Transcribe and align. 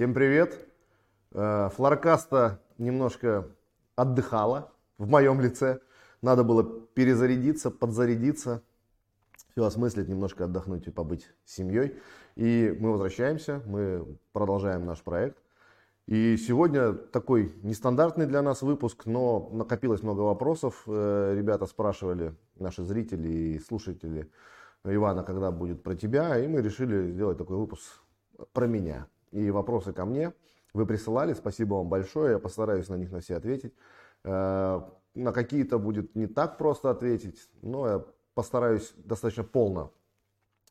Всем 0.00 0.14
привет! 0.14 0.66
Э, 1.32 1.68
Флоркаста 1.74 2.58
немножко 2.78 3.50
отдыхала 3.96 4.72
в 4.96 5.06
моем 5.06 5.42
лице. 5.42 5.80
Надо 6.22 6.42
было 6.42 6.64
перезарядиться, 6.94 7.70
подзарядиться, 7.70 8.62
все 9.50 9.62
осмыслить, 9.62 10.08
немножко 10.08 10.46
отдохнуть 10.46 10.86
и 10.86 10.90
побыть 10.90 11.28
с 11.44 11.56
семьей. 11.56 11.98
И 12.34 12.74
мы 12.80 12.92
возвращаемся, 12.92 13.60
мы 13.66 14.16
продолжаем 14.32 14.86
наш 14.86 15.02
проект. 15.02 15.36
И 16.06 16.38
сегодня 16.38 16.94
такой 16.94 17.54
нестандартный 17.62 18.24
для 18.24 18.40
нас 18.40 18.62
выпуск, 18.62 19.04
но 19.04 19.50
накопилось 19.52 20.02
много 20.02 20.22
вопросов. 20.22 20.82
Э, 20.86 21.34
ребята 21.36 21.66
спрашивали, 21.66 22.34
наши 22.58 22.84
зрители 22.84 23.28
и 23.28 23.58
слушатели, 23.58 24.30
Ивана, 24.82 25.24
когда 25.24 25.50
будет 25.50 25.82
про 25.82 25.94
тебя, 25.94 26.38
и 26.38 26.48
мы 26.48 26.62
решили 26.62 27.10
сделать 27.10 27.36
такой 27.36 27.58
выпуск 27.58 28.00
про 28.54 28.66
меня. 28.66 29.06
И 29.30 29.50
вопросы 29.50 29.92
ко 29.92 30.04
мне 30.04 30.32
вы 30.72 30.86
присылали, 30.86 31.34
спасибо 31.34 31.74
вам 31.74 31.88
большое, 31.88 32.32
я 32.32 32.38
постараюсь 32.38 32.88
на 32.88 32.94
них 32.94 33.10
на 33.10 33.20
все 33.20 33.36
ответить. 33.36 33.74
Э, 34.24 34.80
на 35.14 35.32
какие-то 35.32 35.78
будет 35.78 36.14
не 36.14 36.26
так 36.26 36.58
просто 36.58 36.90
ответить, 36.90 37.48
но 37.62 37.88
я 37.88 38.04
постараюсь 38.34 38.92
достаточно 38.96 39.44
полно 39.44 39.92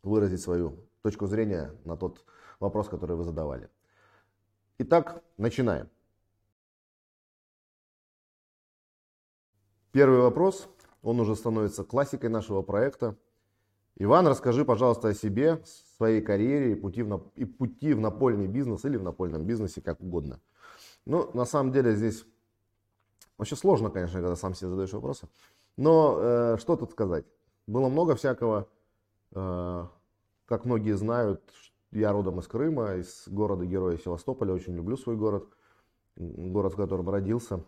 выразить 0.04 0.42
свою 0.42 0.78
точку 1.02 1.28
зрения 1.28 1.76
на 1.86 1.98
тот 1.98 2.24
вопрос, 2.60 2.88
который 2.88 3.16
вы 3.16 3.24
задавали. 3.24 3.70
Итак, 4.78 5.22
начинаем. 5.38 5.90
Первый 9.92 10.20
вопрос, 10.20 10.70
он 11.02 11.20
уже 11.20 11.36
становится 11.36 11.84
классикой 11.84 12.30
нашего 12.30 12.62
проекта. 12.62 13.16
Иван, 14.02 14.28
расскажи, 14.28 14.64
пожалуйста, 14.64 15.10
о 15.10 15.14
себе, 15.14 15.62
своей 15.98 16.22
карьере 16.22 16.72
и 16.72 16.76
пути, 16.76 17.04
в, 17.04 17.32
и 17.36 17.44
пути 17.44 17.94
в 17.94 18.00
напольный 18.00 18.48
бизнес 18.48 18.86
или 18.86 18.96
в 18.96 19.04
напольном 19.04 19.44
бизнесе, 19.44 19.82
как 19.82 20.00
угодно. 20.00 20.40
Ну, 21.06 21.30
на 21.34 21.44
самом 21.44 21.74
деле 21.74 21.94
здесь 21.96 22.26
вообще 23.38 23.58
сложно, 23.58 23.90
конечно, 23.90 24.22
когда 24.22 24.38
сам 24.38 24.54
себе 24.56 24.70
задаешь 24.70 24.94
вопросы. 24.94 25.28
Но 25.76 26.18
э, 26.18 26.58
что 26.60 26.78
тут 26.78 26.92
сказать? 26.92 27.26
Было 27.68 27.90
много 27.90 28.16
всякого, 28.16 28.70
э, 29.34 29.86
как 30.46 30.64
многие 30.64 30.96
знают, 30.96 31.42
я 31.92 32.14
родом 32.14 32.40
из 32.40 32.48
Крыма, 32.48 32.96
из 32.96 33.28
города-героя 33.28 33.98
Севастополя, 33.98 34.54
очень 34.54 34.76
люблю 34.76 34.96
свой 34.96 35.18
город, 35.18 35.46
город, 36.16 36.74
в 36.74 36.78
котором 36.78 37.10
родился. 37.10 37.66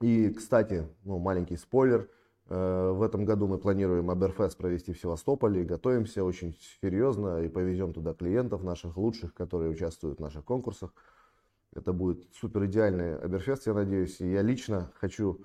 И, 0.00 0.30
кстати, 0.30 0.86
ну, 1.02 1.18
маленький 1.18 1.56
спойлер– 1.56 2.08
в 2.50 3.02
этом 3.04 3.24
году 3.24 3.46
мы 3.46 3.58
планируем 3.58 4.10
Аберфест 4.10 4.56
провести 4.56 4.92
в 4.92 5.00
Севастополе, 5.00 5.62
готовимся 5.62 6.24
очень 6.24 6.58
серьезно 6.82 7.42
и 7.44 7.48
повезем 7.48 7.92
туда 7.92 8.12
клиентов 8.12 8.64
наших 8.64 8.96
лучших, 8.96 9.34
которые 9.34 9.70
участвуют 9.70 10.18
в 10.18 10.22
наших 10.22 10.44
конкурсах. 10.44 10.92
Это 11.72 11.92
будет 11.92 12.26
супер 12.34 12.66
идеальный 12.66 13.16
Аберфест, 13.16 13.68
я 13.68 13.74
надеюсь. 13.74 14.20
И 14.20 14.28
я 14.28 14.42
лично 14.42 14.90
хочу 14.96 15.44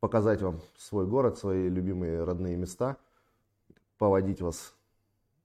показать 0.00 0.40
вам 0.40 0.60
свой 0.78 1.06
город, 1.06 1.36
свои 1.36 1.68
любимые 1.68 2.24
родные 2.24 2.56
места, 2.56 2.96
поводить 3.98 4.40
вас 4.40 4.74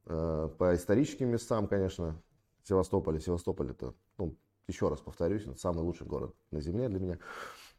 э, 0.06 0.50
по 0.58 0.76
историческим 0.76 1.28
местам, 1.28 1.68
конечно, 1.68 2.16
Севастополь. 2.64 3.20
Севастополь 3.20 3.72
это, 3.72 3.94
ну, 4.18 4.38
еще 4.68 4.88
раз 4.88 5.02
повторюсь, 5.02 5.46
самый 5.58 5.84
лучший 5.84 6.08
город 6.08 6.34
на 6.52 6.62
земле 6.62 6.88
для 6.88 7.00
меня. 7.00 7.20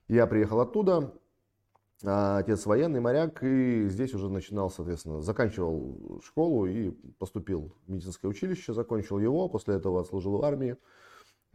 Я 0.07 0.27
приехал 0.27 0.61
оттуда, 0.61 1.15
а, 2.05 2.39
отец 2.39 2.67
военный, 2.67 3.01
моряк, 3.01 3.43
и 3.43 3.89
здесь 3.89 4.13
уже 4.15 4.29
начинал, 4.29 4.71
соответственно, 4.71 5.23
заканчивал 5.23 6.21
школу 6.23 6.67
и 6.67 6.91
поступил 7.19 7.73
в 7.87 7.91
медицинское 7.91 8.29
училище, 8.29 8.75
закончил 8.75 9.19
его, 9.19 9.49
после 9.49 9.77
этого 9.77 10.01
отслужил 10.01 10.37
в 10.39 10.43
армии, 10.45 10.77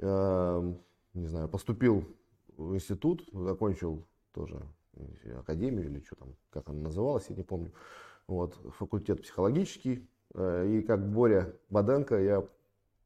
а, 0.02 0.62
не 1.14 1.28
знаю, 1.28 1.48
поступил 1.48 2.06
в 2.58 2.74
институт, 2.74 3.28
закончил 3.32 4.08
тоже 4.34 4.62
академию 5.38 5.90
или 5.90 6.04
что 6.04 6.16
там, 6.16 6.36
как 6.50 6.70
она 6.70 6.82
называлась, 6.82 7.26
я 7.30 7.36
не 7.36 7.44
помню, 7.44 7.72
вот, 8.28 8.56
факультет 8.78 9.22
психологический, 9.22 10.10
а, 10.34 10.66
и 10.66 10.82
как 10.82 11.08
Боря 11.12 11.54
Баденко 11.70 12.20
я 12.20 12.48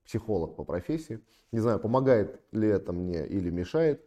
психолог 0.05 0.55
по 0.55 0.63
профессии, 0.63 1.19
не 1.51 1.59
знаю, 1.59 1.79
помогает 1.79 2.39
ли 2.51 2.69
это 2.69 2.93
мне 2.93 3.27
или 3.27 3.49
мешает, 3.49 4.05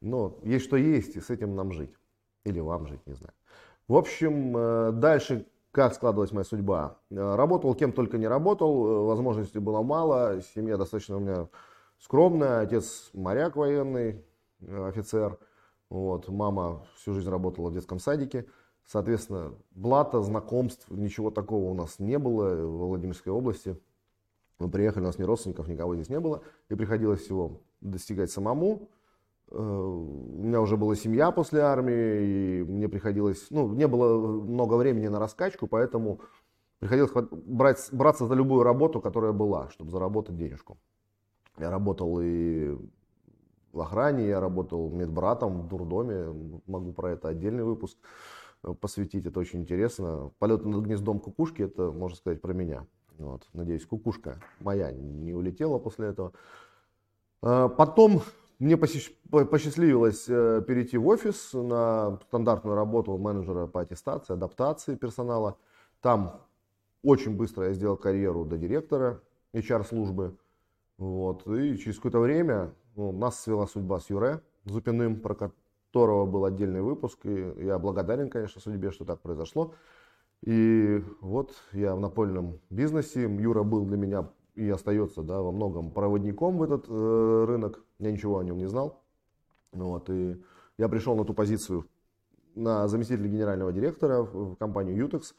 но 0.00 0.40
есть 0.42 0.64
что 0.64 0.76
есть, 0.76 1.16
и 1.16 1.20
с 1.20 1.30
этим 1.30 1.54
нам 1.54 1.72
жить. 1.72 1.94
Или 2.44 2.60
вам 2.60 2.86
жить, 2.86 3.06
не 3.06 3.14
знаю. 3.14 3.32
В 3.88 3.96
общем, 3.96 4.56
э, 4.56 4.92
дальше 4.92 5.46
как 5.70 5.94
складывалась 5.94 6.32
моя 6.32 6.44
судьба. 6.44 6.98
Э, 7.10 7.34
работал 7.34 7.74
кем 7.74 7.92
только 7.92 8.16
не 8.16 8.28
работал, 8.28 8.86
э, 8.86 9.04
возможностей 9.06 9.58
было 9.58 9.82
мало, 9.82 10.40
семья 10.54 10.76
достаточно 10.76 11.16
у 11.16 11.20
меня 11.20 11.48
скромная, 11.98 12.60
отец 12.60 13.10
моряк 13.12 13.56
военный, 13.56 14.24
офицер, 14.60 15.38
вот, 15.90 16.28
мама 16.28 16.86
всю 16.96 17.12
жизнь 17.12 17.28
работала 17.28 17.70
в 17.70 17.74
детском 17.74 17.98
садике. 17.98 18.46
Соответственно, 18.86 19.54
блата, 19.70 20.20
знакомств, 20.22 20.86
ничего 20.90 21.30
такого 21.30 21.70
у 21.70 21.74
нас 21.74 21.98
не 21.98 22.18
было 22.18 22.54
в 22.54 22.88
Владимирской 22.88 23.32
области. 23.32 23.78
Мы 24.58 24.70
приехали, 24.70 25.02
у 25.02 25.06
нас 25.06 25.18
ни 25.18 25.24
родственников, 25.24 25.68
никого 25.68 25.94
здесь 25.94 26.08
не 26.08 26.20
было. 26.20 26.42
И 26.68 26.74
приходилось 26.74 27.22
всего 27.22 27.60
достигать 27.80 28.30
самому. 28.30 28.88
Э, 29.50 29.56
у 29.56 30.42
меня 30.42 30.60
уже 30.60 30.76
была 30.76 30.94
семья 30.94 31.30
после 31.30 31.60
армии, 31.60 32.60
и 32.60 32.62
мне 32.64 32.88
приходилось, 32.88 33.46
ну, 33.50 33.72
не 33.72 33.86
было 33.86 34.42
много 34.42 34.74
времени 34.74 35.08
на 35.08 35.18
раскачку, 35.18 35.66
поэтому 35.66 36.20
приходилось 36.78 37.12
брать, 37.30 37.88
браться 37.92 38.26
за 38.26 38.34
любую 38.34 38.62
работу, 38.62 39.00
которая 39.00 39.32
была, 39.32 39.70
чтобы 39.70 39.90
заработать 39.90 40.36
денежку. 40.36 40.78
Я 41.58 41.70
работал 41.70 42.18
и 42.20 42.76
в 43.72 43.80
охране, 43.80 44.26
я 44.28 44.40
работал 44.40 44.90
медбратом 44.90 45.62
в 45.62 45.68
дурдоме, 45.68 46.60
могу 46.66 46.92
про 46.92 47.12
это 47.12 47.28
отдельный 47.28 47.64
выпуск 47.64 47.98
э, 48.62 48.72
посвятить, 48.72 49.26
это 49.26 49.40
очень 49.40 49.60
интересно. 49.60 50.30
Полет 50.38 50.64
над 50.64 50.84
гнездом 50.84 51.20
кукушки, 51.20 51.62
это, 51.62 51.90
можно 51.90 52.16
сказать, 52.16 52.40
про 52.40 52.52
меня. 52.52 52.86
Вот. 53.18 53.48
Надеюсь, 53.52 53.86
кукушка 53.86 54.40
моя 54.60 54.90
не 54.90 55.32
улетела 55.34 55.78
после 55.78 56.08
этого. 56.08 56.32
Э, 57.42 57.68
потом 57.76 58.22
мне 58.64 58.78
посчастливилось 58.78 60.24
э, 60.26 60.62
перейти 60.66 60.96
в 60.96 61.06
офис 61.06 61.52
на 61.52 62.18
стандартную 62.28 62.74
работу 62.74 63.18
менеджера 63.18 63.66
по 63.66 63.82
аттестации, 63.82 64.32
адаптации 64.32 64.94
персонала. 64.94 65.58
Там 66.00 66.40
очень 67.02 67.36
быстро 67.36 67.66
я 67.66 67.74
сделал 67.74 67.98
карьеру 67.98 68.46
до 68.46 68.56
директора 68.56 69.20
HR-службы. 69.52 70.38
Вот. 70.96 71.46
И 71.46 71.76
через 71.76 71.96
какое-то 71.96 72.20
время 72.20 72.72
ну, 72.96 73.12
нас 73.12 73.38
свела 73.38 73.66
судьба 73.66 74.00
с 74.00 74.08
Юре 74.08 74.40
Зупиным, 74.64 75.20
про 75.20 75.34
которого 75.34 76.24
был 76.24 76.46
отдельный 76.46 76.80
выпуск. 76.80 77.18
И 77.26 77.52
я 77.58 77.78
благодарен, 77.78 78.30
конечно, 78.30 78.62
судьбе, 78.62 78.92
что 78.92 79.04
так 79.04 79.20
произошло. 79.20 79.74
И 80.40 81.04
вот 81.20 81.52
я 81.72 81.94
в 81.94 82.00
напольном 82.00 82.60
бизнесе. 82.70 83.24
Юра 83.24 83.62
был 83.62 83.84
для 83.84 83.98
меня 83.98 84.30
и 84.54 84.68
остается 84.70 85.22
да, 85.22 85.40
во 85.40 85.52
многом 85.52 85.90
проводником 85.90 86.58
в 86.58 86.62
этот 86.62 86.86
э, 86.88 87.44
рынок. 87.46 87.82
Я 87.98 88.12
ничего 88.12 88.38
о 88.38 88.44
нем 88.44 88.58
не 88.58 88.66
знал. 88.66 89.02
Вот, 89.72 90.08
и 90.10 90.40
я 90.78 90.88
пришел 90.88 91.16
на 91.16 91.24
ту 91.24 91.34
позицию 91.34 91.86
на 92.54 92.86
заместителя 92.88 93.28
генерального 93.28 93.72
директора 93.72 94.22
в 94.22 94.56
компанию 94.56 95.06
Utex. 95.06 95.34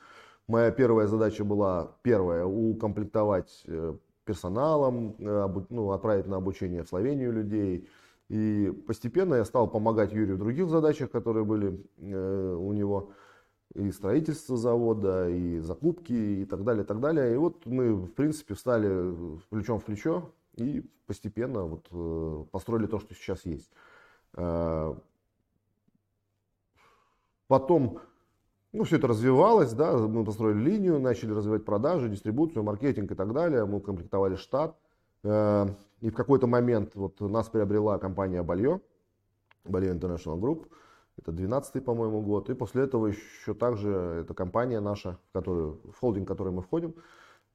Моя 0.48 0.72
первая 0.72 1.08
задача 1.08 1.44
была, 1.44 1.96
первая, 2.04 2.46
укомплектовать 2.46 3.64
э, 3.68 3.96
персоналом, 4.26 5.16
э, 5.18 5.48
ну, 5.70 5.92
отправить 5.92 6.28
на 6.28 6.38
обучение 6.38 6.84
в 6.84 6.90
Словению 6.90 7.32
людей. 7.32 7.90
И 8.28 8.72
постепенно 8.88 9.36
я 9.36 9.46
стал 9.46 9.70
помогать 9.70 10.12
Юрию 10.12 10.36
в 10.36 10.40
других 10.40 10.70
задачах, 10.70 11.12
которые 11.12 11.46
были 11.46 11.84
э, 11.98 12.45
и 13.76 13.92
строительство 13.92 14.58
завода, 14.58 15.30
и 15.30 15.60
закупки, 15.60 16.14
и 16.14 16.46
так 16.46 16.64
далее, 16.64 16.84
и 16.84 16.88
так 16.88 17.00
далее. 17.00 17.34
И 17.34 17.38
вот 17.38 17.66
мы, 17.66 17.94
в 17.94 18.12
принципе, 18.14 18.54
встали 18.54 19.14
плечом 19.50 19.80
в 19.80 19.84
плечо 19.84 20.32
и 20.56 20.90
постепенно 21.06 21.64
вот, 21.64 21.88
э, 21.92 22.46
построили 22.52 22.88
то, 22.88 23.00
что 23.00 23.14
сейчас 23.14 23.46
есть. 23.46 23.70
Э, 24.38 24.96
потом, 27.48 28.00
ну, 28.72 28.86
все 28.86 28.96
это 28.96 29.08
развивалось, 29.08 29.74
да, 29.74 29.98
мы 29.98 30.24
построили 30.24 30.58
линию, 30.58 31.00
начали 31.00 31.34
развивать 31.34 31.66
продажи, 31.66 32.08
дистрибуцию, 32.08 32.64
маркетинг 32.64 33.12
и 33.12 33.16
так 33.16 33.34
далее. 33.34 33.66
Мы 33.66 33.82
комплектовали 33.82 34.36
штат. 34.36 34.78
Э, 35.24 35.68
и 36.00 36.10
в 36.10 36.14
какой-то 36.14 36.48
момент 36.48 36.96
вот 36.96 37.20
нас 37.20 37.50
приобрела 37.50 37.98
компания 37.98 38.42
Балье, 38.42 38.80
Балье 39.66 39.94
International 39.94 40.40
Group. 40.40 40.68
Это 41.18 41.32
12 41.32 41.84
по-моему, 41.84 42.22
год. 42.22 42.50
И 42.50 42.54
после 42.54 42.84
этого 42.84 43.08
еще 43.08 43.54
также 43.54 43.90
эта 43.90 44.34
компания 44.34 44.80
наша, 44.80 45.18
в, 45.30 45.34
которую, 45.34 45.80
в 45.92 46.00
холдинг, 46.00 46.26
в 46.26 46.32
который 46.32 46.52
мы 46.52 46.62
входим, 46.62 46.96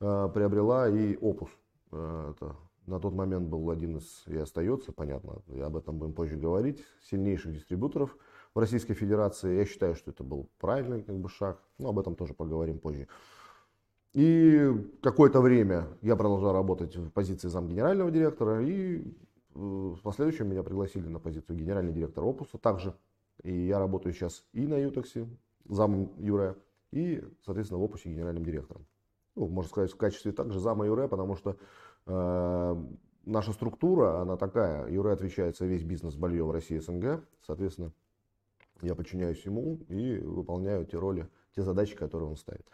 э, 0.00 0.28
приобрела 0.32 0.88
и 0.88 1.14
Opus. 1.16 1.50
Э, 1.92 2.32
это 2.34 2.56
на 2.86 2.98
тот 2.98 3.14
момент 3.14 3.48
был 3.48 3.70
один 3.70 3.98
из, 3.98 4.24
и 4.26 4.36
остается, 4.36 4.92
понятно, 4.92 5.42
и 5.48 5.60
об 5.60 5.76
этом 5.76 5.98
будем 5.98 6.12
позже 6.12 6.36
говорить, 6.36 6.84
сильнейших 7.02 7.52
дистрибуторов 7.52 8.16
в 8.54 8.58
Российской 8.58 8.94
Федерации. 8.94 9.58
Я 9.58 9.64
считаю, 9.64 9.94
что 9.94 10.10
это 10.10 10.24
был 10.24 10.48
правильный 10.58 11.02
как 11.02 11.16
бы, 11.16 11.28
шаг, 11.28 11.62
но 11.78 11.90
об 11.90 11.98
этом 11.98 12.16
тоже 12.16 12.34
поговорим 12.34 12.78
позже. 12.78 13.06
И 14.12 14.72
какое-то 15.02 15.40
время 15.40 15.86
я 16.02 16.16
продолжал 16.16 16.52
работать 16.52 16.96
в 16.96 17.10
позиции 17.10 17.48
замгенерального 17.48 18.10
директора, 18.10 18.60
и 18.60 19.04
в 19.54 20.00
последующем 20.02 20.48
меня 20.48 20.62
пригласили 20.62 21.06
на 21.06 21.20
позицию 21.20 21.56
генерального 21.56 21.94
директора 21.94 22.24
Опуса 22.24 22.58
также. 22.58 22.94
И 23.42 23.52
я 23.52 23.78
работаю 23.78 24.12
сейчас 24.12 24.44
и 24.52 24.66
на 24.66 24.76
Ютексе, 24.76 25.26
зам 25.68 26.12
Юре, 26.18 26.56
и, 26.90 27.22
соответственно, 27.44 27.80
в 27.80 27.84
Опусе 27.84 28.10
генеральным 28.10 28.44
директором. 28.44 28.86
Ну, 29.36 29.48
можно 29.48 29.68
сказать, 29.68 29.92
в 29.92 29.96
качестве 29.96 30.32
также 30.32 30.58
зама 30.58 30.86
Юре, 30.86 31.08
потому 31.08 31.36
что 31.36 31.56
э, 32.06 32.84
наша 33.24 33.52
структура, 33.52 34.20
она 34.20 34.36
такая. 34.36 34.88
Юре 34.88 35.12
отвечает 35.12 35.56
за 35.56 35.66
весь 35.66 35.82
бизнес 35.82 36.16
Балье 36.16 36.44
в 36.44 36.50
России 36.50 36.78
СНГ. 36.78 37.22
Соответственно, 37.46 37.92
я 38.82 38.94
подчиняюсь 38.94 39.44
ему 39.44 39.78
и 39.88 40.18
выполняю 40.18 40.84
те 40.84 40.98
роли, 40.98 41.28
те 41.54 41.62
задачи, 41.62 41.96
которые 41.96 42.28
он 42.28 42.36
ставит. 42.36 42.66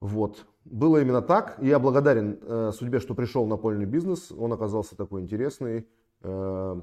Вот. 0.00 0.46
Было 0.64 1.02
именно 1.02 1.20
так. 1.20 1.58
Я 1.60 1.78
благодарен 1.78 2.38
э, 2.40 2.70
судьбе, 2.72 3.00
что 3.00 3.14
пришел 3.14 3.44
на 3.44 3.50
напольный 3.50 3.86
бизнес. 3.86 4.32
Он 4.32 4.52
оказался 4.52 4.96
такой 4.96 5.20
интересный. 5.20 5.86
Э, 6.22 6.80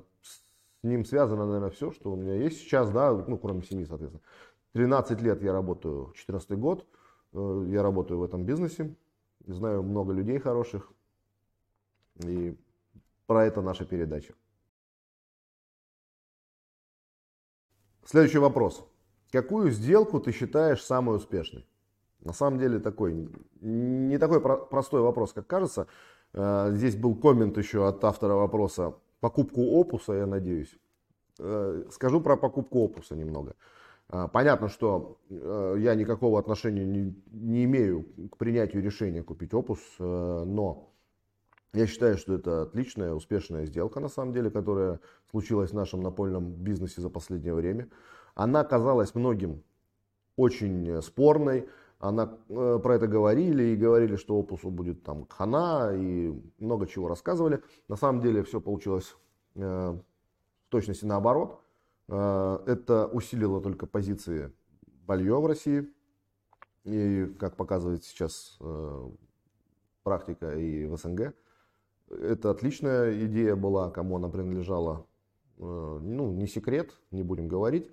ним 0.87 1.05
связано, 1.05 1.45
наверное, 1.45 1.69
все, 1.69 1.91
что 1.91 2.11
у 2.11 2.15
меня 2.15 2.35
есть 2.35 2.59
сейчас, 2.59 2.89
да, 2.91 3.13
ну, 3.13 3.37
кроме 3.37 3.61
семьи, 3.63 3.85
соответственно. 3.85 4.23
13 4.73 5.21
лет 5.21 5.41
я 5.41 5.53
работаю, 5.53 6.13
14 6.15 6.51
год, 6.57 6.85
э, 7.33 7.65
я 7.69 7.83
работаю 7.83 8.19
в 8.19 8.23
этом 8.23 8.45
бизнесе. 8.45 8.95
Знаю 9.45 9.83
много 9.83 10.13
людей 10.13 10.39
хороших. 10.39 10.91
И 12.23 12.57
про 13.25 13.45
это 13.45 13.61
наша 13.61 13.85
передача. 13.85 14.33
Следующий 18.05 18.39
вопрос. 18.39 18.87
Какую 19.31 19.71
сделку 19.71 20.19
ты 20.19 20.31
считаешь 20.31 20.81
самой 20.81 21.17
успешной? 21.17 21.67
На 22.21 22.33
самом 22.33 22.59
деле 22.59 22.79
такой, 22.79 23.29
не 23.61 24.17
такой 24.17 24.41
простой 24.41 25.01
вопрос, 25.01 25.33
как 25.33 25.47
кажется. 25.47 25.87
Э, 26.33 26.71
здесь 26.71 26.95
был 26.95 27.15
коммент 27.15 27.57
еще 27.57 27.87
от 27.87 28.03
автора 28.03 28.33
вопроса. 28.33 28.95
Покупку 29.19 29.61
опуса, 29.61 30.13
я 30.13 30.25
надеюсь. 30.25 30.77
Э, 31.39 31.83
скажу 31.91 32.21
про 32.21 32.37
покупку 32.37 32.79
опуса 32.79 33.15
немного. 33.15 33.55
Э, 34.09 34.27
понятно, 34.31 34.69
что 34.69 35.17
я 35.29 35.95
никакого 35.95 36.39
отношения 36.39 36.85
не, 36.85 37.15
не 37.31 37.65
имею 37.65 38.05
к 38.31 38.37
принятию 38.37 38.83
решения 38.83 39.23
купить 39.23 39.53
опус, 39.53 39.79
но 39.99 40.93
я 41.73 41.85
считаю, 41.85 42.17
что 42.17 42.33
это 42.33 42.63
отличная, 42.63 43.13
успешная 43.13 43.65
сделка, 43.65 43.99
на 43.99 44.07
самом 44.09 44.33
деле, 44.33 44.49
которая 44.49 44.99
случилась 45.29 45.71
в 45.71 45.75
нашем 45.75 46.01
напольном 46.01 46.51
бизнесе 46.51 47.01
за 47.01 47.09
последнее 47.09 47.53
время. 47.53 47.89
Она 48.35 48.63
казалась 48.63 49.15
многим 49.15 49.63
очень 50.37 51.01
спорной, 51.01 51.67
она 51.99 52.37
э, 52.49 52.79
про 52.81 52.95
это 52.95 53.07
говорили 53.07 53.63
и 53.63 53.75
говорили, 53.75 54.17
что 54.17 54.39
опусу 54.39 54.69
будет 54.69 55.03
там 55.03 55.25
хана 55.27 55.91
и 55.95 56.31
много 56.59 56.85
чего 56.85 57.07
рассказывали. 57.07 57.63
На 57.87 57.95
самом 57.95 58.21
деле 58.21 58.43
все 58.43 58.61
получилось 58.61 59.15
э, 59.55 59.61
в 59.61 60.69
точности 60.69 61.05
наоборот. 61.05 61.59
Э, 62.07 62.59
это 62.67 63.07
усилило 63.07 63.61
только 63.61 63.87
позиции 63.87 64.53
Балье 65.07 65.39
в 65.39 65.45
России. 65.47 65.91
И, 66.83 67.35
как 67.37 67.57
показывает 67.57 68.05
сейчас 68.05 68.57
практика 70.03 70.53
и 70.53 70.85
в 70.85 70.95
СНГ, 70.95 71.33
это 72.09 72.49
отличная 72.49 73.25
идея 73.25 73.57
была, 73.57 73.89
кому 73.89 74.15
она 74.15 74.29
принадлежала. 74.29 75.05
Ну, 75.57 76.31
не 76.31 76.47
секрет, 76.47 76.93
не 77.11 77.23
будем 77.23 77.49
говорить. 77.49 77.91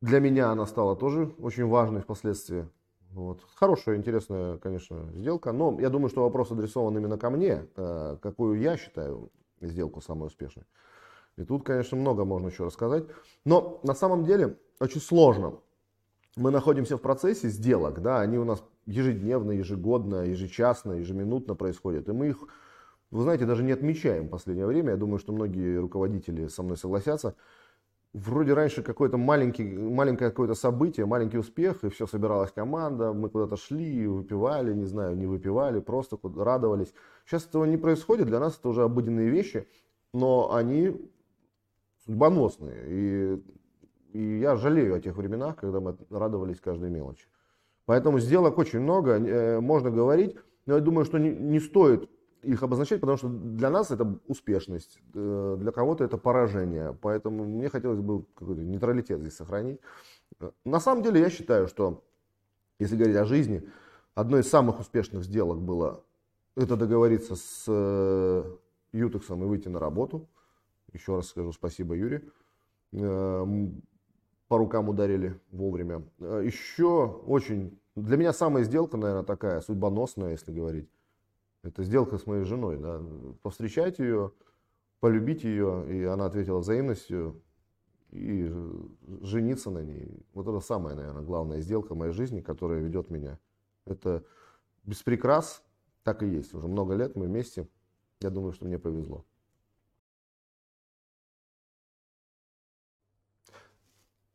Для 0.00 0.20
меня 0.20 0.50
она 0.50 0.66
стала 0.66 0.94
тоже 0.94 1.34
очень 1.40 1.66
важной 1.66 2.00
впоследствии. 2.00 2.68
Вот. 3.10 3.40
Хорошая, 3.56 3.96
интересная, 3.96 4.58
конечно, 4.58 5.10
сделка. 5.14 5.52
Но 5.52 5.76
я 5.80 5.90
думаю, 5.90 6.08
что 6.08 6.22
вопрос 6.22 6.52
адресован 6.52 6.96
именно 6.96 7.18
ко 7.18 7.30
мне, 7.30 7.66
э, 7.74 8.16
какую 8.22 8.60
я 8.60 8.76
считаю 8.76 9.30
сделку 9.60 10.00
самой 10.00 10.26
успешной. 10.26 10.66
И 11.36 11.44
тут, 11.44 11.64
конечно, 11.64 11.96
много 11.96 12.24
можно 12.24 12.48
еще 12.48 12.64
рассказать. 12.64 13.04
Но 13.44 13.80
на 13.82 13.94
самом 13.94 14.24
деле 14.24 14.58
очень 14.78 15.00
сложно. 15.00 15.54
Мы 16.36 16.52
находимся 16.52 16.96
в 16.96 17.00
процессе 17.00 17.48
сделок, 17.48 18.00
да, 18.00 18.20
они 18.20 18.38
у 18.38 18.44
нас 18.44 18.62
ежедневно, 18.86 19.50
ежегодно, 19.50 20.22
ежечасно, 20.26 20.92
ежеминутно 20.92 21.56
происходят. 21.56 22.08
И 22.08 22.12
мы 22.12 22.28
их, 22.28 22.36
вы 23.10 23.22
знаете, 23.22 23.46
даже 23.46 23.64
не 23.64 23.72
отмечаем 23.72 24.26
в 24.26 24.30
последнее 24.30 24.66
время. 24.66 24.90
Я 24.90 24.96
думаю, 24.96 25.18
что 25.18 25.32
многие 25.32 25.78
руководители 25.78 26.46
со 26.46 26.62
мной 26.62 26.76
согласятся 26.76 27.34
вроде 28.12 28.54
раньше 28.54 28.82
какое-то 28.82 29.16
маленький, 29.16 29.64
маленькое 29.64 30.30
какое-то 30.30 30.54
событие, 30.54 31.06
маленький 31.06 31.38
успех, 31.38 31.84
и 31.84 31.88
все, 31.88 32.06
собиралась 32.06 32.50
команда, 32.52 33.12
мы 33.12 33.28
куда-то 33.28 33.56
шли, 33.56 34.06
выпивали, 34.06 34.72
не 34.72 34.86
знаю, 34.86 35.16
не 35.16 35.26
выпивали, 35.26 35.80
просто 35.80 36.18
радовались. 36.36 36.92
Сейчас 37.26 37.46
этого 37.46 37.64
не 37.64 37.76
происходит, 37.76 38.26
для 38.26 38.40
нас 38.40 38.58
это 38.58 38.68
уже 38.68 38.82
обыденные 38.82 39.28
вещи, 39.28 39.68
но 40.12 40.54
они 40.54 40.96
судьбоносные. 42.04 42.84
И, 42.88 43.42
и 44.12 44.38
я 44.40 44.56
жалею 44.56 44.94
о 44.94 45.00
тех 45.00 45.16
временах, 45.16 45.56
когда 45.56 45.80
мы 45.80 45.96
радовались 46.10 46.60
каждой 46.60 46.90
мелочи. 46.90 47.26
Поэтому 47.84 48.18
сделок 48.18 48.58
очень 48.58 48.80
много, 48.80 49.12
э, 49.12 49.60
можно 49.60 49.90
говорить, 49.90 50.36
но 50.66 50.74
я 50.74 50.80
думаю, 50.80 51.04
что 51.04 51.18
не, 51.18 51.30
не 51.30 51.60
стоит 51.60 52.08
их 52.48 52.62
обозначать, 52.62 53.00
потому 53.00 53.18
что 53.18 53.28
для 53.28 53.70
нас 53.70 53.90
это 53.90 54.18
успешность, 54.26 54.98
э, 55.14 55.56
для 55.58 55.70
кого-то 55.70 56.04
это 56.04 56.16
поражение. 56.16 56.96
Поэтому 57.02 57.44
мне 57.44 57.68
хотелось 57.68 58.00
бы 58.00 58.24
какой-то 58.34 58.62
нейтралитет 58.62 59.20
здесь 59.20 59.36
сохранить. 59.36 59.80
На 60.64 60.80
самом 60.80 61.02
деле 61.02 61.20
я 61.20 61.30
считаю, 61.30 61.68
что 61.68 62.02
если 62.78 62.96
говорить 62.96 63.16
о 63.16 63.24
жизни, 63.24 63.68
одной 64.14 64.40
из 64.40 64.48
самых 64.48 64.80
успешных 64.80 65.24
сделок 65.24 65.60
было 65.60 66.02
это 66.56 66.76
договориться 66.76 67.36
с 67.36 67.64
э, 67.68 68.56
Ютексом 68.92 69.44
и 69.44 69.46
выйти 69.46 69.68
на 69.68 69.78
работу. 69.78 70.26
Еще 70.92 71.16
раз 71.16 71.28
скажу 71.28 71.52
спасибо 71.52 71.94
Юре. 71.94 72.22
Э, 72.92 73.46
по 74.48 74.56
рукам 74.56 74.88
ударили 74.88 75.38
вовремя. 75.50 76.02
Еще 76.18 77.04
очень, 77.26 77.78
для 77.94 78.16
меня 78.16 78.32
самая 78.32 78.64
сделка, 78.64 78.96
наверное, 78.96 79.24
такая 79.24 79.60
судьбоносная, 79.60 80.30
если 80.30 80.52
говорить 80.52 80.88
это 81.62 81.82
сделка 81.82 82.18
с 82.18 82.26
моей 82.26 82.44
женой, 82.44 82.78
да, 82.78 83.02
повстречать 83.42 83.98
ее, 83.98 84.32
полюбить 85.00 85.44
ее, 85.44 85.86
и 85.88 86.04
она 86.04 86.26
ответила 86.26 86.58
взаимностью, 86.58 87.42
и 88.10 88.50
жениться 89.20 89.70
на 89.70 89.80
ней. 89.80 90.08
Вот 90.32 90.48
это 90.48 90.60
самая, 90.60 90.94
наверное, 90.94 91.22
главная 91.22 91.60
сделка 91.60 91.94
моей 91.94 92.12
жизни, 92.12 92.40
которая 92.40 92.80
ведет 92.80 93.10
меня. 93.10 93.38
Это 93.84 94.24
без 94.84 95.02
прикрас, 95.02 95.62
так 96.04 96.22
и 96.22 96.28
есть. 96.28 96.54
Уже 96.54 96.68
много 96.68 96.94
лет 96.94 97.16
мы 97.16 97.26
вместе. 97.26 97.68
Я 98.20 98.30
думаю, 98.30 98.52
что 98.52 98.64
мне 98.64 98.78
повезло. 98.78 99.24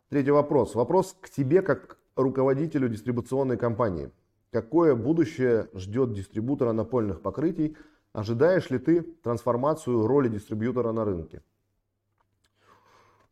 Третий 0.09 0.31
вопрос. 0.31 0.75
Вопрос 0.75 1.17
к 1.19 1.29
тебе 1.29 1.63
как 1.63 1.97
руководителю 2.15 2.87
дистрибуционной 2.87 3.57
компании. 3.57 4.11
Какое 4.53 4.93
будущее 4.93 5.67
ждет 5.73 6.13
дистрибутора 6.13 6.73
напольных 6.73 7.21
покрытий? 7.21 7.75
Ожидаешь 8.13 8.69
ли 8.69 8.77
ты 8.77 9.01
трансформацию 9.01 10.05
роли 10.05 10.29
дистрибьютора 10.29 10.91
на 10.91 11.03
рынке? 11.05 11.41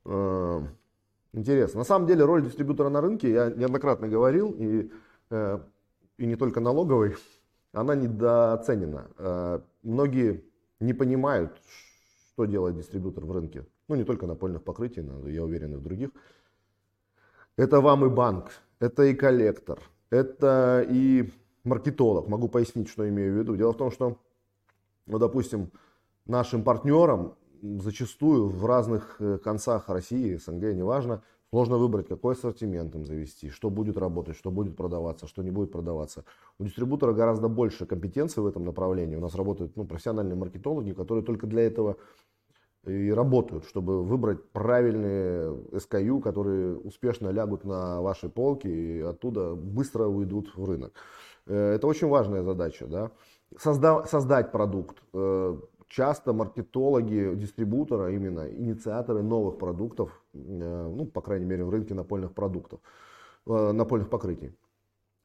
Э, 0.04 0.62
интересно. 1.34 1.82
На 1.82 1.84
самом 1.84 2.08
деле 2.08 2.26
роль 2.26 2.44
дистрибьютора 2.44 2.90
на 2.90 3.02
рынке, 3.02 3.32
я 3.32 3.52
неоднократно 3.52 4.08
говорил, 4.08 4.56
и, 4.58 4.92
э, 5.30 5.60
и 6.18 6.26
не 6.26 6.36
только 6.36 6.60
налоговой, 6.60 7.16
она 7.72 7.94
недооценена. 7.94 9.12
Э, 9.20 9.60
многие 9.84 10.44
не 10.80 10.94
понимают, 10.94 11.52
что 12.34 12.46
делает 12.46 12.78
дистрибьютор 12.78 13.26
в 13.26 13.32
рынке. 13.32 13.68
Ну, 13.90 13.94
не 13.94 14.06
только 14.06 14.26
напольных 14.26 14.64
покрытий, 14.64 15.02
но 15.02 15.30
я 15.30 15.44
уверен 15.44 15.74
и 15.74 15.78
в 15.78 15.84
других. 15.84 16.10
Это 17.58 17.80
вам 17.80 18.06
и 18.06 18.10
банк, 18.10 18.50
это 18.80 19.04
и 19.04 19.14
коллектор, 19.14 19.80
это 20.12 20.86
и 20.88 21.32
маркетолог. 21.64 22.28
Могу 22.28 22.48
пояснить, 22.48 22.90
что 22.90 23.08
имею 23.10 23.34
в 23.34 23.38
виду. 23.38 23.56
Дело 23.56 23.74
в 23.74 23.78
том, 23.78 23.90
что, 23.90 24.18
ну, 25.08 25.18
допустим, 25.18 25.72
нашим 26.28 26.64
партнерам 26.64 27.36
зачастую 27.62 28.50
в 28.50 28.66
разных 28.66 29.18
э, 29.20 29.38
концах 29.38 29.90
России, 29.90 30.36
СНГ, 30.36 30.74
неважно, 30.74 31.24
сложно 31.52 31.78
выбрать, 31.78 32.08
какой 32.08 32.34
ассортимент 32.34 32.96
им 32.96 33.06
завести, 33.06 33.50
что 33.50 33.70
будет 33.70 33.98
работать, 33.98 34.36
что 34.36 34.52
будет 34.52 34.76
продаваться, 34.76 35.28
что 35.28 35.44
не 35.44 35.52
будет 35.52 35.72
продаваться. 35.72 36.26
У 36.58 36.64
дистрибутора 36.64 37.14
гораздо 37.14 37.50
больше 37.50 37.86
компетенций 37.86 38.42
в 38.42 38.48
этом 38.48 38.66
направлении. 38.66 39.16
У 39.16 39.22
нас 39.22 39.36
работают 39.36 39.76
ну, 39.76 39.86
профессиональные 39.86 40.36
маркетологи, 40.36 40.94
которые 40.94 41.24
только 41.24 41.48
для 41.48 41.64
этого 41.64 41.98
и 42.86 43.12
работают, 43.12 43.66
чтобы 43.66 44.04
выбрать 44.04 44.44
правильные 44.52 45.56
SKU, 45.72 46.22
которые 46.22 46.78
успешно 46.78 47.30
лягут 47.30 47.64
на 47.64 48.02
ваши 48.02 48.28
полки 48.28 48.68
и 48.68 49.02
оттуда 49.02 49.54
быстро 49.54 50.06
уйдут 50.06 50.56
в 50.56 50.66
рынок. 50.66 50.94
Э, 51.46 51.74
это 51.76 51.88
очень 51.88 52.08
важная 52.08 52.42
задача. 52.44 52.88
Да? 52.88 53.12
Созда 53.58 54.06
создать 54.06 54.52
продукт. 54.52 54.98
Э, 55.14 55.58
часто 55.90 56.34
маркетологи, 56.34 57.36
дистрибутора, 57.36 58.12
именно 58.12 58.50
инициаторы 58.50 59.22
новых 59.22 59.60
продуктов, 59.60 60.24
э, 60.34 60.38
ну, 60.96 61.06
по 61.06 61.22
крайней 61.22 61.46
мере, 61.46 61.64
в 61.64 61.70
рынке 61.70 61.94
напольных 61.94 62.34
продуктов, 62.34 62.80
напольных 63.46 64.10
покрытий. 64.10 64.56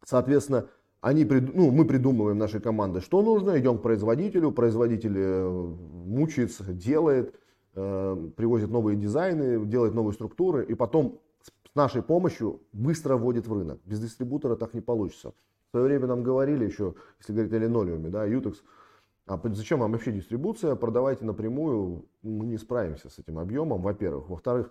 Соответственно, 0.04 0.66
они, 1.00 1.24
ну, 1.24 1.70
мы 1.70 1.84
придумываем 1.86 2.38
нашей 2.38 2.60
командой, 2.60 3.00
что 3.00 3.22
нужно, 3.22 3.58
идем 3.58 3.78
к 3.78 3.82
производителю, 3.82 4.50
производитель 4.50 5.16
мучается, 6.06 6.72
делает, 6.72 7.34
э, 7.76 8.30
привозит 8.36 8.70
новые 8.70 8.96
дизайны, 8.96 9.64
делает 9.66 9.94
новые 9.94 10.14
структуры, 10.14 10.64
и 10.64 10.74
потом 10.74 11.20
с 11.42 11.74
нашей 11.74 12.02
помощью 12.02 12.60
быстро 12.72 13.16
вводит 13.16 13.46
в 13.46 13.52
рынок. 13.52 13.78
Без 13.84 14.00
дистрибутора 14.00 14.56
так 14.56 14.74
не 14.74 14.80
получится. 14.80 15.32
В 15.68 15.70
свое 15.70 15.86
время 15.86 16.06
нам 16.06 16.22
говорили 16.22 16.64
еще, 16.64 16.94
если 17.18 17.32
говорить 17.32 17.52
о 17.52 17.58
линолеуме, 17.58 18.08
да, 18.08 18.24
Ютекс, 18.24 18.62
а 19.26 19.40
зачем 19.44 19.80
вам 19.80 19.92
вообще 19.92 20.12
дистрибуция, 20.12 20.76
продавайте 20.76 21.24
напрямую, 21.24 22.06
мы 22.22 22.46
не 22.46 22.58
справимся 22.58 23.10
с 23.10 23.18
этим 23.18 23.38
объемом, 23.38 23.82
во-первых. 23.82 24.28
Во-вторых, 24.28 24.70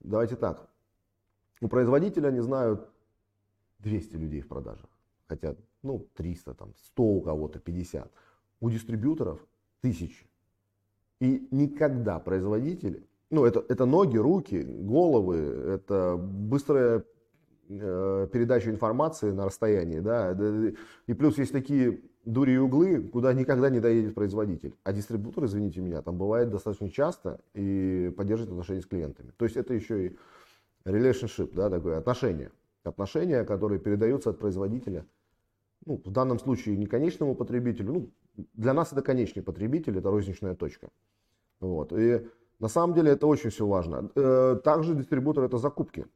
давайте 0.00 0.36
так, 0.36 0.68
у 1.60 1.68
производителя, 1.68 2.30
не 2.30 2.42
знаю, 2.42 2.84
200 3.78 4.16
людей 4.16 4.40
в 4.40 4.48
продажах, 4.48 4.90
хотя, 5.28 5.54
ну, 5.82 6.08
300, 6.14 6.54
там, 6.54 6.74
100 6.76 7.02
у 7.04 7.20
кого-то, 7.20 7.60
50. 7.60 8.10
У 8.60 8.70
дистрибьюторов 8.70 9.40
тысячи. 9.80 10.26
И 11.22 11.46
никогда 11.52 12.18
производитель, 12.18 13.06
ну, 13.30 13.44
это, 13.44 13.64
это 13.68 13.86
ноги, 13.86 14.16
руки, 14.16 14.60
головы, 14.60 15.36
это 15.36 16.16
быстрая 16.16 17.04
э, 17.68 18.28
передача 18.32 18.70
информации 18.70 19.30
на 19.30 19.44
расстоянии, 19.44 20.00
да, 20.00 20.36
и 21.06 21.14
плюс 21.14 21.38
есть 21.38 21.52
такие 21.52 22.00
дури 22.24 22.54
и 22.54 22.56
углы, 22.56 23.02
куда 23.04 23.32
никогда 23.34 23.70
не 23.70 23.78
доедет 23.78 24.16
производитель. 24.16 24.74
А 24.82 24.92
дистрибьютор, 24.92 25.44
извините 25.44 25.80
меня, 25.80 26.02
там 26.02 26.18
бывает 26.18 26.50
достаточно 26.50 26.90
часто 26.90 27.40
и 27.54 28.12
поддерживает 28.16 28.50
отношения 28.50 28.82
с 28.82 28.86
клиентами. 28.86 29.30
То 29.36 29.44
есть 29.44 29.56
это 29.56 29.74
еще 29.74 30.06
и 30.06 30.16
relationship, 30.84 31.54
да, 31.54 31.70
такое 31.70 31.98
отношение. 31.98 32.50
Отношения, 32.82 33.44
которые 33.44 33.78
передаются 33.78 34.30
от 34.30 34.40
производителя, 34.40 35.06
ну, 35.86 36.02
в 36.04 36.10
данном 36.10 36.40
случае 36.40 36.76
не 36.76 36.86
конечному 36.86 37.36
потребителю, 37.36 37.92
ну, 37.92 38.10
для 38.34 38.72
нас 38.72 38.92
это 38.92 39.02
конечный 39.02 39.42
потребитель, 39.42 39.98
это 39.98 40.10
розничная 40.10 40.54
точка. 40.54 40.88
Вот. 41.60 41.92
И 41.92 42.26
на 42.58 42.68
самом 42.68 42.94
деле 42.94 43.12
это 43.12 43.26
очень 43.26 43.50
все 43.50 43.66
важно. 43.66 44.10
Э, 44.14 44.60
также 44.62 44.94
дистрибутор 44.94 45.44
это 45.44 45.58
закупки. 45.58 46.06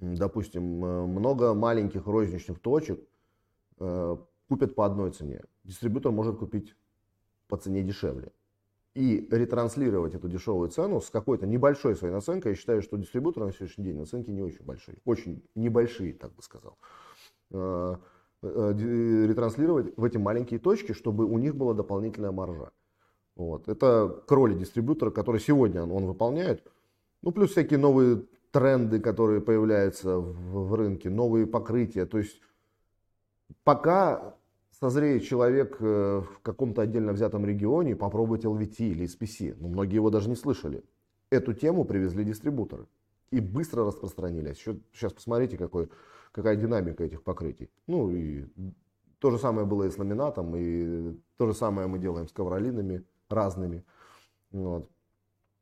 Допустим, 0.00 0.84
э, 0.84 1.06
много 1.06 1.54
маленьких 1.54 2.06
розничных 2.06 2.60
точек 2.60 3.00
э, 3.78 4.16
купят 4.48 4.74
по 4.74 4.84
одной 4.84 5.10
цене. 5.10 5.42
Дистрибьютор 5.64 6.12
может 6.12 6.38
купить 6.38 6.74
по 7.48 7.56
цене 7.56 7.82
дешевле. 7.82 8.32
И 8.94 9.28
ретранслировать 9.30 10.14
эту 10.14 10.28
дешевую 10.28 10.70
цену 10.70 11.00
с 11.00 11.10
какой-то 11.10 11.46
небольшой 11.46 11.96
своей 11.96 12.14
наценкой, 12.14 12.52
я 12.52 12.56
считаю, 12.56 12.80
что 12.80 12.96
дистрибьютор 12.96 13.44
на 13.44 13.52
сегодняшний 13.52 13.84
день 13.84 13.98
наценки 13.98 14.30
не 14.30 14.42
очень 14.42 14.64
большие. 14.64 14.98
Очень 15.04 15.42
небольшие, 15.54 16.14
так 16.14 16.32
бы 16.34 16.42
сказал. 16.42 16.78
Э, 18.42 18.74
ретранслировать 19.26 19.96
в 19.96 20.04
эти 20.04 20.18
маленькие 20.18 20.60
точки, 20.60 20.92
чтобы 20.92 21.24
у 21.24 21.38
них 21.38 21.56
была 21.56 21.72
дополнительная 21.72 22.32
маржа. 22.32 22.70
Вот. 23.34 23.68
Это 23.68 24.22
к 24.26 24.30
роли 24.30 24.54
дистрибьютора, 24.54 25.10
который 25.10 25.40
сегодня 25.40 25.82
он 25.84 26.04
выполняет. 26.04 26.62
Ну, 27.22 27.32
плюс 27.32 27.52
всякие 27.52 27.78
новые 27.78 28.24
тренды, 28.50 29.00
которые 29.00 29.40
появляются 29.40 30.18
в, 30.18 30.68
в 30.68 30.74
рынке, 30.74 31.08
новые 31.08 31.46
покрытия. 31.46 32.04
То 32.04 32.18
есть 32.18 32.40
пока 33.64 34.34
созреет 34.70 35.24
человек 35.24 35.78
э, 35.80 36.20
в 36.20 36.40
каком-то 36.42 36.82
отдельно 36.82 37.12
взятом 37.12 37.46
регионе, 37.46 37.96
попробовать 37.96 38.44
LVT 38.44 38.76
или 38.80 39.06
SPC. 39.06 39.56
Но 39.58 39.68
многие 39.68 39.94
его 39.94 40.10
даже 40.10 40.28
не 40.28 40.36
слышали. 40.36 40.84
Эту 41.30 41.54
тему 41.54 41.86
привезли 41.86 42.22
дистрибуторы. 42.22 42.86
И 43.30 43.40
быстро 43.40 43.84
распространились. 43.84 44.58
Сейчас 44.92 45.12
посмотрите, 45.14 45.56
какой, 45.56 45.88
какая 46.36 46.56
динамика 46.56 47.02
этих 47.02 47.22
покрытий. 47.22 47.70
Ну 47.86 48.10
и 48.10 48.44
то 49.18 49.30
же 49.30 49.38
самое 49.38 49.66
было 49.66 49.84
и 49.84 49.90
с 49.90 49.96
ламинатом, 49.96 50.54
и 50.54 51.18
то 51.38 51.46
же 51.46 51.54
самое 51.54 51.88
мы 51.88 51.98
делаем 51.98 52.28
с 52.28 52.32
ковролинами 52.32 53.04
разными. 53.30 53.82
Вот. 54.52 54.90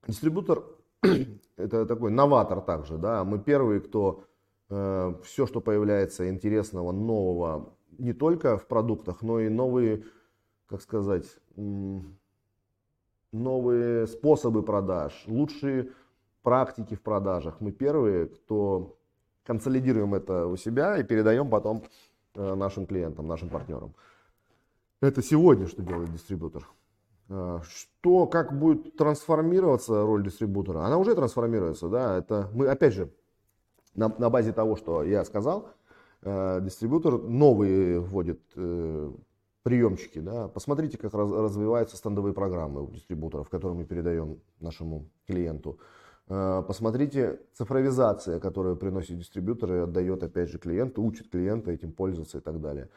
Дистрибутор 0.09 0.65
это 1.57 1.87
такой 1.87 2.11
новатор 2.11 2.61
также, 2.61 2.99
да, 2.99 3.25
мы 3.25 3.39
первые, 3.39 3.81
кто 3.81 4.25
э, 4.69 5.15
все, 5.23 5.47
что 5.47 5.61
появляется 5.61 6.29
интересного, 6.29 6.91
нового, 6.91 7.73
не 7.99 8.13
только 8.13 8.59
в 8.59 8.67
продуктах, 8.67 9.23
но 9.23 9.39
и 9.39 9.49
новые, 9.49 10.03
как 10.67 10.83
сказать, 10.83 11.27
новые 13.31 14.09
способы 14.09 14.65
продаж, 14.65 15.25
лучшие 15.29 15.93
практики 16.43 16.97
в 16.97 17.01
продажах. 17.03 17.61
Мы 17.61 17.71
первые, 17.71 18.27
кто 18.27 18.99
консолидируем 19.45 20.15
это 20.15 20.47
у 20.47 20.57
себя 20.57 20.99
и 20.99 21.03
передаем 21.03 21.51
потом 21.51 21.85
э, 22.35 22.55
нашим 22.55 22.87
клиентам, 22.87 23.27
нашим 23.27 23.49
партнерам. 23.49 23.95
Это 25.01 25.23
сегодня, 25.23 25.67
что 25.67 25.83
делает 25.83 26.13
дистрибутор. 26.13 26.69
Э, 27.29 27.61
что, 27.69 28.27
как 28.27 28.59
будет 28.59 28.97
трансформироваться 28.97 30.03
роль 30.03 30.25
дистрибутора? 30.25 30.81
Она 30.81 30.99
уже 30.99 31.15
трансформируется, 31.15 31.89
да, 31.89 32.19
это 32.19 32.51
мы, 32.53 32.69
опять 32.69 32.95
же, 32.95 33.11
на, 33.95 34.09
на 34.19 34.31
базе 34.31 34.53
того, 34.53 34.77
что 34.77 35.05
я 35.05 35.25
сказал, 35.25 35.69
Э, 36.25 36.59
дистрибьютор 36.63 37.23
новые 37.23 38.01
вводит 38.01 38.41
э, 38.57 39.13
приемчики. 39.63 40.21
Да. 40.21 40.49
Посмотрите, 40.49 40.97
как 40.97 41.13
раз, 41.13 41.31
развиваются 41.31 41.99
стендовые 41.99 42.33
программы 42.33 42.83
у 42.83 42.91
дистрибуторов, 42.91 43.51
которые 43.51 43.77
мы 43.77 43.85
передаем 43.85 44.41
нашему 44.59 45.11
клиенту. 45.27 45.79
Э, 46.29 46.63
посмотрите 46.67 47.41
цифровизация, 47.53 48.41
которую 48.41 48.77
приносит 48.77 49.19
дистрибьютор 49.19 49.73
и 49.73 49.79
отдает 49.79 50.23
опять 50.23 50.51
же 50.51 50.59
клиенту, 50.59 51.03
учит 51.03 51.29
клиента 51.31 51.71
этим 51.71 51.93
пользоваться 51.93 52.39
и 52.39 52.41
так 52.41 52.61
далее. 52.61 52.89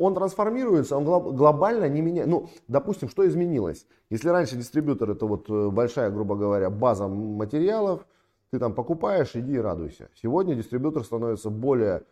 Он 0.00 0.14
трансформируется, 0.14 0.96
он 0.96 1.04
глобально 1.04 1.88
не 1.88 2.00
меняет. 2.00 2.28
Ну, 2.28 2.48
допустим, 2.68 3.08
что 3.08 3.26
изменилось? 3.26 3.84
Если 4.10 4.28
раньше 4.28 4.56
дистрибьютор 4.56 5.10
это 5.10 5.26
вот 5.26 5.50
большая, 5.50 6.12
грубо 6.12 6.36
говоря, 6.36 6.70
база 6.70 7.08
материалов, 7.08 8.06
ты 8.50 8.58
там 8.58 8.74
покупаешь, 8.74 9.34
иди 9.34 9.54
и 9.54 9.58
радуйся. 9.58 10.08
Сегодня 10.14 10.54
дистрибьютор 10.54 11.04
становится 11.04 11.50
более 11.50 12.04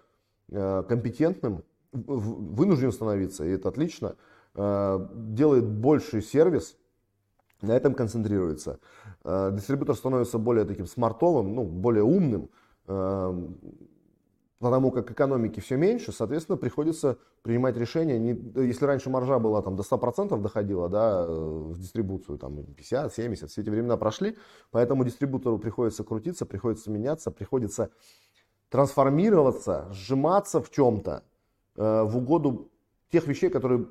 э, 0.51 0.83
компетентным, 0.89 1.65
вынужден 1.93 2.93
становиться, 2.93 3.45
и 3.45 3.51
это 3.51 3.69
отлично, 3.69 4.17
э, 4.55 5.09
делает 5.15 5.67
больший 5.67 6.23
сервис, 6.23 6.77
на 7.63 7.73
этом 7.73 7.95
концентрируется. 7.95 8.79
Э, 9.25 9.51
дистрибьютор 9.53 9.97
становится 9.97 10.39
более 10.39 10.65
таким 10.65 10.87
смартовым, 10.87 11.55
ну, 11.55 11.65
более 11.65 12.05
умным, 12.05 12.51
потому 14.59 14.91
как 14.93 15.11
экономики 15.11 15.61
все 15.61 15.77
меньше, 15.77 16.13
соответственно, 16.13 16.57
приходится 16.57 17.19
принимать 17.43 17.77
решения. 17.77 18.19
Если 18.55 18.85
раньше 18.85 19.11
маржа 19.11 19.39
была 19.39 19.61
там, 19.63 19.77
до 19.77 19.83
100% 19.83 20.41
доходила 20.41 20.89
да, 20.89 21.27
в 21.27 21.79
дистрибуцию, 21.79 22.39
там, 22.39 22.65
50, 22.65 23.13
70, 23.13 23.51
все 23.51 23.61
эти 23.61 23.71
времена 23.71 23.97
прошли, 23.97 24.37
поэтому 24.71 25.05
дистрибутору 25.05 25.59
приходится 25.59 26.05
крутиться, 26.05 26.47
приходится 26.47 26.91
меняться, 26.91 27.31
приходится 27.31 27.91
трансформироваться, 28.69 29.89
сжиматься 29.93 30.61
в 30.61 30.71
чем-то 30.71 31.23
э, 31.77 32.03
в 32.03 32.17
угоду 32.17 32.71
тех 33.11 33.27
вещей, 33.27 33.51
которые 33.51 33.87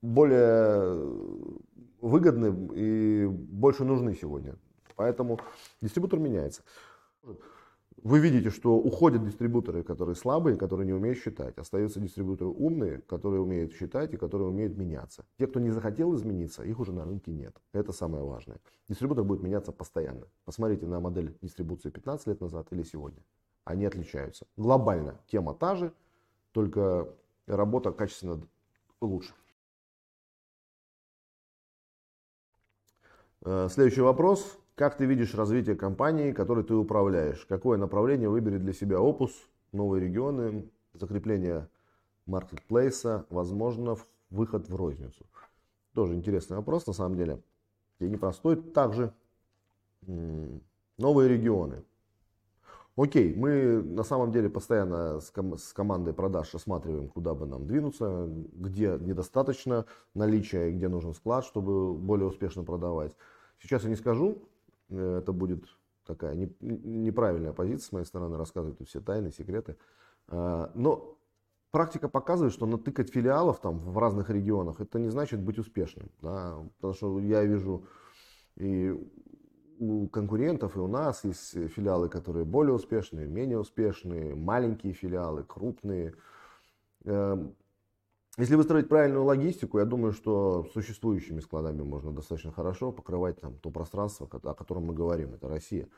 более 0.00 1.58
выгодны 2.04 2.68
и 2.74 3.26
больше 3.26 3.84
нужны 3.84 4.14
сегодня. 4.14 4.56
Поэтому 4.94 5.40
дистрибутор 5.80 6.18
меняется. 6.18 6.62
Вы 8.02 8.18
видите, 8.18 8.50
что 8.50 8.76
уходят 8.76 9.24
дистрибуторы, 9.24 9.82
которые 9.82 10.14
слабые, 10.14 10.56
которые 10.56 10.86
не 10.86 10.92
умеют 10.92 11.18
считать. 11.18 11.56
Остаются 11.56 12.00
дистрибуторы 12.00 12.50
умные, 12.50 13.00
которые 13.00 13.40
умеют 13.40 13.72
считать 13.72 14.12
и 14.12 14.18
которые 14.18 14.48
умеют 14.48 14.76
меняться. 14.76 15.24
Те, 15.38 15.46
кто 15.46 15.60
не 15.60 15.70
захотел 15.70 16.14
измениться, 16.14 16.62
их 16.62 16.78
уже 16.78 16.92
на 16.92 17.04
рынке 17.04 17.32
нет. 17.32 17.56
Это 17.72 17.92
самое 17.92 18.22
важное. 18.22 18.58
Дистрибутор 18.88 19.24
будет 19.24 19.42
меняться 19.42 19.72
постоянно. 19.72 20.26
Посмотрите 20.44 20.86
на 20.86 21.00
модель 21.00 21.34
дистрибуции 21.40 21.88
15 21.88 22.26
лет 22.26 22.40
назад 22.42 22.66
или 22.72 22.82
сегодня. 22.82 23.22
Они 23.64 23.86
отличаются. 23.86 24.46
Глобально 24.58 25.14
тема 25.26 25.54
та 25.54 25.74
же, 25.74 25.92
только 26.52 27.08
работа 27.46 27.92
качественно 27.92 28.46
лучше. 29.00 29.32
Следующий 33.44 34.00
вопрос. 34.00 34.58
Как 34.74 34.96
ты 34.96 35.04
видишь 35.04 35.34
развитие 35.34 35.76
компании, 35.76 36.32
которой 36.32 36.64
ты 36.64 36.74
управляешь? 36.74 37.44
Какое 37.46 37.78
направление 37.78 38.28
выберет 38.28 38.62
для 38.62 38.72
себя 38.72 38.96
Opus, 38.96 39.30
новые 39.72 40.02
регионы, 40.02 40.68
закрепление 40.94 41.68
маркетплейса, 42.26 43.26
возможно, 43.30 43.96
выход 44.30 44.68
в 44.68 44.74
розницу? 44.74 45.24
Тоже 45.92 46.14
интересный 46.14 46.56
вопрос, 46.56 46.86
на 46.86 46.92
самом 46.92 47.16
деле. 47.16 47.40
И 48.00 48.08
непростой. 48.08 48.56
Также 48.56 49.12
новые 50.98 51.28
регионы. 51.28 51.84
Окей, 52.96 53.34
мы 53.34 53.82
на 53.82 54.04
самом 54.04 54.30
деле 54.30 54.48
постоянно 54.48 55.20
с, 55.20 55.30
ком- 55.30 55.58
с 55.58 55.72
командой 55.72 56.14
продаж 56.14 56.52
рассматриваем, 56.54 57.08
куда 57.08 57.34
бы 57.34 57.44
нам 57.46 57.66
двинуться, 57.66 58.28
где 58.28 58.98
недостаточно 59.00 59.86
наличия, 60.14 60.70
где 60.70 60.88
нужен 60.88 61.12
склад, 61.14 61.44
чтобы 61.44 61.94
более 61.94 62.28
успешно 62.28 62.62
продавать. 62.62 63.16
Сейчас 63.58 63.82
я 63.82 63.90
не 63.90 63.96
скажу, 63.96 64.38
Э, 64.90 65.18
это 65.18 65.32
будет 65.32 65.64
такая 66.06 66.34
не, 66.34 66.48
неправильная 66.60 67.52
позиция 67.52 67.88
с 67.88 67.92
моей 67.92 68.06
стороны, 68.06 68.36
рассказывать 68.36 68.86
все 68.86 69.00
тайны, 69.00 69.30
секреты. 69.30 69.76
А, 70.28 70.70
но 70.74 71.18
практика 71.70 72.08
показывает, 72.08 72.52
что 72.52 72.66
натыкать 72.66 73.10
филиалов 73.10 73.60
там 73.60 73.78
в 73.78 73.98
разных 73.98 74.30
регионах, 74.30 74.80
это 74.80 74.98
не 74.98 75.08
значит 75.08 75.40
быть 75.40 75.58
успешным. 75.58 76.10
Да? 76.20 76.58
Потому 76.76 76.94
что 76.94 77.20
я 77.20 77.44
вижу 77.44 77.86
и 78.56 78.94
у 79.78 80.08
конкурентов, 80.08 80.76
и 80.76 80.78
у 80.78 80.86
нас 80.86 81.24
есть 81.24 81.70
филиалы, 81.70 82.08
которые 82.08 82.44
более 82.44 82.74
успешные, 82.74 83.26
менее 83.26 83.58
успешные, 83.58 84.34
маленькие 84.34 84.92
филиалы, 84.92 85.44
крупные. 85.44 86.14
Эм, 87.04 87.54
если 88.36 88.56
выстроить 88.56 88.88
правильную 88.88 89.24
логистику, 89.24 89.78
я 89.78 89.84
думаю, 89.84 90.12
что 90.12 90.66
существующими 90.74 91.38
складами 91.40 91.82
можно 91.82 92.10
достаточно 92.10 92.50
хорошо 92.50 92.90
покрывать 92.90 93.40
там, 93.40 93.54
то 93.58 93.70
пространство, 93.70 94.28
о 94.30 94.54
котором 94.54 94.86
мы 94.86 94.94
говорим, 94.94 95.34
это 95.34 95.48
Россия. 95.48 95.88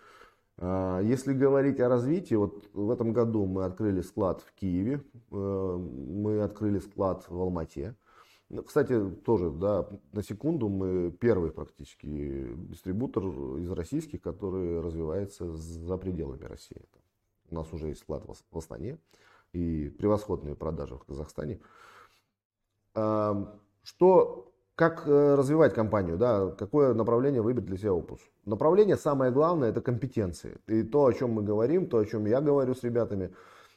А, 0.59 1.01
если 1.01 1.33
говорить 1.33 1.81
о 1.81 1.89
развитии, 1.89 2.35
вот 2.35 2.69
в 2.75 2.91
этом 2.91 3.13
году 3.13 3.47
мы 3.47 3.65
открыли 3.65 4.03
склад 4.03 4.43
в 4.43 4.53
Киеве, 4.55 5.03
э, 5.31 5.77
мы 5.77 6.43
открыли 6.43 6.79
склад 6.79 7.25
в 7.29 7.41
Алмате. 7.41 7.95
Ну, 8.49 8.63
кстати, 8.63 9.11
тоже, 9.25 9.51
да, 9.51 9.89
на 10.13 10.23
секунду 10.23 10.69
мы 10.69 11.11
первый 11.11 11.51
практически 11.51 12.55
дистрибутор 12.69 13.25
из 13.59 13.71
российских, 13.73 14.23
который 14.23 14.81
развивается 14.81 15.53
за 15.53 15.97
пределами 15.97 16.45
России. 16.45 16.81
У 17.51 17.55
нас 17.57 17.73
уже 17.73 17.89
есть 17.89 18.03
склад 18.03 18.25
в 18.25 18.57
Астане 18.57 18.99
и 19.53 19.89
превосходные 19.99 20.55
продажи 20.55 20.95
в 20.95 21.05
Казахстане. 21.05 21.61
Что, 22.93 24.53
как 24.75 25.07
э, 25.07 25.35
развивать 25.35 25.75
компанию, 25.75 26.17
да, 26.17 26.51
какое 26.51 26.93
направление 26.93 27.41
выбрать 27.41 27.67
для 27.67 27.77
себя 27.77 27.93
опус? 27.93 28.21
Направление 28.45 28.97
самое 28.97 29.31
главное 29.31 29.71
это 29.71 29.81
компетенции. 29.81 30.59
И 30.67 30.83
то, 30.83 31.05
о 31.07 31.13
чем 31.13 31.31
мы 31.31 31.43
говорим, 31.43 31.89
то, 31.89 31.99
о 31.99 32.05
чем 32.05 32.27
я 32.27 32.41
говорю 32.41 32.75
с 32.75 32.83
ребятами, 32.83 33.35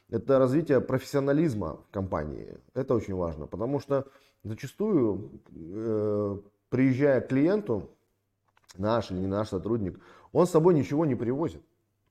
это 0.08 0.38
развитие 0.38 0.80
профессионализма 0.80 1.76
в 1.76 1.92
компании. 1.92 2.58
Это 2.74 2.94
очень 2.94 3.14
важно, 3.14 3.46
потому 3.46 3.78
что 3.78 4.08
зачастую, 4.42 5.30
э, 5.50 6.38
приезжая 6.68 7.20
к 7.20 7.28
клиенту, 7.28 7.90
наш 8.78 9.10
или 9.10 9.18
не 9.18 9.26
наш 9.26 9.48
сотрудник, 9.48 10.00
он 10.32 10.46
с 10.46 10.50
собой 10.50 10.74
ничего 10.74 11.04
не 11.06 11.14
привозит. 11.14 11.62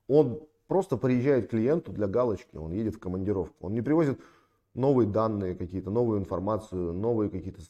Он 0.08 0.40
просто 0.66 0.96
приезжает 0.96 1.46
к 1.46 1.50
клиенту 1.50 1.92
для 1.92 2.06
галочки, 2.06 2.56
он 2.56 2.72
едет 2.72 2.94
в 2.94 2.98
командировку. 2.98 3.66
Он 3.66 3.72
не 3.72 3.82
привозит 3.82 4.20
новые 4.74 5.08
данные 5.08 5.54
какие-то, 5.54 5.90
новую 5.90 6.20
информацию, 6.20 6.92
новые 6.92 7.30
какие-то, 7.30 7.60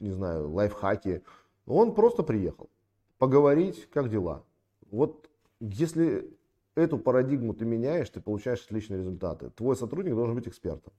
не 0.00 0.10
знаю, 0.10 0.50
лайфхаки. 0.50 1.22
Он 1.66 1.94
просто 1.94 2.22
приехал 2.22 2.70
поговорить, 3.18 3.88
как 3.90 4.10
дела. 4.10 4.44
Вот 4.90 5.28
если 5.60 6.30
эту 6.74 6.98
парадигму 6.98 7.54
ты 7.54 7.64
меняешь, 7.64 8.08
ты 8.08 8.20
получаешь 8.20 8.64
отличные 8.64 8.98
результаты. 8.98 9.50
Твой 9.50 9.76
сотрудник 9.76 10.14
должен 10.14 10.34
быть 10.34 10.48
экспертом. 10.48 10.92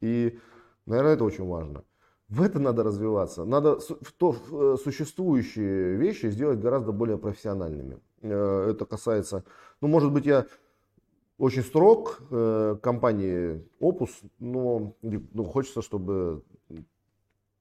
И, 0.00 0.38
наверное, 0.86 1.14
это 1.14 1.24
очень 1.24 1.46
важно. 1.46 1.84
В 2.28 2.42
это 2.42 2.58
надо 2.58 2.82
развиваться. 2.82 3.44
Надо 3.44 3.78
в 3.78 4.12
то, 4.12 4.32
в 4.32 4.74
э, 4.74 4.76
существующие 4.76 5.96
вещи 5.96 6.26
сделать 6.26 6.60
гораздо 6.60 6.92
более 6.92 7.16
профессиональными. 7.16 7.98
Э, 8.20 8.70
это 8.70 8.84
касается, 8.84 9.44
ну, 9.80 9.88
может 9.88 10.12
быть, 10.12 10.26
я 10.26 10.46
очень 11.38 11.62
строг 11.62 12.20
э, 12.30 12.76
компании 12.82 13.66
Opus, 13.80 14.10
но 14.38 14.94
ну, 15.00 15.44
хочется, 15.44 15.80
чтобы 15.80 16.42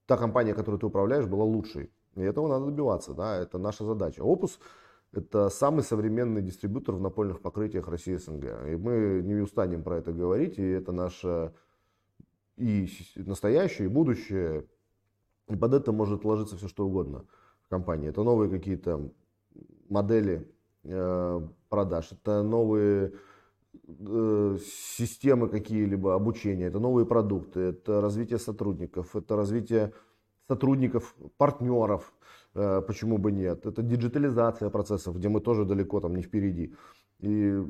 та 0.06 0.18
компания, 0.18 0.54
которой 0.54 0.80
ты 0.80 0.86
управляешь, 0.86 1.28
была 1.28 1.46
лучшей. 1.46 1.90
И 2.16 2.22
этого 2.22 2.48
надо 2.48 2.66
добиваться, 2.66 3.14
да, 3.14 3.38
это 3.38 3.58
наша 3.58 3.86
задача. 3.86 4.22
Opus 4.22 4.60
это 5.14 5.50
самый 5.50 5.84
современный 5.84 6.42
дистрибьютор 6.42 6.96
в 6.96 7.02
напольных 7.02 7.42
покрытиях 7.42 7.88
России 7.88 8.16
СНГ. 8.16 8.44
И 8.68 8.76
мы 8.76 9.22
не 9.24 9.36
устанем 9.36 9.84
про 9.84 9.98
это 9.98 10.12
говорить, 10.12 10.60
и 10.60 10.64
это 10.64 10.92
наше 10.92 11.54
и 12.58 12.90
настоящее, 13.16 13.88
и 13.88 13.92
будущее. 13.92 14.66
И 15.50 15.56
под 15.56 15.74
это 15.74 15.92
может 15.92 16.26
ложиться 16.26 16.58
все, 16.58 16.68
что 16.68 16.86
угодно 16.86 17.26
в 17.64 17.70
компании. 17.70 18.10
Это 18.10 18.24
новые 18.24 18.50
какие-то 18.50 19.12
модели 19.90 20.52
э, 20.84 21.42
продаж, 21.70 22.12
это 22.12 22.44
новые 22.44 23.14
Э, 23.88 24.58
системы 24.98 25.50
какие-либо 25.50 26.16
обучения, 26.16 26.66
это 26.66 26.80
новые 26.80 27.06
продукты, 27.06 27.60
это 27.60 28.02
развитие 28.02 28.40
сотрудников, 28.40 29.16
это 29.16 29.36
развитие 29.36 29.94
сотрудников, 30.48 31.16
партнеров, 31.38 32.14
э, 32.54 32.82
почему 32.82 33.18
бы 33.18 33.32
нет, 33.32 33.66
это 33.66 33.82
диджитализация 33.82 34.70
процессов, 34.70 35.16
где 35.18 35.30
мы 35.30 35.42
тоже 35.42 35.66
далеко 35.66 36.00
там 36.00 36.16
не 36.16 36.22
впереди. 36.22 36.74
И 37.20 37.64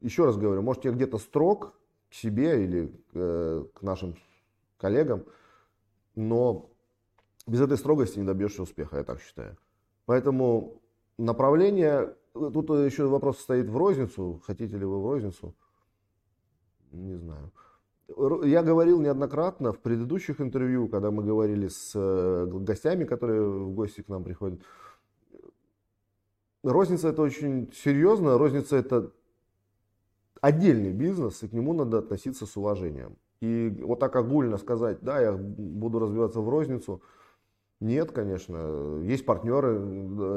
еще 0.00 0.24
раз 0.24 0.36
говорю, 0.36 0.62
может 0.62 0.84
я 0.84 0.92
где-то 0.92 1.18
строг 1.18 1.74
к 2.10 2.14
себе 2.14 2.64
или 2.64 2.92
э, 3.14 3.64
к 3.74 3.82
нашим 3.82 4.16
коллегам, 4.78 5.24
но 6.14 6.70
без 7.46 7.60
этой 7.60 7.76
строгости 7.76 8.18
не 8.18 8.26
добьешься 8.26 8.62
успеха, 8.62 8.98
я 8.98 9.04
так 9.04 9.20
считаю. 9.20 9.56
Поэтому 10.06 10.80
направление 11.18 12.14
Тут 12.38 12.70
еще 12.70 13.06
вопрос 13.06 13.40
стоит 13.40 13.68
в 13.68 13.76
розницу. 13.76 14.40
Хотите 14.46 14.76
ли 14.76 14.84
вы 14.84 15.00
в 15.00 15.06
розницу? 15.06 15.54
Не 16.92 17.16
знаю. 17.16 17.52
Я 18.44 18.62
говорил 18.62 19.00
неоднократно 19.00 19.72
в 19.72 19.80
предыдущих 19.80 20.40
интервью, 20.40 20.88
когда 20.88 21.10
мы 21.10 21.24
говорили 21.24 21.68
с 21.68 21.92
э, 21.94 22.46
гостями, 22.46 23.04
которые 23.04 23.42
в 23.42 23.74
гости 23.74 24.00
к 24.02 24.08
нам 24.08 24.24
приходят. 24.24 24.60
Розница 26.62 27.08
это 27.08 27.22
очень 27.22 27.70
серьезно. 27.72 28.38
Розница 28.38 28.76
это 28.76 29.12
отдельный 30.40 30.92
бизнес, 30.92 31.42
и 31.42 31.48
к 31.48 31.52
нему 31.52 31.72
надо 31.72 31.98
относиться 31.98 32.46
с 32.46 32.56
уважением. 32.56 33.16
И 33.40 33.82
вот 33.84 34.00
так 34.00 34.16
огульно 34.16 34.58
сказать, 34.58 34.98
да, 35.00 35.20
я 35.20 35.32
буду 35.32 35.98
развиваться 35.98 36.40
в 36.40 36.48
розницу– 36.48 37.02
нет, 37.80 38.10
конечно. 38.10 39.00
Есть 39.02 39.24
партнеры, 39.24 39.78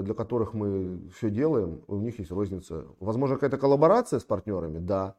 для 0.03 0.13
которых 0.13 0.53
мы 0.53 1.09
все 1.15 1.31
делаем, 1.31 1.83
у 1.87 1.97
них 1.97 2.19
есть 2.19 2.31
розница. 2.31 2.85
Возможно, 2.99 3.35
какая-то 3.35 3.57
коллаборация 3.57 4.19
с 4.19 4.23
партнерами, 4.23 4.77
да, 4.77 5.15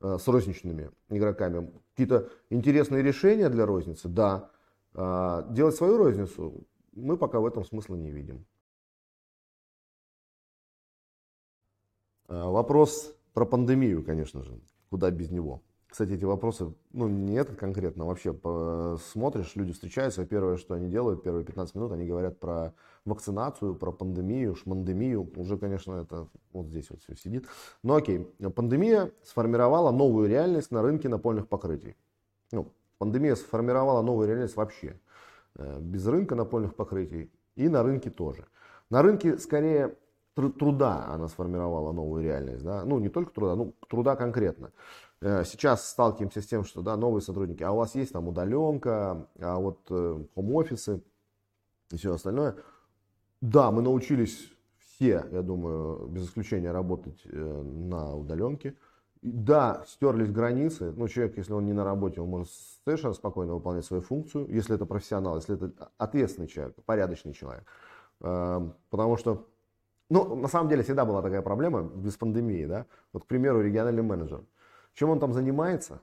э, 0.00 0.16
с 0.18 0.26
розничными 0.28 0.90
игроками. 1.10 1.70
Какие-то 1.90 2.30
интересные 2.48 3.02
решения 3.02 3.50
для 3.50 3.66
розницы, 3.66 4.08
да. 4.08 4.50
А 4.94 5.46
делать 5.50 5.76
свою 5.76 5.98
розницу 5.98 6.66
мы 6.92 7.18
пока 7.18 7.38
в 7.38 7.46
этом 7.46 7.64
смысла 7.64 7.96
не 7.96 8.10
видим. 8.10 8.46
А, 12.28 12.50
вопрос 12.50 13.14
про 13.38 13.44
пандемию, 13.44 14.02
конечно 14.02 14.42
же. 14.42 14.58
Куда 14.90 15.12
без 15.12 15.30
него? 15.30 15.62
Кстати, 15.86 16.10
эти 16.10 16.24
вопросы, 16.24 16.74
ну, 16.92 17.06
не 17.06 17.36
это 17.36 17.54
конкретно, 17.54 18.04
вообще 18.04 18.32
по, 18.32 18.98
смотришь, 19.12 19.52
люди 19.54 19.72
встречаются, 19.72 20.26
первое, 20.26 20.56
что 20.56 20.74
они 20.74 20.88
делают, 20.88 21.22
первые 21.22 21.44
15 21.44 21.76
минут, 21.76 21.92
они 21.92 22.04
говорят 22.04 22.40
про 22.40 22.74
вакцинацию, 23.04 23.76
про 23.76 23.92
пандемию, 23.92 24.56
шмандемию, 24.56 25.30
уже, 25.36 25.56
конечно, 25.56 26.02
это 26.02 26.26
вот 26.52 26.66
здесь 26.66 26.90
вот 26.90 27.00
все 27.02 27.14
сидит. 27.14 27.46
Но 27.84 27.94
окей, 27.94 28.24
пандемия 28.56 29.12
сформировала 29.22 29.92
новую 29.92 30.28
реальность 30.28 30.72
на 30.72 30.82
рынке 30.82 31.08
напольных 31.08 31.46
покрытий. 31.46 31.94
Ну, 32.50 32.72
пандемия 32.98 33.36
сформировала 33.36 34.02
новую 34.02 34.26
реальность 34.26 34.56
вообще, 34.56 34.98
э, 35.54 35.78
без 35.80 36.04
рынка 36.08 36.34
напольных 36.34 36.74
покрытий 36.74 37.30
и 37.54 37.68
на 37.68 37.84
рынке 37.84 38.10
тоже. 38.10 38.48
На 38.90 39.00
рынке 39.00 39.38
скорее 39.38 39.94
труда 40.58 41.06
она 41.08 41.28
сформировала 41.28 41.92
новую 41.92 42.22
реальность, 42.22 42.64
да, 42.64 42.84
ну, 42.84 42.98
не 42.98 43.08
только 43.08 43.32
труда, 43.32 43.56
ну, 43.56 43.74
труда 43.88 44.16
конкретно. 44.16 44.70
Э, 45.20 45.44
сейчас 45.44 45.88
сталкиваемся 45.88 46.40
с 46.40 46.46
тем, 46.46 46.64
что 46.64 46.82
да, 46.82 46.96
новые 46.96 47.22
сотрудники, 47.22 47.62
а 47.62 47.72
у 47.72 47.76
вас 47.76 47.94
есть 47.94 48.12
там 48.12 48.28
удаленка, 48.28 49.26
а 49.38 49.58
вот 49.58 49.80
хом-офисы 50.34 50.96
э, 50.96 51.94
и 51.94 51.96
все 51.96 52.14
остальное. 52.14 52.56
Да, 53.40 53.70
мы 53.70 53.82
научились 53.82 54.52
все, 54.78 55.26
я 55.30 55.42
думаю, 55.42 56.06
без 56.08 56.26
исключения 56.26 56.70
работать 56.70 57.20
э, 57.24 57.62
на 57.62 58.14
удаленке. 58.14 58.76
Да, 59.20 59.84
стерлись 59.88 60.30
границы. 60.30 60.92
Ну, 60.92 61.08
человек, 61.08 61.36
если 61.36 61.52
он 61.52 61.64
не 61.64 61.72
на 61.72 61.82
работе, 61.82 62.20
он 62.20 62.28
может 62.28 62.52
совершенно 62.84 63.14
спокойно 63.14 63.54
выполнять 63.54 63.84
свою 63.84 64.00
функцию, 64.00 64.46
если 64.48 64.76
это 64.76 64.86
профессионал, 64.86 65.36
если 65.36 65.56
это 65.56 65.90
ответственный 65.98 66.46
человек, 66.46 66.76
порядочный 66.84 67.32
человек. 67.32 67.64
Потому 68.20 69.16
что, 69.16 69.48
ну, 70.10 70.36
на 70.36 70.48
самом 70.48 70.68
деле 70.68 70.82
всегда 70.82 71.04
была 71.04 71.22
такая 71.22 71.42
проблема 71.42 71.82
без 71.82 72.16
пандемии, 72.16 72.66
да. 72.66 72.86
Вот, 73.12 73.24
к 73.24 73.26
примеру, 73.26 73.60
региональный 73.62 74.02
менеджер– 74.02 74.44
чем 74.98 75.10
он 75.10 75.20
там 75.20 75.32
занимается, 75.32 76.00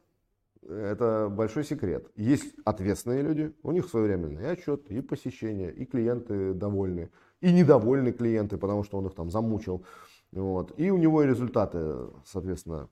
это 0.62 1.28
большой 1.30 1.65
секрет. 1.65 2.10
Есть 2.15 2.56
ответственные 2.63 3.24
люди, 3.24 3.54
у 3.62 3.74
них 3.74 3.89
своевременный 3.89 4.50
отчет, 4.50 4.89
и 4.89 5.02
посещение, 5.02 5.74
и 5.74 5.86
клиенты 5.86 6.54
довольны, 6.54 7.12
и 7.41 7.52
недовольны 7.52 8.13
клиенты, 8.13 8.58
потому 8.58 8.86
что 8.86 8.98
он 8.98 9.08
их 9.08 9.13
там 9.13 9.30
замучил. 9.30 9.84
Вот. 10.32 10.80
И 10.80 10.89
у 10.91 10.98
него 10.98 11.24
и 11.24 11.28
результаты, 11.28 12.08
соответственно, 12.26 12.88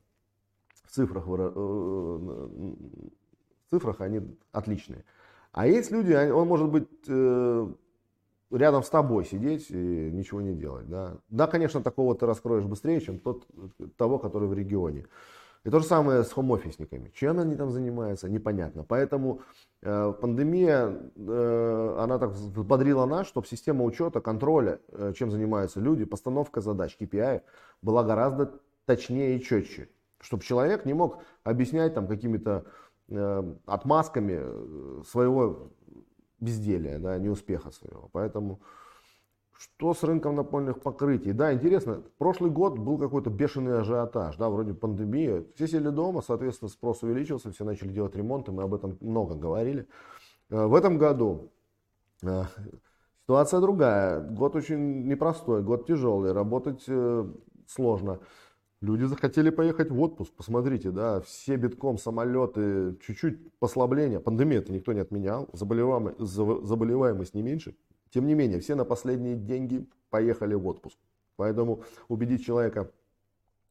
в 0.83 0.91
цифрах, 0.91 1.25
э, 1.25 1.29
в 1.29 2.75
цифрах 3.71 4.01
они 4.01 4.21
отличные. 4.51 5.05
А 5.53 5.67
есть 5.67 5.89
люди, 5.89 6.11
он 6.31 6.49
может 6.49 6.69
быть 6.69 6.89
э, 7.07 7.73
рядом 8.55 8.83
с 8.83 8.89
тобой 8.89 9.25
сидеть 9.25 9.69
и 9.69 9.75
ничего 10.11 10.41
не 10.41 10.53
делать. 10.53 10.87
Да, 10.89 11.17
да 11.29 11.47
конечно, 11.47 11.81
такого 11.81 12.15
ты 12.15 12.25
раскроешь 12.25 12.65
быстрее, 12.65 13.01
чем 13.01 13.19
тот, 13.19 13.45
того, 13.97 14.19
который 14.19 14.47
в 14.47 14.53
регионе. 14.53 15.05
И 15.63 15.69
то 15.69 15.79
же 15.79 15.85
самое 15.85 16.23
с 16.23 16.31
хом-офисниками. 16.31 17.09
Чем 17.15 17.39
они 17.39 17.55
там 17.55 17.71
занимаются, 17.71 18.29
непонятно. 18.29 18.83
Поэтому 18.83 19.41
э, 19.81 20.13
пандемия, 20.19 20.99
э, 21.15 21.95
она 21.99 22.19
так 22.19 22.31
взбодрила 22.31 23.05
нас, 23.05 23.27
чтобы 23.27 23.47
система 23.47 23.85
учета, 23.85 24.19
контроля, 24.19 24.79
э, 24.89 25.13
чем 25.15 25.31
занимаются 25.31 25.79
люди, 25.79 26.03
постановка 26.03 26.59
задач, 26.59 26.97
KPI 26.99 27.43
была 27.81 28.03
гораздо 28.03 28.59
точнее 28.85 29.37
и 29.37 29.41
четче. 29.41 29.87
Чтобы 30.19 30.43
человек 30.43 30.83
не 30.83 30.93
мог 30.93 31.19
объяснять 31.45 31.93
там 31.93 32.07
какими-то 32.07 32.65
э, 33.07 33.55
отмазками 33.65 34.39
э, 34.41 35.03
своего 35.07 35.71
безделия, 36.43 36.99
да, 36.99 37.17
неуспеха 37.17 37.71
своего. 37.71 38.09
Поэтому 38.11 38.59
что 39.57 39.93
с 39.93 40.03
рынком 40.03 40.35
напольных 40.35 40.81
покрытий? 40.81 41.31
Да, 41.31 41.53
интересно, 41.53 42.03
прошлый 42.17 42.51
год 42.51 42.77
был 42.77 42.97
какой-то 42.97 43.29
бешеный 43.29 43.79
ажиотаж, 43.79 44.35
да, 44.35 44.49
вроде 44.49 44.73
пандемия. 44.73 45.45
Все 45.55 45.67
сели 45.67 45.89
дома, 45.89 46.21
соответственно, 46.21 46.69
спрос 46.69 47.03
увеличился, 47.03 47.51
все 47.51 47.63
начали 47.63 47.89
делать 47.89 48.15
ремонты, 48.15 48.51
мы 48.51 48.63
об 48.63 48.73
этом 48.73 48.97
много 48.99 49.35
говорили. 49.35 49.87
Э, 50.49 50.65
в 50.65 50.75
этом 50.75 50.97
году 50.97 51.51
э, 52.23 52.43
ситуация 53.23 53.61
другая. 53.61 54.21
Год 54.21 54.55
очень 54.55 55.07
непростой, 55.07 55.63
год 55.63 55.87
тяжелый, 55.87 56.33
работать 56.33 56.83
э, 56.87 57.25
сложно. 57.67 58.19
Люди 58.83 59.05
захотели 59.05 59.49
поехать 59.49 59.91
в 59.91 60.01
отпуск, 60.01 60.33
посмотрите, 60.33 60.91
да, 60.91 61.21
все 61.21 61.55
битком, 61.55 61.97
самолеты, 61.97 62.97
чуть-чуть 62.97 63.57
послабление. 63.57 64.19
Пандемия 64.19 64.59
это 64.59 64.73
никто 64.73 64.91
не 64.91 64.99
отменял, 64.99 65.47
заболеваемость, 65.53 66.19
заболеваемость 66.19 67.33
не 67.33 67.43
меньше. 67.43 67.77
Тем 68.09 68.27
не 68.27 68.33
менее, 68.33 68.59
все 68.59 68.75
на 68.75 68.83
последние 68.83 69.37
деньги 69.37 69.87
поехали 70.09 70.53
в 70.55 70.67
отпуск. 70.67 70.97
Поэтому 71.37 71.83
убедить 72.09 72.45
человека 72.45 72.91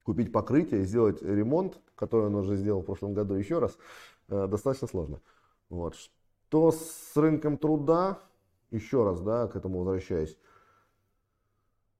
купить 0.02 0.32
покрытие, 0.32 0.84
сделать 0.84 1.20
ремонт, 1.20 1.78
который 1.94 2.28
он 2.28 2.34
уже 2.36 2.56
сделал 2.56 2.80
в 2.80 2.86
прошлом 2.86 3.12
году 3.12 3.34
еще 3.34 3.58
раз, 3.58 3.76
э, 4.28 4.46
достаточно 4.46 4.88
сложно. 4.88 5.20
Вот. 5.68 5.94
Что 5.94 6.72
с 6.72 7.14
рынком 7.16 7.58
труда, 7.58 8.18
еще 8.70 9.04
раз, 9.04 9.20
да, 9.20 9.46
к 9.46 9.56
этому 9.56 9.80
возвращаясь. 9.80 10.38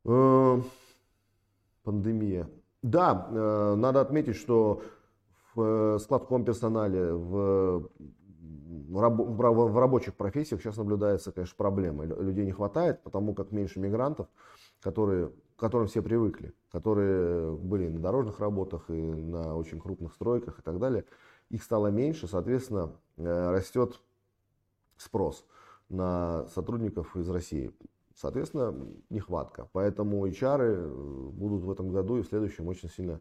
Э, 0.07 0.63
пандемия. 1.83 2.49
Да, 2.83 3.29
э, 3.31 3.75
надо 3.77 4.01
отметить, 4.01 4.37
что 4.37 4.83
в 5.55 5.99
складском 5.99 6.45
персонале, 6.45 7.13
в 7.13 7.89
в 8.93 9.79
рабочих 9.79 10.15
профессиях 10.15 10.61
сейчас 10.61 10.77
наблюдается, 10.77 11.33
конечно, 11.33 11.55
проблема. 11.57 12.05
Людей 12.05 12.45
не 12.45 12.53
хватает, 12.53 13.03
потому 13.03 13.35
как 13.35 13.51
меньше 13.51 13.81
мигрантов, 13.81 14.29
которые, 14.81 15.29
к 15.57 15.61
которым 15.61 15.87
все 15.89 16.03
привыкли, 16.03 16.55
которые 16.71 17.53
были 17.53 17.89
на 17.89 18.01
дорожных 18.01 18.39
работах 18.41 18.91
и 18.91 19.01
на 19.01 19.57
очень 19.57 19.81
крупных 19.81 20.13
стройках 20.13 20.59
и 20.59 20.63
так 20.63 20.79
далее. 20.79 21.05
Их 21.49 21.63
стало 21.63 21.89
меньше, 21.89 22.29
соответственно, 22.29 22.93
э, 23.17 23.51
растет 23.51 24.01
спрос 24.97 25.47
на 25.89 26.47
сотрудников 26.49 27.17
из 27.17 27.29
России. 27.29 27.73
Соответственно, 28.17 28.75
нехватка. 29.11 29.69
Поэтому 29.73 30.27
HR 30.27 31.31
будут 31.33 31.63
в 31.63 31.71
этом 31.71 31.91
году 31.91 32.19
и 32.19 32.23
в 32.23 32.27
следующем 32.27 32.69
очень 32.69 32.89
сильно 32.89 33.21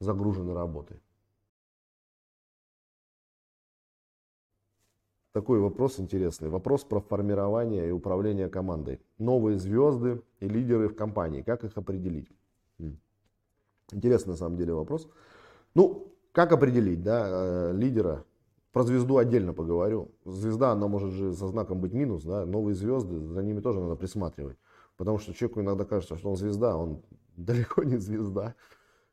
загружены 0.00 0.54
работой. 0.54 1.00
Такой 5.32 5.58
вопрос 5.58 5.98
интересный. 5.98 6.48
Вопрос 6.48 6.84
про 6.84 7.00
формирование 7.00 7.88
и 7.88 7.90
управление 7.90 8.48
командой. 8.48 9.00
Новые 9.18 9.58
звезды 9.58 10.22
и 10.38 10.48
лидеры 10.48 10.88
в 10.88 10.94
компании. 10.94 11.42
Как 11.42 11.64
их 11.64 11.76
определить? 11.76 12.28
Интересный 13.90 14.30
на 14.30 14.36
самом 14.36 14.56
деле 14.56 14.74
вопрос. 14.74 15.08
Ну, 15.74 16.14
как 16.30 16.52
определить 16.52 17.02
да, 17.02 17.26
э, 17.28 17.72
лидера? 17.72 18.24
Про 18.74 18.82
звезду 18.82 19.18
отдельно 19.18 19.52
поговорю. 19.52 20.10
Звезда, 20.24 20.72
она 20.72 20.88
может 20.88 21.12
же 21.12 21.32
со 21.32 21.46
знаком 21.46 21.80
быть 21.80 21.92
минус. 21.92 22.24
Да? 22.24 22.44
Новые 22.44 22.74
звезды, 22.74 23.20
за 23.20 23.40
ними 23.40 23.60
тоже 23.60 23.80
надо 23.80 23.94
присматривать. 23.94 24.58
Потому 24.96 25.18
что 25.18 25.32
человеку 25.32 25.60
иногда 25.60 25.84
кажется, 25.84 26.16
что 26.16 26.30
он 26.30 26.36
звезда, 26.36 26.76
он 26.76 27.00
далеко 27.36 27.84
не 27.84 27.98
звезда. 27.98 28.56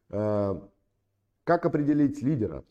Э, 0.10 0.60
как 1.44 1.66
определить 1.68 2.24
лидера? 2.24 2.64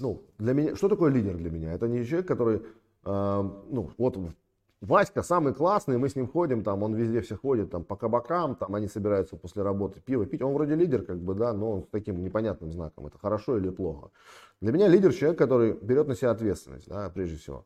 ну, 0.00 0.22
для 0.38 0.54
меня, 0.54 0.74
что 0.74 0.88
такое 0.88 1.12
лидер 1.12 1.36
для 1.36 1.50
меня? 1.50 1.74
Это 1.74 1.86
не 1.86 2.02
человек, 2.06 2.26
который, 2.26 2.62
э, 3.04 3.42
ну, 3.70 3.90
вот 3.98 4.16
Васька 4.84 5.22
самый 5.22 5.54
классный, 5.54 5.96
мы 5.96 6.08
с 6.08 6.16
ним 6.16 6.28
ходим, 6.28 6.62
там, 6.62 6.82
он 6.82 6.94
везде 6.94 7.20
все 7.20 7.36
ходит, 7.36 7.70
там, 7.70 7.84
по 7.84 7.96
кабакам, 7.96 8.54
там, 8.54 8.74
они 8.74 8.86
собираются 8.86 9.36
после 9.36 9.62
работы 9.62 10.00
пиво 10.00 10.26
пить. 10.26 10.42
Он 10.42 10.52
вроде 10.52 10.74
лидер, 10.74 11.04
как 11.04 11.18
бы, 11.18 11.34
да, 11.34 11.52
но 11.52 11.70
он 11.70 11.82
с 11.82 11.86
таким 11.86 12.22
непонятным 12.22 12.70
знаком, 12.70 13.06
это 13.06 13.18
хорошо 13.18 13.56
или 13.56 13.70
плохо. 13.70 14.10
Для 14.60 14.72
меня 14.72 14.88
лидер 14.88 15.14
человек, 15.14 15.38
который 15.38 15.72
берет 15.72 16.06
на 16.06 16.14
себя 16.14 16.32
ответственность, 16.32 16.88
да, 16.88 17.08
прежде 17.08 17.36
всего. 17.36 17.64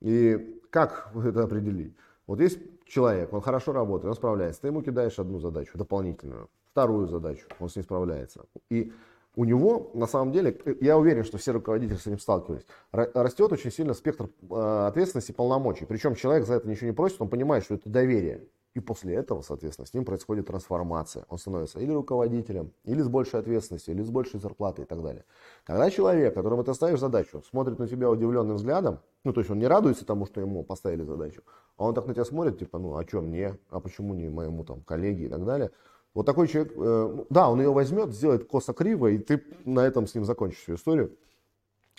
И 0.00 0.60
как 0.70 1.12
это 1.14 1.44
определить? 1.44 1.94
Вот 2.26 2.40
есть 2.40 2.58
человек, 2.84 3.32
он 3.32 3.40
хорошо 3.40 3.72
работает, 3.72 4.10
он 4.10 4.14
справляется, 4.16 4.62
ты 4.62 4.68
ему 4.68 4.82
кидаешь 4.82 5.18
одну 5.18 5.38
задачу 5.38 5.78
дополнительную, 5.78 6.48
вторую 6.72 7.06
задачу, 7.06 7.46
он 7.60 7.68
с 7.68 7.76
ней 7.76 7.82
справляется. 7.82 8.44
И 8.70 8.92
у 9.36 9.44
него, 9.44 9.90
на 9.92 10.06
самом 10.06 10.32
деле, 10.32 10.58
я 10.80 10.96
уверен, 10.96 11.22
что 11.22 11.36
все 11.36 11.52
руководители 11.52 11.96
с 11.96 12.06
этим 12.06 12.18
сталкивались, 12.18 12.66
растет 12.90 13.52
очень 13.52 13.70
сильно 13.70 13.92
спектр 13.92 14.30
э, 14.50 14.86
ответственности 14.88 15.32
и 15.32 15.34
полномочий. 15.34 15.84
Причем 15.84 16.14
человек 16.14 16.46
за 16.46 16.54
это 16.54 16.66
ничего 16.66 16.86
не 16.86 16.94
просит, 16.94 17.20
он 17.20 17.28
понимает, 17.28 17.64
что 17.64 17.74
это 17.74 17.88
доверие. 17.90 18.48
И 18.72 18.80
после 18.80 19.14
этого, 19.14 19.42
соответственно, 19.42 19.86
с 19.86 19.94
ним 19.94 20.04
происходит 20.04 20.46
трансформация. 20.46 21.24
Он 21.28 21.38
становится 21.38 21.80
или 21.80 21.92
руководителем, 21.92 22.72
или 22.84 23.00
с 23.02 23.08
большей 23.08 23.40
ответственностью, 23.40 23.94
или 23.94 24.02
с 24.02 24.10
большей 24.10 24.40
зарплатой 24.40 24.84
и 24.84 24.88
так 24.88 25.02
далее. 25.02 25.24
Когда 25.64 25.90
человек, 25.90 26.34
которому 26.34 26.64
ты 26.64 26.72
ставишь 26.74 27.00
задачу, 27.00 27.42
смотрит 27.48 27.78
на 27.78 27.88
тебя 27.88 28.10
удивленным 28.10 28.56
взглядом, 28.56 29.00
ну, 29.24 29.32
то 29.32 29.40
есть 29.40 29.50
он 29.50 29.58
не 29.58 29.66
радуется 29.66 30.06
тому, 30.06 30.26
что 30.26 30.40
ему 30.40 30.62
поставили 30.62 31.04
задачу, 31.04 31.42
а 31.76 31.84
он 31.84 31.94
так 31.94 32.06
на 32.06 32.14
тебя 32.14 32.24
смотрит, 32.24 32.58
типа, 32.58 32.78
ну, 32.78 32.96
а 32.96 33.06
что 33.06 33.20
мне, 33.20 33.58
а 33.70 33.80
почему 33.80 34.14
не 34.14 34.28
моему 34.28 34.64
там 34.64 34.82
коллеге 34.82 35.26
и 35.26 35.28
так 35.28 35.44
далее– 35.44 35.70
вот 36.16 36.24
такой 36.24 36.48
человек, 36.48 36.72
э, 36.74 37.24
да, 37.28 37.50
он 37.50 37.60
ее 37.60 37.74
возьмет, 37.74 38.10
сделает 38.14 38.46
косо-криво, 38.48 39.08
и 39.08 39.18
ты 39.18 39.44
на 39.66 39.80
этом 39.80 40.06
с 40.06 40.14
ним 40.14 40.24
закончишь 40.24 40.60
всю 40.60 40.76
историю. 40.76 41.14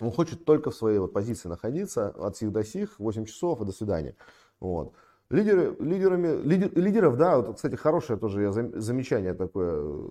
Он 0.00 0.10
хочет 0.10 0.44
только 0.44 0.72
в 0.72 0.74
своей 0.74 0.98
вот 0.98 1.12
позиции 1.12 1.48
находиться, 1.48 2.08
от 2.08 2.36
сих 2.36 2.50
до 2.50 2.64
сих, 2.64 2.98
8 2.98 3.26
часов 3.26 3.60
и 3.60 3.64
до 3.64 3.70
свидания. 3.70 4.16
Вот. 4.58 4.92
Лидеры, 5.30 5.76
лидерами, 5.78 6.42
лидер, 6.42 6.76
лидеров, 6.76 7.16
да, 7.16 7.38
вот, 7.38 7.56
кстати, 7.56 7.76
хорошее 7.76 8.18
тоже 8.18 8.42
я 8.42 8.50
замечание 8.50 9.34
такое 9.34 9.74
э, 9.76 10.08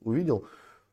увидел. 0.00 0.46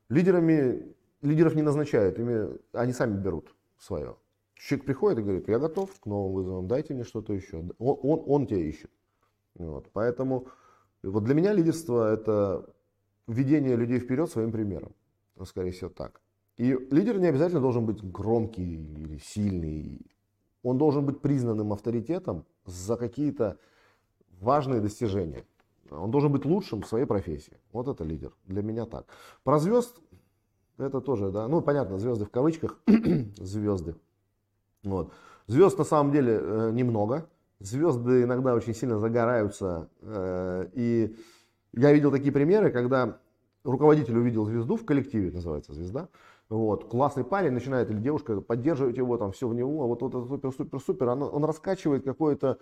Лидерами, 0.10 0.93
лидеров 1.22 1.56
не 1.56 1.62
назначают, 1.62 2.19
ими, 2.19 2.58
они 2.74 2.91
сами 2.91 3.17
берут 3.17 3.56
свое. 3.78 4.17
Человек 4.56 4.86
приходит 4.86 5.19
и 5.19 5.22
говорит, 5.22 5.48
я 5.48 5.60
готов 5.60 5.98
к 5.98 6.06
новым 6.06 6.34
вызовам, 6.34 6.67
дайте 6.67 6.93
мне 6.93 7.06
что-то 7.06 7.32
еще. 7.32 7.60
Он, 7.60 7.98
он, 8.04 8.24
он 8.28 8.48
тебя 8.48 8.60
ищет. 8.60 8.91
Вот. 9.56 9.88
Поэтому 9.93 10.50
вот 11.03 11.23
для 11.23 11.33
меня 11.33 11.53
лидерство– 11.53 12.13
это 12.13 12.65
введение 13.27 13.75
людей 13.75 13.99
вперед 13.99 14.29
своим 14.29 14.51
примером. 14.51 14.93
Ну, 15.35 15.45
скорее 15.45 15.71
всего, 15.71 15.89
так. 15.89 16.21
И 16.57 16.73
лидер 16.91 17.19
не 17.19 17.27
обязательно 17.27 17.62
должен 17.62 17.85
быть 17.85 18.03
громкий 18.03 18.75
или 18.93 19.17
сильный. 19.17 20.01
Он 20.62 20.77
должен 20.77 21.05
быть 21.05 21.21
признанным 21.21 21.71
авторитетом 21.71 22.45
за 22.65 22.97
какие-то 22.97 23.57
важные 24.41 24.81
достижения. 24.81 25.45
Он 25.89 26.12
должен 26.12 26.31
быть 26.31 26.45
лучшим 26.45 26.81
в 26.81 26.88
своей 26.88 27.05
профессии. 27.05 27.57
Вот 27.71 27.88
это 27.88 28.03
лидер. 28.03 28.33
Для 28.45 28.62
меня 28.62 28.85
так. 28.85 29.05
Про 29.43 29.59
звезд 29.59 30.01
это 30.77 31.01
тоже, 31.01 31.31
да, 31.31 31.47
ну 31.47 31.62
понятно, 31.62 31.97
звезды 31.97 32.25
в 32.25 32.29
кавычках, 32.29 32.79
звезды. 33.38 33.95
Вот. 34.83 35.12
Звезд 35.47 35.77
на 35.77 35.83
самом 35.83 36.12
деле 36.12 36.39
э, 36.41 36.71
немного 36.71 37.27
звезды 37.60 38.24
иногда 38.24 38.56
очень 38.56 38.74
сильно 38.74 38.98
загораются. 38.98 39.89
Э, 40.02 40.67
и 40.74 41.15
я 41.74 41.93
видел 41.93 42.12
такие 42.12 42.32
примеры, 42.32 42.72
когда 42.72 43.19
руководитель 43.63 44.17
увидел 44.17 44.45
звезду 44.45 44.76
в 44.76 44.86
коллективе, 44.86 45.32
называется 45.32 45.74
звезда, 45.74 46.10
вот, 46.50 46.86
классный 46.86 47.24
парень 47.24 47.52
начинает, 47.52 47.91
или 47.91 48.00
девушка, 48.00 48.41
поддерживать 48.41 48.98
его, 48.98 49.17
там, 49.17 49.32
все 49.32 49.48
в 49.48 49.54
него, 49.54 49.84
а 49.84 49.88
вот, 49.88 50.02
вот 50.02 50.15
это 50.15 50.28
супер, 50.28 50.52
супер, 50.52 50.80
супер, 50.80 51.10
он, 51.10 51.22
он 51.24 51.45
раскачивает 51.45 52.04
какое-то 52.04 52.58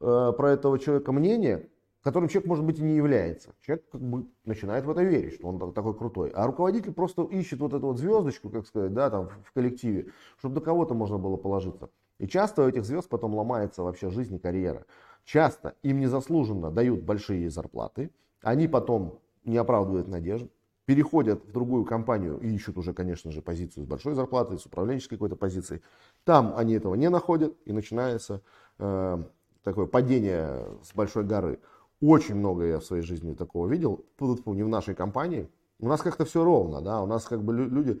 э, 0.00 0.32
про 0.36 0.50
этого 0.50 0.78
человека 0.78 1.12
мнение, 1.12 1.68
которым 2.02 2.28
человек, 2.28 2.48
может 2.48 2.64
быть, 2.64 2.78
и 2.80 2.82
не 2.82 2.96
является. 2.96 3.54
Человек 3.60 3.84
как 3.90 4.00
бы 4.00 4.26
начинает 4.44 4.84
в 4.84 4.90
это 4.90 5.02
верить, 5.02 5.34
что 5.34 5.48
он 5.48 5.72
такой 5.72 5.94
крутой. 5.94 6.30
А 6.30 6.46
руководитель 6.46 6.92
просто 6.92 7.22
ищет 7.24 7.60
вот 7.60 7.74
эту 7.74 7.86
вот 7.86 7.98
звездочку, 7.98 8.50
как 8.50 8.66
сказать, 8.66 8.92
да, 8.92 9.10
там, 9.10 9.28
в 9.44 9.52
коллективе, 9.52 10.10
чтобы 10.38 10.56
до 10.56 10.60
кого-то 10.60 10.94
можно 10.94 11.18
было 11.18 11.36
положиться. 11.36 11.90
И 12.18 12.26
часто 12.26 12.62
у 12.62 12.68
этих 12.68 12.84
звезд 12.84 13.08
потом 13.08 13.34
ломается 13.34 13.82
вообще 13.82 14.10
жизнь 14.10 14.34
и 14.34 14.38
карьера. 14.38 14.84
Часто 15.24 15.74
им 15.82 16.00
незаслуженно 16.00 16.70
дают 16.70 17.02
большие 17.02 17.50
зарплаты, 17.50 18.10
они 18.42 18.68
потом 18.68 19.20
не 19.44 19.56
оправдывают 19.56 20.08
надежд, 20.08 20.46
переходят 20.86 21.44
в 21.44 21.52
другую 21.52 21.84
компанию 21.84 22.38
и 22.38 22.48
ищут 22.48 22.78
уже, 22.78 22.94
конечно 22.94 23.30
же, 23.30 23.42
позицию 23.42 23.84
с 23.84 23.86
большой 23.86 24.14
зарплатой, 24.14 24.58
с 24.58 24.64
управленческой 24.64 25.18
какой-то 25.18 25.36
позицией. 25.36 25.82
Там 26.24 26.54
они 26.56 26.74
этого 26.74 26.94
не 26.94 27.10
находят, 27.10 27.54
и 27.66 27.72
начинается 27.72 28.40
э, 28.78 29.22
такое 29.62 29.86
падение 29.86 30.66
с 30.82 30.94
большой 30.94 31.24
горы. 31.24 31.60
Очень 32.00 32.36
много 32.36 32.64
я 32.64 32.78
в 32.78 32.84
своей 32.84 33.02
жизни 33.02 33.34
такого 33.34 33.68
видел, 33.68 34.04
не 34.18 34.62
в 34.62 34.68
нашей 34.68 34.94
компании. 34.94 35.50
У 35.78 35.88
нас 35.88 36.00
как-то 36.00 36.24
все 36.24 36.42
ровно, 36.42 36.80
да, 36.80 37.02
у 37.02 37.06
нас 37.06 37.24
как 37.26 37.42
бы 37.42 37.52
люди 37.54 38.00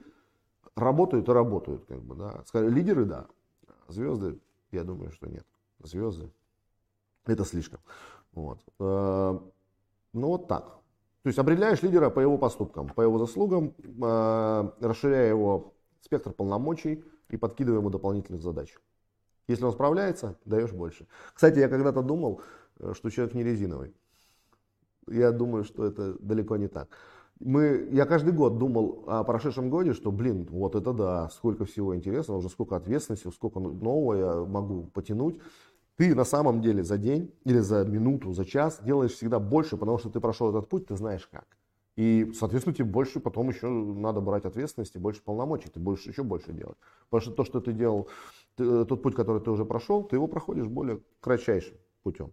работают 0.74 1.28
и 1.28 1.32
работают, 1.32 1.84
как 1.84 2.00
бы, 2.00 2.14
да. 2.14 2.42
Лидеры, 2.54 3.04
да, 3.04 3.26
звезды, 3.88 4.38
я 4.72 4.84
думаю, 4.84 5.10
что 5.12 5.28
нет. 5.28 5.46
Звезды, 5.82 6.30
это 7.26 7.44
слишком. 7.44 7.80
Вот. 8.32 8.60
Э, 8.78 9.38
ну 10.12 10.26
вот 10.28 10.48
так. 10.48 10.78
То 11.22 11.28
есть 11.28 11.38
определяешь 11.38 11.82
лидера 11.82 12.10
по 12.10 12.20
его 12.20 12.38
поступкам, 12.38 12.88
по 12.88 13.02
его 13.02 13.18
заслугам, 13.18 13.74
э, 13.78 14.70
расширяя 14.80 15.28
его 15.28 15.74
спектр 16.00 16.32
полномочий 16.32 17.04
и 17.28 17.36
подкидывая 17.36 17.80
ему 17.80 17.90
дополнительных 17.90 18.42
задач. 18.42 18.74
Если 19.48 19.64
он 19.64 19.72
справляется, 19.72 20.38
даешь 20.44 20.72
больше. 20.72 21.06
Кстати, 21.34 21.58
я 21.58 21.68
когда-то 21.68 22.02
думал, 22.02 22.42
э, 22.78 22.92
что 22.94 23.10
человек 23.10 23.34
не 23.34 23.42
резиновый. 23.42 23.94
Я 25.06 25.32
думаю, 25.32 25.64
что 25.64 25.84
это 25.84 26.14
далеко 26.20 26.56
не 26.56 26.68
так. 26.68 26.88
Мы, 27.40 27.88
я 27.92 28.04
каждый 28.04 28.32
год 28.32 28.58
думал 28.58 29.04
о 29.06 29.22
прошедшем 29.22 29.70
годе, 29.70 29.92
что, 29.92 30.10
блин, 30.10 30.46
вот 30.50 30.74
это 30.74 30.92
да, 30.92 31.28
сколько 31.28 31.64
всего 31.64 31.94
интересного, 31.94 32.38
уже 32.38 32.48
сколько 32.48 32.76
ответственности, 32.76 33.30
сколько 33.30 33.60
нового 33.60 34.14
я 34.14 34.44
могу 34.44 34.84
потянуть. 34.92 35.38
Ты 35.96 36.14
на 36.14 36.24
самом 36.24 36.60
деле 36.62 36.82
за 36.82 36.98
день 36.98 37.32
или 37.44 37.58
за 37.58 37.84
минуту, 37.84 38.32
за 38.32 38.44
час 38.44 38.80
делаешь 38.82 39.12
всегда 39.12 39.38
больше, 39.38 39.76
потому 39.76 39.98
что 39.98 40.10
ты 40.10 40.20
прошел 40.20 40.50
этот 40.50 40.68
путь, 40.68 40.86
ты 40.86 40.96
знаешь 40.96 41.28
как. 41.30 41.46
И, 41.96 42.30
соответственно, 42.38 42.74
тебе 42.74 42.84
больше 42.84 43.18
потом 43.18 43.48
еще 43.48 43.68
надо 43.68 44.20
брать 44.20 44.44
ответственности, 44.44 44.98
больше 44.98 45.20
полномочий, 45.22 45.68
ты 45.68 45.80
будешь 45.80 46.06
еще 46.06 46.22
больше 46.22 46.52
делать. 46.52 46.76
Потому 47.10 47.20
что 47.20 47.32
то, 47.32 47.44
что 47.44 47.60
ты 47.60 47.72
делал, 47.72 48.06
ты, 48.54 48.84
тот 48.84 49.02
путь, 49.02 49.16
который 49.16 49.42
ты 49.42 49.50
уже 49.50 49.64
прошел, 49.64 50.04
ты 50.04 50.14
его 50.14 50.28
проходишь 50.28 50.68
более 50.68 51.00
кратчайшим 51.20 51.76
путем. 52.04 52.32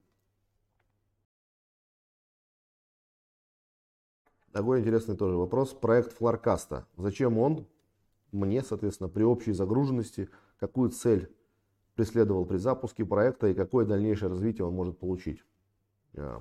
Такой 4.55 4.79
интересный 4.79 5.17
тоже 5.17 5.35
вопрос. 5.35 5.73
Проект 5.73 6.13
Фларкаста. 6.13 6.87
Зачем 6.95 7.37
он 7.37 7.67
мне, 8.31 8.63
соответственно, 8.63 9.09
при 9.09 9.23
общей 9.23 9.51
загруженности, 9.51 10.29
какую 10.61 10.91
цель 10.91 11.29
преследовал 11.95 12.45
при 12.45 12.55
запуске 12.55 13.03
проекта 13.03 13.47
и 13.47 13.53
какое 13.53 13.85
дальнейшее 13.85 14.29
развитие 14.29 14.65
он 14.65 14.73
может 14.73 14.97
получить? 14.97 15.43
Э, 16.13 16.39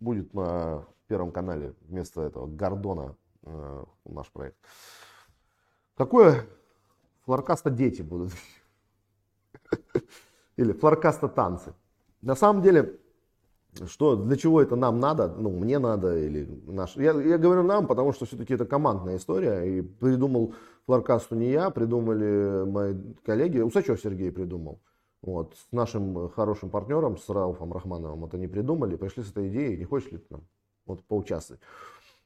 будет 0.00 0.32
на 0.32 0.86
Первом 1.06 1.30
канале 1.30 1.74
вместо 1.82 2.22
этого 2.22 2.46
Гордона 2.46 3.14
э, 3.42 3.84
наш 4.06 4.32
проект. 4.32 4.56
Какое 5.98 6.46
Фларкаста 7.26 7.68
дети 7.68 8.00
будут? 8.00 8.32
Или 10.56 10.72
Фларкаста 10.72 11.28
танцы? 11.28 11.74
На 12.22 12.34
самом 12.34 12.62
деле, 12.62 12.98
что, 13.86 14.16
для 14.16 14.36
чего 14.36 14.62
это 14.62 14.76
нам 14.76 15.00
надо, 15.00 15.28
ну, 15.28 15.50
мне 15.50 15.78
надо, 15.78 16.18
или 16.18 16.48
наш. 16.66 16.96
Я, 16.96 17.12
я 17.12 17.38
говорю 17.38 17.62
нам, 17.62 17.86
потому 17.86 18.12
что 18.12 18.26
все-таки 18.26 18.54
это 18.54 18.64
командная 18.64 19.16
история, 19.16 19.62
и 19.62 19.82
придумал 19.82 20.54
Флоркасту 20.86 21.34
не 21.34 21.50
я, 21.50 21.70
придумали 21.70 22.64
мои 22.64 22.94
коллеги, 23.24 23.60
Усачев 23.60 24.00
Сергей 24.00 24.30
придумал. 24.30 24.80
Вот, 25.22 25.54
с 25.54 25.72
нашим 25.72 26.28
хорошим 26.30 26.68
партнером, 26.68 27.16
с 27.16 27.28
Рауфом 27.28 27.72
Рахмановым, 27.72 28.20
вот 28.20 28.34
они 28.34 28.46
придумали, 28.46 28.96
пришли 28.96 29.22
с 29.22 29.30
этой 29.30 29.48
идеей, 29.48 29.78
не 29.78 29.84
хочешь 29.84 30.12
ли 30.12 30.18
ты 30.18 30.26
нам 30.30 30.42
вот, 30.84 31.02
поучаствовать. 31.04 31.62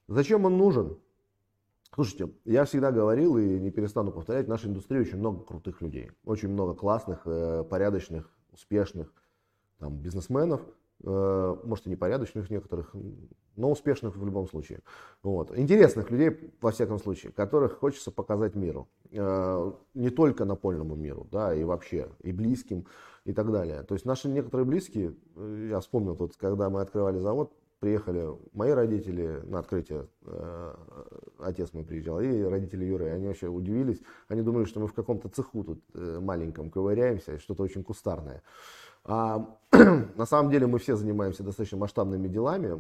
Зачем 0.09 0.45
он 0.45 0.59
нужен? 0.59 0.99
Слушайте, 1.95 2.31
я 2.45 2.65
всегда 2.65 2.93
говорил 2.93 3.39
и 3.39 3.59
не 3.61 3.71
перестану 3.71 4.11
повторять, 4.11 4.47
в 4.47 4.49
нашей 4.49 4.69
индустрии 4.69 5.01
очень 5.01 5.19
много 5.19 5.45
крутых 5.45 5.81
людей, 5.81 6.11
очень 6.25 6.49
много 6.49 6.75
классных, 6.75 7.23
э, 7.25 7.65
порядочных, 7.69 8.29
успешных 8.53 9.13
там, 9.79 9.97
бизнесменов, 9.97 10.61
может 11.03 11.87
и 11.87 11.91
непорядочных 11.91 12.51
некоторых, 12.51 12.95
но 13.59 13.71
успешных 13.71 14.17
в 14.17 14.25
любом 14.25 14.49
случае. 14.49 14.81
Вот. 15.23 15.57
Интересных 15.57 16.11
людей, 16.11 16.53
во 16.61 16.71
всяком 16.71 16.99
случае, 16.99 17.33
которых 17.33 17.79
хочется 17.79 18.11
показать 18.11 18.55
миру. 18.55 18.89
Э, 19.11 19.73
не 19.95 20.11
только 20.11 20.45
напольному 20.45 20.95
миру, 20.95 21.27
да, 21.31 21.55
и 21.55 21.65
вообще, 21.65 22.09
и 22.23 22.33
близким, 22.33 22.87
и 23.25 23.33
так 23.33 23.51
далее. 23.51 23.83
То 23.83 23.95
есть 23.95 24.07
наши 24.07 24.29
некоторые 24.29 24.65
близкие, 24.65 25.15
э, 25.37 25.69
я 25.71 25.81
вспомнил, 25.81 26.17
тут, 26.17 26.37
когда 26.37 26.71
мы 26.71 26.81
открывали 26.81 27.19
завод, 27.19 27.53
приехали 27.81 28.29
мои 28.55 28.73
родители 28.73 29.41
на 29.45 29.61
открытие, 29.61 30.09
отец 31.39 31.73
мой 31.73 31.85
приезжал, 31.85 32.19
и 32.19 32.43
родители 32.43 32.85
Юры, 32.85 33.09
они 33.11 33.29
вообще 33.29 33.47
удивились, 33.47 34.01
они 34.27 34.43
думали, 34.43 34.65
что 34.65 34.81
мы 34.81 34.89
в 34.89 34.95
каком-то 34.95 35.29
цеху 35.29 35.63
тут 35.63 35.81
маленьком 35.95 36.71
ковыряемся, 36.71 37.39
что-то 37.39 37.63
очень 37.63 37.85
кустарное. 37.85 38.43
А, 39.09 39.57
на 39.73 40.27
самом 40.27 40.51
деле 40.51 40.67
мы 40.67 40.79
все 40.79 40.95
занимаемся 40.95 41.43
достаточно 41.43 41.79
масштабными 41.79 42.29
делами. 42.29 42.79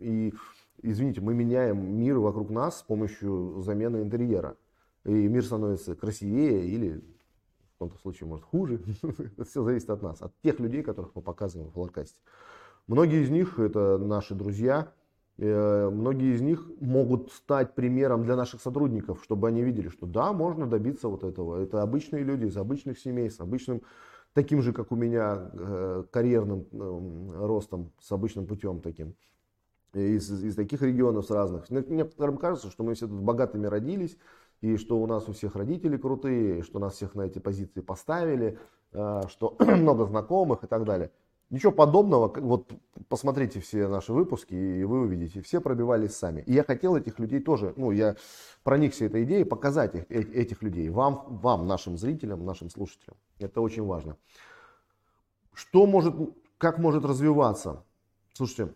И, 0.00 0.34
извините, 0.82 1.22
мы 1.22 1.34
меняем 1.34 1.98
мир 1.98 2.18
вокруг 2.18 2.50
нас 2.50 2.80
с 2.80 2.82
помощью 2.82 3.62
замены 3.62 4.02
интерьера. 4.02 4.56
И 5.04 5.10
мир 5.10 5.42
становится 5.42 5.96
красивее 5.96 6.66
или 6.66 6.98
в 6.98 7.78
каком-то 7.78 7.98
случае, 8.02 8.28
может, 8.28 8.44
хуже. 8.44 8.80
Все 9.48 9.64
зависит 9.64 9.88
от 9.88 10.02
нас, 10.02 10.20
от 10.20 10.32
тех 10.42 10.60
людей, 10.60 10.82
которых 10.82 11.12
мы 11.14 11.22
показываем 11.22 11.70
в 11.70 11.80
ларкасте. 11.80 12.20
Многие 12.86 13.22
из 13.22 13.30
них 13.30 13.58
это 13.58 13.96
наши 13.96 14.34
друзья, 14.34 14.92
э, 15.38 15.88
многие 15.88 16.34
из 16.34 16.42
них 16.42 16.70
могут 16.80 17.32
стать 17.32 17.74
примером 17.74 18.24
для 18.24 18.36
наших 18.36 18.60
сотрудников, 18.60 19.22
чтобы 19.24 19.48
они 19.48 19.62
видели, 19.62 19.88
что 19.88 20.04
да, 20.06 20.34
можно 20.34 20.66
добиться 20.66 21.08
вот 21.08 21.24
этого. 21.24 21.62
Это 21.62 21.80
обычные 21.80 22.22
люди 22.22 22.44
из 22.44 22.56
обычных 22.58 22.98
семей, 22.98 23.30
с 23.30 23.40
обычным 23.40 23.80
таким 24.34 24.62
же, 24.62 24.72
как 24.72 24.92
у 24.92 24.96
меня, 24.96 25.50
э, 25.52 26.04
карьерным 26.10 26.66
э, 26.72 27.46
ростом, 27.46 27.92
с 28.00 28.10
обычным 28.12 28.46
путем 28.46 28.80
таким. 28.80 29.14
Из, 29.92 30.30
из 30.30 30.54
таких 30.54 30.82
регионов 30.82 31.26
с 31.26 31.30
разных. 31.30 31.68
Некоторым 31.68 32.36
кажется, 32.36 32.70
что 32.70 32.84
мы 32.84 32.94
все 32.94 33.08
тут 33.08 33.20
богатыми 33.20 33.66
родились, 33.66 34.16
и 34.60 34.76
что 34.76 35.00
у 35.00 35.06
нас 35.06 35.28
у 35.28 35.32
всех 35.32 35.56
родители 35.56 35.96
крутые, 35.96 36.62
что 36.62 36.78
нас 36.78 36.94
всех 36.94 37.16
на 37.16 37.22
эти 37.22 37.40
позиции 37.40 37.80
поставили, 37.80 38.58
э, 38.92 39.20
что 39.28 39.56
много 39.58 40.04
знакомых 40.04 40.62
и 40.64 40.66
так 40.66 40.84
далее. 40.84 41.10
Ничего 41.50 41.72
подобного, 41.72 42.32
вот 42.40 42.72
посмотрите 43.08 43.58
все 43.58 43.88
наши 43.88 44.12
выпуски, 44.12 44.54
и 44.54 44.84
вы 44.84 45.00
увидите, 45.00 45.42
все 45.42 45.60
пробивались 45.60 46.14
сами. 46.14 46.42
И 46.42 46.52
я 46.52 46.62
хотел 46.62 46.94
этих 46.94 47.18
людей 47.18 47.40
тоже, 47.40 47.74
ну, 47.76 47.90
я 47.90 48.14
проникся 48.62 49.04
этой 49.04 49.24
идеей, 49.24 49.42
показать 49.42 49.96
их, 49.96 50.08
этих 50.08 50.62
людей 50.62 50.88
вам, 50.90 51.26
вам, 51.28 51.66
нашим 51.66 51.98
зрителям, 51.98 52.44
нашим 52.44 52.70
слушателям. 52.70 53.16
Это 53.40 53.60
очень 53.60 53.84
важно. 53.84 54.16
Что 55.52 55.86
может, 55.86 56.14
как 56.56 56.78
может 56.78 57.04
развиваться? 57.04 57.82
Слушайте, 58.32 58.72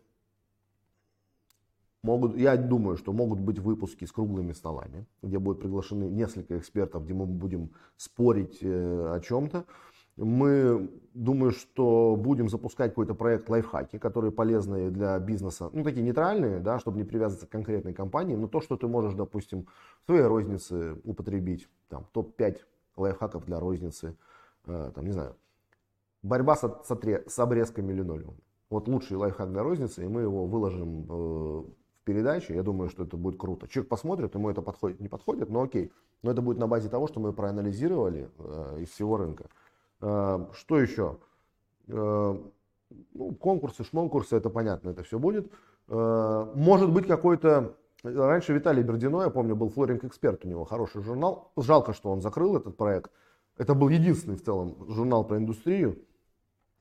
могут, 2.02 2.36
я 2.36 2.56
думаю, 2.56 2.96
что 2.96 3.12
могут 3.12 3.38
быть 3.38 3.60
выпуски 3.60 4.04
с 4.04 4.10
круглыми 4.10 4.52
столами, 4.52 5.06
где 5.22 5.38
будут 5.38 5.62
приглашены 5.62 6.10
несколько 6.10 6.58
экспертов, 6.58 7.04
где 7.04 7.14
мы 7.14 7.26
будем 7.26 7.70
спорить 7.96 8.58
э, 8.62 9.14
о 9.14 9.20
чем-то. 9.20 9.64
Мы, 10.16 10.90
думаю, 11.14 11.52
что 11.52 12.16
будем 12.16 12.48
запускать 12.48 12.90
какой-то 12.90 13.14
проект 13.14 13.48
лайфхаки, 13.48 13.98
которые 13.98 14.32
полезные 14.32 14.90
для 14.90 15.18
бизнеса, 15.18 15.70
ну, 15.72 15.82
такие 15.84 16.02
нейтральные, 16.02 16.60
да, 16.60 16.78
чтобы 16.78 16.98
не 16.98 17.04
привязываться 17.04 17.46
к 17.46 17.50
конкретной 17.50 17.94
компании, 17.94 18.34
но 18.36 18.48
то, 18.48 18.60
что 18.60 18.76
ты 18.76 18.86
можешь, 18.86 19.14
допустим, 19.14 19.66
в 20.02 20.06
своей 20.06 20.22
рознице 20.22 20.96
употребить, 21.04 21.68
там, 21.88 22.06
топ-5 22.12 22.58
лайфхаков 22.96 23.44
для 23.46 23.60
розницы, 23.60 24.16
э, 24.66 24.92
там, 24.94 25.04
не 25.04 25.12
знаю, 25.12 25.36
борьба 26.22 26.56
с, 26.56 26.62
с, 26.62 26.98
с 27.26 27.38
обрезками 27.38 27.92
линолеума. 27.92 28.36
Вот 28.70 28.88
лучший 28.88 29.16
лайфхак 29.16 29.52
для 29.52 29.62
розницы, 29.62 30.04
и 30.04 30.08
мы 30.08 30.22
его 30.22 30.46
выложим 30.46 31.06
э, 31.08 31.64
передаче, 32.04 32.54
я 32.54 32.62
думаю, 32.62 32.88
что 32.88 33.04
это 33.04 33.16
будет 33.16 33.38
круто. 33.38 33.68
Человек 33.68 33.88
посмотрит, 33.88 34.34
ему 34.34 34.50
это 34.50 34.62
подходит, 34.62 35.00
не 35.00 35.08
подходит, 35.08 35.48
но 35.48 35.62
окей. 35.62 35.92
Но 36.22 36.30
это 36.30 36.40
будет 36.42 36.58
на 36.58 36.66
базе 36.66 36.88
того, 36.88 37.06
что 37.06 37.20
мы 37.20 37.32
проанализировали 37.32 38.30
э, 38.38 38.80
из 38.80 38.90
всего 38.90 39.16
рынка. 39.16 39.46
Э, 40.04 40.46
что 40.52 40.78
еще? 40.78 41.16
Э, 41.88 42.36
ну, 43.14 43.34
конкурсы, 43.34 43.84
шмонкурсы, 43.84 44.36
это 44.36 44.50
понятно, 44.50 44.90
это 44.90 45.02
все 45.02 45.18
будет. 45.18 45.50
Э, 45.88 46.46
может 46.54 46.92
быть 46.92 47.06
какой-то... 47.06 47.76
Раньше 48.02 48.52
Виталий 48.52 48.82
Бердино, 48.82 49.22
я 49.22 49.30
помню, 49.30 49.56
был 49.56 49.70
флоринг 49.70 50.04
эксперт, 50.04 50.44
у 50.44 50.48
него 50.48 50.66
хороший 50.66 51.02
журнал. 51.02 51.52
Жалко, 51.56 51.94
что 51.94 52.10
он 52.12 52.20
закрыл 52.20 52.54
этот 52.54 52.76
проект. 52.76 53.10
Это 53.56 53.74
был 53.74 53.88
единственный 53.88 54.36
в 54.36 54.44
целом 54.44 54.76
журнал 54.90 55.24
про 55.24 55.38
индустрию. 55.38 56.04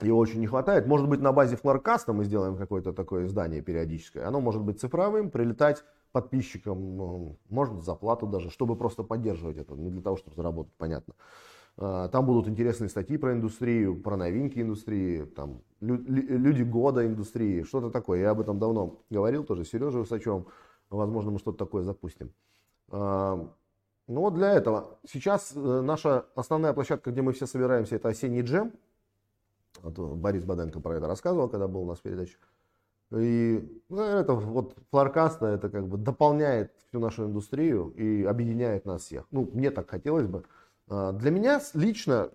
Его 0.01 0.17
очень 0.19 0.41
не 0.41 0.47
хватает. 0.47 0.85
Может 0.85 1.07
быть, 1.07 1.21
на 1.21 1.31
базе 1.31 1.55
Флоркаста 1.55 2.11
мы 2.11 2.25
сделаем 2.25 2.57
какое-то 2.57 2.91
такое 2.91 3.25
издание 3.25 3.61
периодическое. 3.61 4.27
Оно 4.27 4.41
может 4.41 4.63
быть 4.63 4.81
цифровым, 4.81 5.31
прилетать 5.31 5.85
подписчикам, 6.11 6.97
ну, 6.97 7.37
может, 7.49 7.83
за 7.83 7.95
плату 7.95 8.27
даже, 8.27 8.49
чтобы 8.49 8.75
просто 8.75 9.03
поддерживать 9.03 9.57
это, 9.57 9.75
не 9.75 9.89
для 9.89 10.01
того, 10.01 10.17
чтобы 10.17 10.35
заработать, 10.35 10.73
понятно. 10.77 11.13
А, 11.77 12.07
там 12.09 12.25
будут 12.25 12.47
интересные 12.47 12.89
статьи 12.89 13.17
про 13.17 13.33
индустрию, 13.33 13.99
про 13.99 14.15
новинки 14.15 14.59
индустрии, 14.59 15.25
там, 15.25 15.61
люди 15.81 16.63
года 16.63 17.05
индустрии, 17.05 17.63
что-то 17.63 17.89
такое. 17.89 18.21
Я 18.21 18.31
об 18.31 18.39
этом 18.39 18.59
давно 18.59 19.01
говорил 19.09 19.43
тоже 19.43 19.65
с 19.65 19.69
Сережей 19.69 20.01
Усачевым. 20.01 20.47
Возможно, 20.89 21.31
мы 21.31 21.39
что-то 21.39 21.57
такое 21.57 21.83
запустим. 21.83 22.31
А, 22.89 23.49
ну 24.07 24.21
вот 24.21 24.35
для 24.35 24.51
этого. 24.51 24.99
Сейчас 25.07 25.53
э, 25.55 25.81
наша 25.81 26.25
основная 26.35 26.73
площадка, 26.73 27.11
где 27.11 27.21
мы 27.21 27.31
все 27.33 27.47
собираемся, 27.47 27.95
это 27.95 28.09
осенний 28.09 28.41
джем. 28.41 28.73
Вот 29.81 29.97
Борис 29.97 30.43
Баденко 30.43 30.79
про 30.79 30.97
это 30.97 31.07
рассказывал, 31.07 31.49
когда 31.49 31.67
был 31.67 31.81
у 31.81 31.87
нас 31.87 31.99
в 31.99 32.01
передаче. 32.01 32.37
И 33.11 33.81
ну, 33.89 34.01
это 34.01 34.33
вот 34.33 34.75
Флоркаста, 34.91 35.47
это 35.47 35.69
как 35.69 35.87
бы 35.87 35.97
дополняет 35.97 36.73
всю 36.87 36.99
нашу 36.99 37.25
индустрию 37.25 37.89
и 37.89 38.23
объединяет 38.23 38.85
нас 38.85 39.03
всех. 39.03 39.25
Ну, 39.31 39.49
мне 39.53 39.71
так 39.71 39.89
хотелось 39.89 40.27
бы. 40.27 40.43
А, 40.87 41.11
для 41.11 41.31
меня 41.31 41.61
лично, 41.73 42.31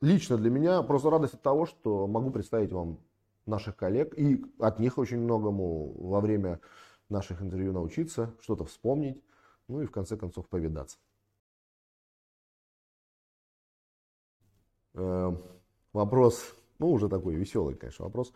лично 0.00 0.36
для 0.36 0.50
меня 0.50 0.82
просто 0.82 1.10
радость 1.10 1.34
от 1.34 1.42
того, 1.42 1.66
что 1.66 2.06
могу 2.06 2.30
представить 2.30 2.72
вам 2.72 2.98
наших 3.46 3.76
коллег 3.76 4.16
и 4.16 4.44
от 4.58 4.78
них 4.78 4.98
очень 4.98 5.18
многому 5.18 5.92
во 6.08 6.20
время 6.20 6.60
наших 7.08 7.42
интервью 7.42 7.72
научиться, 7.72 8.34
что-то 8.40 8.64
вспомнить, 8.64 9.22
ну 9.68 9.82
и 9.82 9.86
в 9.86 9.90
конце 9.90 10.16
концов 10.16 10.48
повидаться. 10.48 10.98
Э, 14.94 15.32
вопрос, 15.92 16.54
ну 16.78 16.90
уже 16.92 17.08
такой 17.08 17.34
веселый, 17.34 17.74
конечно, 17.74 18.04
вопрос. 18.04 18.32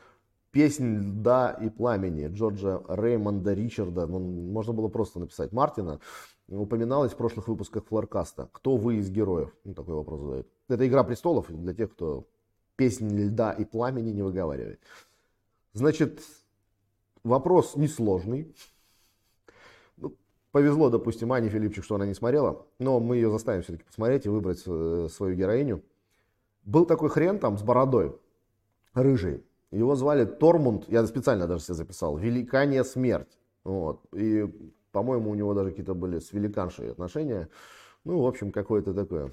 Песнь 0.51 0.99
льда 0.99 1.51
и 1.51 1.69
пламени 1.69 2.29
Джорджа 2.29 2.81
Реймонда 2.89 3.55
Ричарда, 3.55 4.07
ну, 4.07 4.21
можно 4.21 4.73
было 4.73 4.87
просто 4.87 5.19
написать 5.19 5.51
Мартина, 5.51 5.99
упоминалось 6.49 7.13
в 7.13 7.17
прошлых 7.17 7.49
выпусках 7.49 7.85
Флоркаста. 7.87 8.49
Кто 8.53 8.77
вы 8.77 8.97
из 8.97 9.11
героев? 9.11 9.55
Ну, 9.65 9.75
такой 9.75 9.95
вопрос 9.95 10.21
задают. 10.21 10.49
Это 10.69 10.87
«Игра 10.87 11.05
престолов» 11.05 11.47
для 11.49 11.75
тех, 11.75 11.93
кто 11.93 12.27
песнь 12.77 13.09
льда 13.09 13.53
и 13.53 13.65
пламени 13.65 14.11
не 14.11 14.23
выговаривает. 14.23 14.81
Значит, 15.73 16.23
вопрос 17.23 17.77
несложный. 17.77 18.55
Ну, 19.97 20.17
повезло, 20.53 20.91
допустим, 20.91 21.33
Ане 21.33 21.49
Филипчик, 21.49 21.85
что 21.85 21.97
она 21.97 22.07
не 22.07 22.15
смотрела, 22.15 22.67
но 22.79 23.01
мы 23.01 23.17
ее 23.17 23.31
заставим 23.31 23.63
все-таки 23.63 23.85
посмотреть 23.85 24.27
и 24.27 24.29
выбрать 24.29 24.63
э, 24.67 25.09
свою 25.11 25.35
героиню. 25.35 25.83
Был 26.65 26.87
такой 26.87 27.11
хрен 27.11 27.39
там 27.39 27.59
с 27.59 27.63
бородой, 27.63 28.17
рыжий. 28.93 29.45
Его 29.71 29.97
звали 29.97 30.25
Тормунд, 30.25 30.89
я 30.89 31.05
специально 31.07 31.47
даже 31.47 31.65
себе 31.65 31.75
записал, 31.75 32.17
Великания 32.17 32.85
Смерть. 32.85 33.39
Вот. 33.65 34.03
И, 34.13 34.49
по-моему, 34.95 35.31
у 35.31 35.35
него 35.35 35.55
даже 35.55 35.71
какие-то 35.71 35.95
были 35.95 36.21
с 36.21 36.33
великаншей 36.33 36.93
отношения. 36.93 37.49
Ну, 38.05 38.23
в 38.23 38.27
общем, 38.27 38.53
какое-то 38.53 38.95
такое 38.95 39.33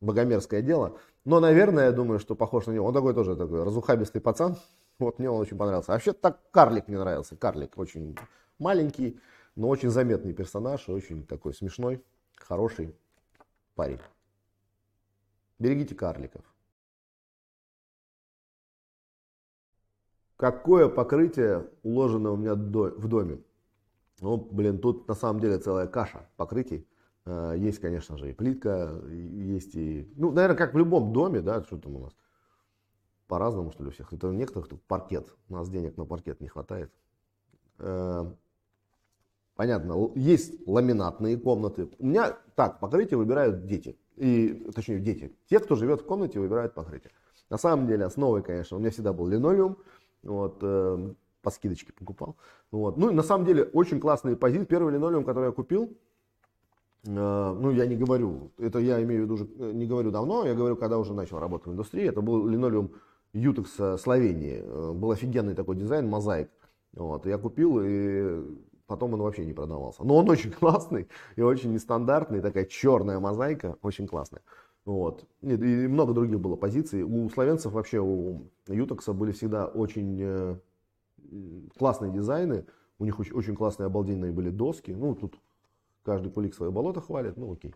богомерзкое 0.00 0.62
дело. 0.62 0.98
Но, 1.24 1.38
наверное, 1.38 1.86
я 1.86 1.92
думаю, 1.92 2.18
что 2.18 2.34
похож 2.34 2.66
на 2.66 2.72
него. 2.72 2.86
Он 2.86 2.92
такой 2.92 3.14
тоже 3.14 3.36
такой 3.36 3.62
разухабистый 3.62 4.20
пацан. 4.20 4.56
Вот 4.98 5.20
мне 5.20 5.30
он 5.30 5.40
очень 5.40 5.56
понравился. 5.56 5.92
Вообще 5.92 6.12
так 6.12 6.40
карлик 6.50 6.88
мне 6.88 6.98
нравился. 6.98 7.36
Карлик 7.36 7.78
очень 7.78 8.16
маленький, 8.58 9.20
но 9.54 9.68
очень 9.68 9.90
заметный 9.90 10.32
персонаж. 10.32 10.88
И 10.88 10.92
очень 10.92 11.24
такой 11.24 11.54
смешной, 11.54 12.02
хороший 12.36 12.92
парень. 13.76 14.00
Берегите 15.60 15.94
карликов. 15.94 16.42
Какое 20.36 20.88
покрытие 20.88 21.70
уложено 21.84 22.32
у 22.32 22.36
меня 22.36 22.54
в 22.54 23.08
доме? 23.08 23.38
Ну, 24.20 24.36
блин, 24.36 24.78
тут 24.78 25.06
на 25.08 25.14
самом 25.14 25.40
деле 25.40 25.58
целая 25.58 25.86
каша 25.86 26.28
покрытий. 26.36 26.86
А, 27.24 27.52
есть, 27.52 27.80
конечно 27.80 28.16
же, 28.16 28.30
и 28.30 28.32
плитка, 28.32 29.02
есть 29.10 29.74
и... 29.74 30.10
Ну, 30.16 30.32
наверное, 30.32 30.56
как 30.56 30.74
в 30.74 30.78
любом 30.78 31.12
доме, 31.12 31.40
да, 31.40 31.62
что 31.62 31.76
там 31.76 31.96
у 31.96 32.00
нас. 32.00 32.16
По-разному, 33.26 33.72
что 33.72 33.82
ли, 33.82 33.88
у 33.88 33.92
всех. 33.92 34.12
Это 34.12 34.28
у 34.28 34.32
некоторых 34.32 34.68
тут 34.68 34.82
паркет. 34.84 35.34
У 35.48 35.54
нас 35.54 35.68
денег 35.68 35.96
на 35.96 36.04
паркет 36.04 36.40
не 36.40 36.48
хватает. 36.48 36.92
А, 37.78 38.32
понятно, 39.56 40.12
есть 40.14 40.66
ламинатные 40.66 41.36
комнаты. 41.36 41.90
У 41.98 42.06
меня 42.06 42.38
так, 42.54 42.80
покрытие 42.80 43.18
выбирают 43.18 43.66
дети. 43.66 43.98
И, 44.14 44.70
точнее, 44.74 45.00
дети. 45.00 45.36
Те, 45.50 45.58
кто 45.58 45.74
живет 45.74 46.00
в 46.00 46.06
комнате, 46.06 46.40
выбирают 46.40 46.72
покрытие. 46.72 47.12
На 47.50 47.58
самом 47.58 47.86
деле, 47.86 48.04
основой, 48.04 48.42
конечно, 48.42 48.76
у 48.76 48.80
меня 48.80 48.90
всегда 48.90 49.12
был 49.12 49.26
линолеум. 49.26 49.76
Вот, 50.22 50.58
э, 50.62 51.14
по 51.46 51.52
скидочке 51.52 51.92
покупал. 51.92 52.34
Вот. 52.72 52.96
Ну 52.96 53.12
на 53.12 53.22
самом 53.22 53.46
деле 53.46 53.62
очень 53.62 54.00
классные 54.00 54.34
позиции. 54.34 54.64
Первый 54.64 54.92
линолеум, 54.92 55.24
который 55.24 55.46
я 55.46 55.52
купил, 55.52 55.96
э, 57.04 57.08
ну 57.08 57.70
я 57.70 57.86
не 57.86 57.94
говорю, 57.94 58.50
это 58.58 58.80
я 58.80 59.00
имею 59.04 59.20
в 59.20 59.24
виду 59.26 59.34
уже, 59.34 59.44
э, 59.44 59.70
не 59.72 59.86
говорю 59.86 60.10
давно, 60.10 60.44
я 60.44 60.54
говорю, 60.54 60.74
когда 60.74 60.98
уже 60.98 61.14
начал 61.14 61.38
работать 61.38 61.68
в 61.68 61.70
индустрии. 61.70 62.04
Это 62.04 62.20
был 62.20 62.48
линолеум 62.48 62.90
Ютекса 63.32 63.96
Словении. 63.96 64.60
Э, 64.60 64.92
был 64.92 65.12
офигенный 65.12 65.54
такой 65.54 65.76
дизайн, 65.76 66.08
мозаик. 66.08 66.50
Вот, 66.94 67.26
я 67.26 67.38
купил 67.38 67.78
и 67.80 68.42
потом 68.88 69.14
он 69.14 69.22
вообще 69.22 69.44
не 69.46 69.52
продавался. 69.52 70.02
Но 70.02 70.16
он 70.16 70.28
очень 70.34 70.50
классный 70.50 71.06
и 71.36 71.42
очень 71.42 71.72
нестандартный, 71.72 72.40
такая 72.40 72.64
черная 72.64 73.20
мозаика, 73.20 73.76
очень 73.82 74.08
классная. 74.08 74.42
Вот. 74.84 75.24
И, 75.42 75.52
и 75.52 75.86
много 75.86 76.12
других 76.12 76.40
было 76.40 76.56
позиций. 76.56 77.04
У 77.04 77.30
словенцев 77.30 77.70
вообще, 77.72 78.00
у 78.00 78.50
Ютокса 78.66 79.12
были 79.12 79.30
всегда 79.30 79.66
очень 79.66 80.58
классные 81.78 82.12
дизайны. 82.12 82.66
У 82.98 83.04
них 83.04 83.18
очень, 83.18 83.34
очень 83.34 83.54
классные 83.54 83.86
обалденные 83.86 84.32
были 84.32 84.50
доски. 84.50 84.90
Ну, 84.90 85.14
тут 85.14 85.34
каждый 86.04 86.30
кулик 86.32 86.54
свое 86.54 86.72
болото 86.72 87.00
хвалит, 87.00 87.36
ну 87.36 87.52
окей. 87.52 87.74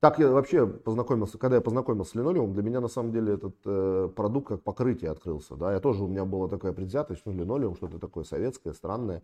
Так 0.00 0.18
я 0.18 0.30
вообще 0.30 0.66
познакомился, 0.66 1.38
когда 1.38 1.56
я 1.56 1.62
познакомился 1.62 2.10
с 2.10 2.14
линолеумом, 2.14 2.52
для 2.52 2.62
меня 2.62 2.82
на 2.82 2.88
самом 2.88 3.10
деле 3.10 3.34
этот 3.34 3.56
э, 3.64 4.10
продукт 4.14 4.48
как 4.48 4.62
покрытие 4.62 5.10
открылся. 5.10 5.56
Да? 5.56 5.72
Я 5.72 5.80
тоже, 5.80 6.04
у 6.04 6.08
меня 6.08 6.26
была 6.26 6.46
такая 6.46 6.74
предвзятость, 6.74 7.22
ну 7.24 7.32
линолеум, 7.32 7.74
что-то 7.74 7.98
такое 7.98 8.24
советское, 8.24 8.74
странное. 8.74 9.22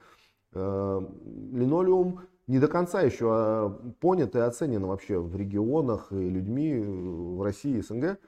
Э, 0.55 1.03
линолеум 1.53 2.21
не 2.47 2.59
до 2.59 2.67
конца 2.67 3.03
еще 3.03 3.27
а 3.31 3.69
понят 4.01 4.35
и 4.35 4.39
оценен 4.39 4.87
вообще 4.87 5.19
в 5.19 5.37
регионах 5.37 6.13
и 6.13 6.31
людьми 6.31 6.81
в 6.81 7.43
России 7.43 7.77
и 7.77 7.83
СНГ. 7.83 8.19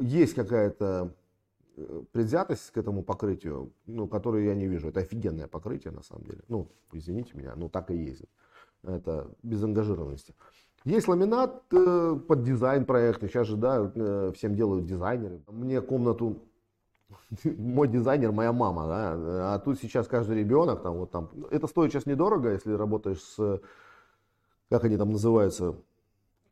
Есть 0.00 0.34
какая-то 0.34 1.12
э, 1.12 1.17
предвзятость 2.12 2.70
к 2.70 2.76
этому 2.78 3.02
покрытию, 3.02 3.72
ну, 3.86 4.08
которую 4.08 4.44
я 4.44 4.54
не 4.54 4.66
вижу. 4.66 4.88
Это 4.88 5.00
офигенное 5.00 5.46
покрытие 5.46 5.92
на 5.92 6.02
самом 6.02 6.24
деле. 6.24 6.42
Ну, 6.48 6.70
извините 6.92 7.36
меня, 7.36 7.54
но 7.56 7.68
так 7.68 7.90
и 7.90 7.96
есть. 7.96 8.24
Это 8.82 9.30
без 9.42 9.62
ангажированности. 9.62 10.34
Есть 10.84 11.08
ламинат 11.08 11.62
э, 11.72 12.18
под 12.26 12.42
дизайн 12.42 12.84
проекта. 12.84 13.28
Сейчас 13.28 13.46
же, 13.46 13.56
да, 13.56 13.90
э, 13.94 14.32
всем 14.34 14.54
делают 14.54 14.86
дизайнеры. 14.86 15.42
Мне 15.48 15.80
комнату 15.80 16.48
мой 17.44 17.88
дизайнер, 17.88 18.32
моя 18.32 18.52
мама, 18.52 18.86
да, 18.86 19.54
а 19.54 19.58
тут 19.58 19.78
сейчас 19.78 20.06
каждый 20.06 20.38
ребенок, 20.38 20.82
там, 20.82 20.98
вот 20.98 21.10
там, 21.10 21.30
это 21.50 21.66
стоит 21.66 21.92
сейчас 21.92 22.06
недорого, 22.06 22.52
если 22.52 22.72
работаешь 22.72 23.22
с, 23.22 23.60
как 24.68 24.84
они 24.84 24.96
там 24.96 25.12
называются, 25.12 25.74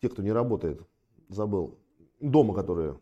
те, 0.00 0.08
кто 0.08 0.22
не 0.22 0.32
работает, 0.32 0.80
забыл, 1.28 1.78
дома, 2.20 2.54
которые, 2.54 2.98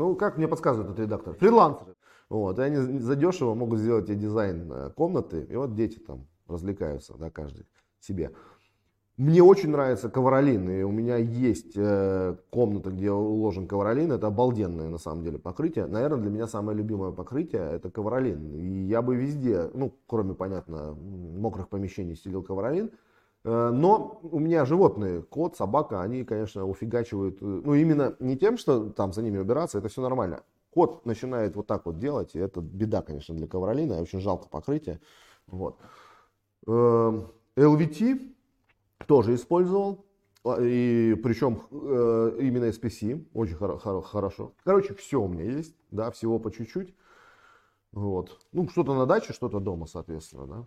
ну, 0.00 0.16
как 0.16 0.38
мне 0.38 0.48
подсказывает 0.48 0.90
этот 0.90 1.00
редактор, 1.00 1.34
фрилансеры, 1.34 1.94
вот, 2.30 2.58
и 2.58 2.62
они 2.62 2.98
задешево 3.00 3.54
могут 3.54 3.80
сделать 3.80 4.06
тебе 4.06 4.16
дизайн 4.16 4.72
э, 4.72 4.90
комнаты, 4.96 5.46
и 5.48 5.54
вот 5.56 5.74
дети 5.74 5.98
там 5.98 6.26
развлекаются, 6.48 7.14
да, 7.18 7.30
каждый 7.30 7.66
себе. 8.00 8.32
Мне 9.18 9.42
очень 9.42 9.68
нравится 9.68 10.08
ковролин, 10.08 10.70
и 10.70 10.82
у 10.82 10.90
меня 10.90 11.16
есть 11.16 11.74
э, 11.76 12.36
комната, 12.48 12.88
где 12.88 13.10
уложен 13.10 13.66
ковролин. 13.68 14.12
Это 14.12 14.28
обалденное 14.28 14.88
на 14.88 14.96
самом 14.96 15.22
деле 15.22 15.38
покрытие. 15.38 15.84
Наверное, 15.84 16.22
для 16.22 16.30
меня 16.30 16.46
самое 16.46 16.78
любимое 16.78 17.12
покрытие 17.12 17.70
это 17.74 17.90
ковролин. 17.90 18.54
И 18.54 18.86
я 18.86 19.02
бы 19.02 19.16
везде, 19.16 19.68
ну, 19.74 19.94
кроме, 20.06 20.32
понятно, 20.32 20.94
мокрых 20.94 21.68
помещений 21.68 22.16
стелил 22.16 22.42
ковролин. 22.42 22.92
Э, 23.44 23.70
но 23.70 24.20
у 24.22 24.38
меня 24.38 24.64
животные, 24.64 25.22
кот, 25.22 25.56
собака, 25.56 26.02
они, 26.02 26.24
конечно, 26.24 26.66
уфигачивают. 26.66 27.38
Э, 27.40 27.44
ну, 27.44 27.74
именно 27.74 28.16
не 28.20 28.36
тем, 28.36 28.58
что 28.58 28.90
там 28.90 29.12
за 29.12 29.22
ними 29.22 29.38
убираться, 29.38 29.78
это 29.78 29.88
все 29.88 30.02
нормально. 30.02 30.42
Кот 30.70 31.06
начинает 31.06 31.56
вот 31.56 31.66
так 31.66 31.86
вот 31.86 31.98
делать, 31.98 32.34
и 32.34 32.38
это 32.38 32.60
беда, 32.60 33.02
конечно, 33.02 33.34
для 33.34 33.46
ковролина. 33.46 34.00
Очень 34.00 34.20
жалко 34.20 34.48
покрытие. 34.48 35.00
Вот. 35.46 35.78
LVT 36.66 37.40
э, 37.56 39.04
тоже 39.06 39.34
использовал. 39.34 40.04
А, 40.44 40.58
и 40.60 41.14
причем 41.22 41.60
именно 41.70 42.66
SPC, 42.66 43.26
очень 43.34 43.56
хоро- 43.56 43.78
хоро- 43.78 44.02
хорошо. 44.02 44.52
Короче, 44.64 44.94
все 44.94 45.20
у 45.20 45.28
меня 45.28 45.44
есть, 45.44 45.74
да, 45.90 46.10
всего 46.10 46.38
по 46.38 46.50
чуть-чуть. 46.50 46.94
Вот. 47.92 48.46
Ну, 48.52 48.68
что-то 48.68 48.94
на 48.94 49.06
даче, 49.06 49.32
что-то 49.32 49.60
дома, 49.60 49.86
соответственно, 49.86 50.46
да. 50.46 50.64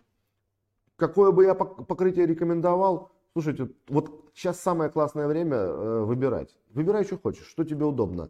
Какое 0.95 1.31
бы 1.31 1.43
я 1.43 1.55
покрытие 1.55 2.25
рекомендовал? 2.25 3.11
Слушайте, 3.33 3.69
вот 3.87 4.29
сейчас 4.33 4.59
самое 4.59 4.89
классное 4.89 5.27
время 5.27 5.57
э, 5.57 6.03
выбирать. 6.03 6.55
Выбирай, 6.73 7.03
что 7.03 7.17
хочешь, 7.17 7.47
что 7.47 7.63
тебе 7.63 7.85
удобно. 7.85 8.29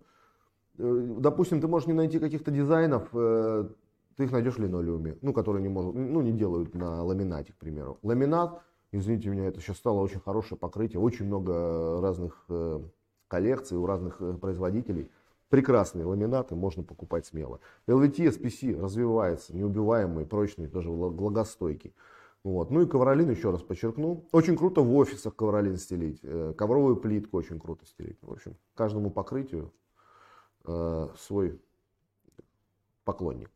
Э, 0.78 1.16
допустим, 1.20 1.60
ты 1.60 1.68
можешь 1.68 1.88
не 1.88 1.94
найти 1.94 2.20
каких-то 2.20 2.52
дизайнов, 2.52 3.10
э, 3.14 3.68
ты 4.16 4.24
их 4.24 4.32
найдешь 4.32 4.56
в 4.56 4.60
линолеуме, 4.60 5.18
ну, 5.22 5.34
которые 5.34 5.62
не, 5.62 5.70
могут, 5.70 5.96
ну, 5.96 6.22
не 6.22 6.32
делают 6.32 6.74
на 6.74 7.04
ламинате, 7.04 7.54
к 7.54 7.58
примеру. 7.58 7.98
Ламинат– 8.02 8.62
Извините 8.96 9.30
меня, 9.30 9.48
это 9.48 9.60
сейчас 9.60 9.78
стало 9.78 10.02
очень 10.02 10.20
хорошее 10.20 10.56
покрытие. 10.56 11.00
Очень 11.00 11.26
много 11.26 12.00
разных 12.00 12.46
коллекций 13.28 13.76
у 13.76 13.88
разных 13.88 14.22
производителей. 14.40 15.10
Прекрасные 15.50 16.06
ламинаты, 16.06 16.56
можно 16.56 16.84
покупать 16.84 17.26
смело. 17.26 17.60
LVT 17.88 18.40
SPC 18.40 18.80
развивается, 18.80 19.56
неубиваемый, 19.56 20.28
прочный, 20.28 20.68
тоже 20.68 20.92
влагостойкий. 20.92 21.96
Вот. 22.44 22.72
Ну 22.72 22.82
и 22.82 22.88
ковролин, 22.88 23.30
еще 23.30 23.52
раз 23.52 23.62
подчеркну. 23.62 24.28
Очень 24.34 24.58
круто 24.58 24.82
в 24.82 24.94
офисах 24.96 25.36
ковролин 25.36 25.78
стелить. 25.78 26.20
Э, 26.24 26.54
ковровую 26.58 26.98
плитку 26.98 27.38
очень 27.38 27.60
круто 27.60 27.86
стелить. 27.86 28.18
В 28.22 28.32
общем, 28.32 28.58
каждому 28.76 29.12
покрытию 29.12 29.74
э, 30.66 31.08
свой 31.18 31.62
поклонник. 33.06 33.50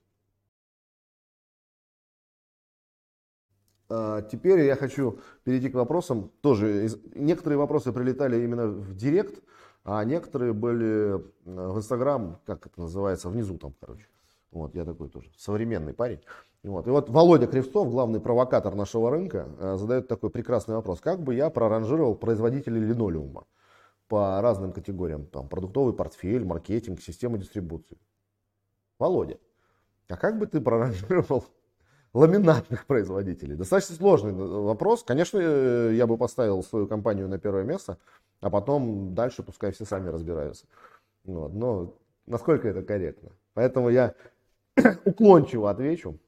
А 3.90 4.22
теперь 4.22 4.62
я 4.62 4.76
хочу 4.76 5.20
перейти 5.44 5.70
к 5.70 5.76
вопросам. 5.76 6.32
Тоже 6.42 6.90
некоторые 7.16 7.58
вопросы 7.58 7.92
прилетали 7.92 8.42
именно 8.42 8.68
в 8.68 8.96
директ, 8.96 9.44
а 9.84 10.04
некоторые 10.06 10.54
были 10.54 11.16
э, 11.16 11.20
в 11.44 11.78
Инстаграм, 11.78 12.40
как 12.46 12.68
это 12.68 12.80
называется, 12.82 13.30
внизу 13.30 13.58
там, 13.58 13.74
короче. 13.82 14.08
Вот, 14.52 14.76
я 14.76 14.86
такой 14.86 15.10
тоже 15.10 15.30
современный 15.38 15.94
парень. 15.94 16.22
Вот. 16.64 16.88
И 16.88 16.90
вот 16.90 17.10
Володя 17.10 17.48
Кривцов, 17.48 17.90
главный 17.90 18.20
провокатор 18.20 18.76
нашего 18.76 19.10
рынка, 19.12 19.48
э, 19.60 19.76
задает 19.78 20.08
такой 20.08 20.30
прекрасный 20.30 20.76
вопрос. 20.76 21.00
Как 21.00 21.22
бы 21.22 21.36
я 21.36 21.50
проранжировал 21.50 22.16
производителей 22.16 22.82
линолеума 22.82 23.46
по 24.08 24.42
разным 24.42 24.72
категориям? 24.72 25.26
Там, 25.28 25.48
продуктовый 25.48 25.94
портфель, 25.94 26.46
маркетинг, 26.46 27.02
система 27.02 27.38
дистрибуции. 27.38 27.98
Володя, 29.00 29.38
а 30.10 30.18
как 30.18 30.40
бы 30.40 30.48
ты 30.48 30.60
проранжировал 30.60 31.46
ламинатных 32.14 32.86
производителей? 32.86 33.56
Достаточно 33.56 33.96
сложный 33.96 34.34
вопрос. 34.34 35.04
Конечно, 35.04 35.40
э, 35.40 35.94
я 35.94 36.08
бы 36.08 36.18
поставил 36.18 36.64
свою 36.64 36.88
компанию 36.88 37.28
на 37.28 37.38
первое 37.38 37.64
место, 37.64 37.98
а 38.42 38.50
потом 38.50 39.14
дальше 39.14 39.44
пускай 39.44 39.72
все 39.72 39.86
сами 39.86 40.10
разбираются. 40.10 40.66
Вот. 41.24 41.54
Но 41.54 41.94
насколько 42.26 42.68
это 42.68 42.82
корректно? 42.82 43.32
Поэтому 43.54 43.90
я 43.90 44.16
уклончиво 45.06 45.70
отвечу. 45.70 46.20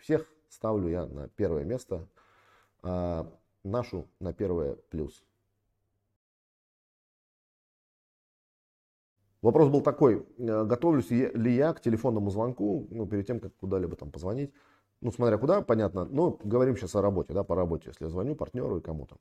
Всех 0.00 0.26
ставлю 0.48 0.88
я 0.88 1.06
на 1.06 1.28
первое 1.28 1.64
место, 1.64 2.08
а 2.82 3.30
нашу 3.64 4.08
на 4.20 4.32
первое 4.32 4.76
плюс. 4.90 5.24
Вопрос 9.40 9.68
был 9.68 9.82
такой, 9.82 10.26
э, 10.38 10.64
готовлюсь 10.64 11.10
ли 11.10 11.54
я 11.54 11.72
к 11.72 11.80
телефонному 11.80 12.30
звонку, 12.30 12.88
ну, 12.90 13.06
перед 13.06 13.26
тем, 13.26 13.38
как 13.38 13.54
куда-либо 13.56 13.94
там 13.94 14.10
позвонить. 14.10 14.52
Ну, 15.00 15.12
смотря 15.12 15.38
куда, 15.38 15.62
понятно. 15.62 16.06
Ну, 16.06 16.40
говорим 16.42 16.76
сейчас 16.76 16.96
о 16.96 17.02
работе, 17.02 17.32
да, 17.32 17.44
по 17.44 17.54
работе, 17.54 17.90
если 17.90 18.04
я 18.04 18.10
звоню 18.10 18.34
партнеру 18.34 18.78
и 18.78 18.80
кому-то. 18.80 19.16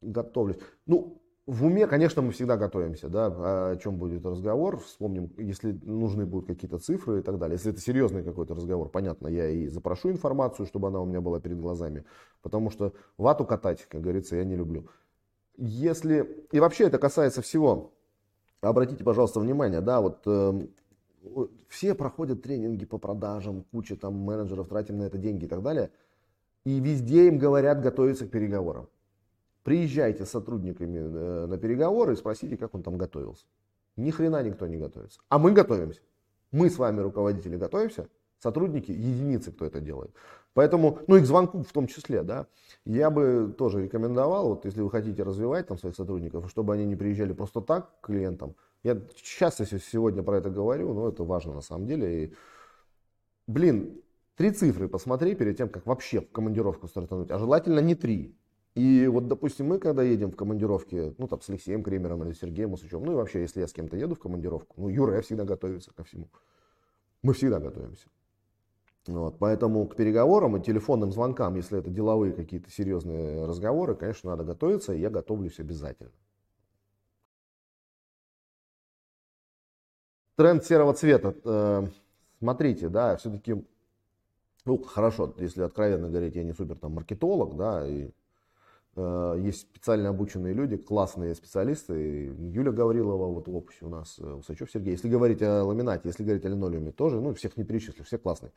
Готовлюсь. 0.00 0.56
Ну, 0.86 1.20
в 1.46 1.64
уме, 1.64 1.86
конечно, 1.86 2.22
мы 2.22 2.32
всегда 2.32 2.56
готовимся, 2.56 3.08
да, 3.08 3.26
о 3.70 3.76
чем 3.76 3.96
будет 3.96 4.24
разговор, 4.24 4.78
вспомним, 4.78 5.32
если 5.38 5.72
нужны 5.82 6.26
будут 6.26 6.46
какие-то 6.46 6.78
цифры 6.78 7.20
и 7.20 7.22
так 7.22 7.38
далее. 7.38 7.56
Если 7.56 7.72
это 7.72 7.80
серьезный 7.80 8.22
какой-то 8.22 8.54
разговор, 8.54 8.88
понятно, 8.88 9.28
я 9.28 9.48
и 9.48 9.66
запрошу 9.66 10.10
информацию, 10.10 10.66
чтобы 10.66 10.88
она 10.88 11.00
у 11.00 11.06
меня 11.06 11.20
была 11.20 11.40
перед 11.40 11.58
глазами, 11.58 12.04
потому 12.42 12.70
что 12.70 12.92
вату 13.16 13.44
катать, 13.44 13.86
как 13.88 14.00
говорится, 14.00 14.36
я 14.36 14.44
не 14.44 14.54
люблю. 14.54 14.88
Если, 15.56 16.46
и 16.52 16.60
вообще 16.60 16.84
это 16.84 16.98
касается 16.98 17.42
всего, 17.42 17.94
обратите, 18.60 19.02
пожалуйста, 19.02 19.40
внимание, 19.40 19.80
да, 19.80 20.00
вот 20.00 20.22
э, 20.26 20.66
все 21.68 21.94
проходят 21.94 22.42
тренинги 22.42 22.84
по 22.84 22.98
продажам, 22.98 23.64
куча 23.72 23.96
там 23.96 24.14
менеджеров, 24.14 24.68
тратим 24.68 24.98
на 24.98 25.04
это 25.04 25.18
деньги 25.18 25.44
и 25.46 25.48
так 25.48 25.62
далее, 25.62 25.90
и 26.64 26.78
везде 26.80 27.26
им 27.26 27.38
говорят 27.38 27.80
готовиться 27.80 28.26
к 28.26 28.30
переговорам. 28.30 28.88
Приезжайте 29.62 30.24
с 30.24 30.30
сотрудниками 30.30 30.98
э, 30.98 31.46
на 31.46 31.58
переговоры 31.58 32.14
и 32.14 32.16
спросите, 32.16 32.56
как 32.56 32.74
он 32.74 32.82
там 32.82 32.96
готовился. 32.96 33.44
Ни 33.96 34.10
хрена 34.10 34.42
никто 34.42 34.66
не 34.66 34.78
готовится. 34.78 35.20
А 35.28 35.38
мы 35.38 35.52
готовимся. 35.52 36.00
Мы 36.50 36.70
с 36.70 36.78
вами, 36.78 37.00
руководители, 37.00 37.56
готовимся. 37.56 38.08
Сотрудники, 38.38 38.90
единицы, 38.90 39.52
кто 39.52 39.66
это 39.66 39.80
делает. 39.80 40.12
Поэтому, 40.54 40.98
ну 41.06 41.16
и 41.16 41.20
к 41.20 41.26
звонку 41.26 41.62
в 41.62 41.72
том 41.72 41.86
числе, 41.86 42.22
да, 42.22 42.46
я 42.86 43.10
бы 43.10 43.54
тоже 43.56 43.82
рекомендовал, 43.82 44.48
вот 44.48 44.64
если 44.64 44.80
вы 44.80 44.90
хотите 44.90 45.22
развивать 45.22 45.68
там 45.68 45.78
своих 45.78 45.94
сотрудников, 45.94 46.50
чтобы 46.50 46.74
они 46.74 46.86
не 46.86 46.96
приезжали 46.96 47.34
просто 47.34 47.60
так 47.60 48.00
к 48.00 48.06
клиентам. 48.06 48.56
Я 48.82 49.00
часто 49.14 49.66
сегодня 49.66 50.22
про 50.22 50.38
это 50.38 50.48
говорю, 50.48 50.94
но 50.94 51.08
это 51.08 51.22
важно 51.22 51.52
на 51.54 51.60
самом 51.60 51.86
деле. 51.86 52.24
И, 52.24 52.34
блин, 53.46 54.00
три 54.36 54.50
цифры 54.52 54.88
посмотри 54.88 55.34
перед 55.34 55.58
тем, 55.58 55.68
как 55.68 55.86
вообще 55.86 56.22
в 56.22 56.32
командировку 56.32 56.88
стартануть, 56.88 57.30
а 57.30 57.38
желательно 57.38 57.80
не 57.80 57.94
три. 57.94 58.34
И 58.80 59.06
вот, 59.08 59.28
допустим, 59.28 59.66
мы 59.66 59.78
когда 59.78 60.02
едем 60.02 60.30
в 60.30 60.36
командировке, 60.36 61.14
ну, 61.18 61.28
там, 61.28 61.42
с 61.42 61.50
Алексеем 61.50 61.82
Кремером 61.82 62.24
или 62.24 62.32
Сергеем 62.32 62.72
Усачевым, 62.72 63.04
ну, 63.04 63.12
и 63.12 63.14
вообще, 63.14 63.42
если 63.42 63.60
я 63.60 63.66
с 63.66 63.74
кем-то 63.74 63.98
еду 63.98 64.14
в 64.14 64.18
командировку, 64.18 64.74
ну, 64.80 64.88
Юра, 64.88 65.16
я 65.16 65.20
всегда 65.20 65.44
готовится 65.44 65.92
ко 65.92 66.02
всему. 66.02 66.30
Мы 67.20 67.34
всегда 67.34 67.60
готовимся. 67.60 68.08
Вот, 69.06 69.38
поэтому 69.38 69.86
к 69.86 69.96
переговорам 69.96 70.56
и 70.56 70.62
телефонным 70.62 71.12
звонкам, 71.12 71.56
если 71.56 71.78
это 71.78 71.90
деловые 71.90 72.32
какие-то 72.32 72.70
серьезные 72.70 73.44
разговоры, 73.44 73.94
конечно, 73.94 74.30
надо 74.30 74.44
готовиться, 74.44 74.94
и 74.94 75.00
я 75.00 75.10
готовлюсь 75.10 75.60
обязательно. 75.60 76.12
Тренд 80.36 80.64
серого 80.64 80.94
цвета. 80.94 81.34
Э, 81.44 81.86
смотрите, 82.38 82.88
да, 82.88 83.16
все-таки, 83.16 83.62
ну, 84.64 84.82
хорошо, 84.82 85.34
если 85.36 85.60
откровенно 85.64 86.08
говорить, 86.08 86.34
я 86.34 86.44
не 86.44 86.54
супер 86.54 86.78
там 86.78 86.94
маркетолог, 86.94 87.58
да, 87.58 87.86
и 87.86 88.10
есть 88.96 89.60
специально 89.60 90.08
обученные 90.08 90.52
люди, 90.52 90.76
классные 90.76 91.34
специалисты. 91.34 92.34
Юля 92.52 92.72
Гаврилова 92.72 93.26
вот 93.32 93.46
в 93.46 93.56
опусе 93.56 93.84
у 93.84 93.88
нас, 93.88 94.16
э, 94.18 94.32
Усачев 94.32 94.70
Сергей. 94.70 94.92
Если 94.92 95.08
говорить 95.08 95.42
о 95.42 95.64
ламинате, 95.64 96.08
если 96.08 96.24
говорить 96.24 96.44
о 96.44 96.48
линолеуме, 96.48 96.90
тоже, 96.90 97.20
ну, 97.20 97.32
всех 97.34 97.56
не 97.56 97.64
перечислю, 97.64 98.04
все 98.04 98.18
классные. 98.18 98.52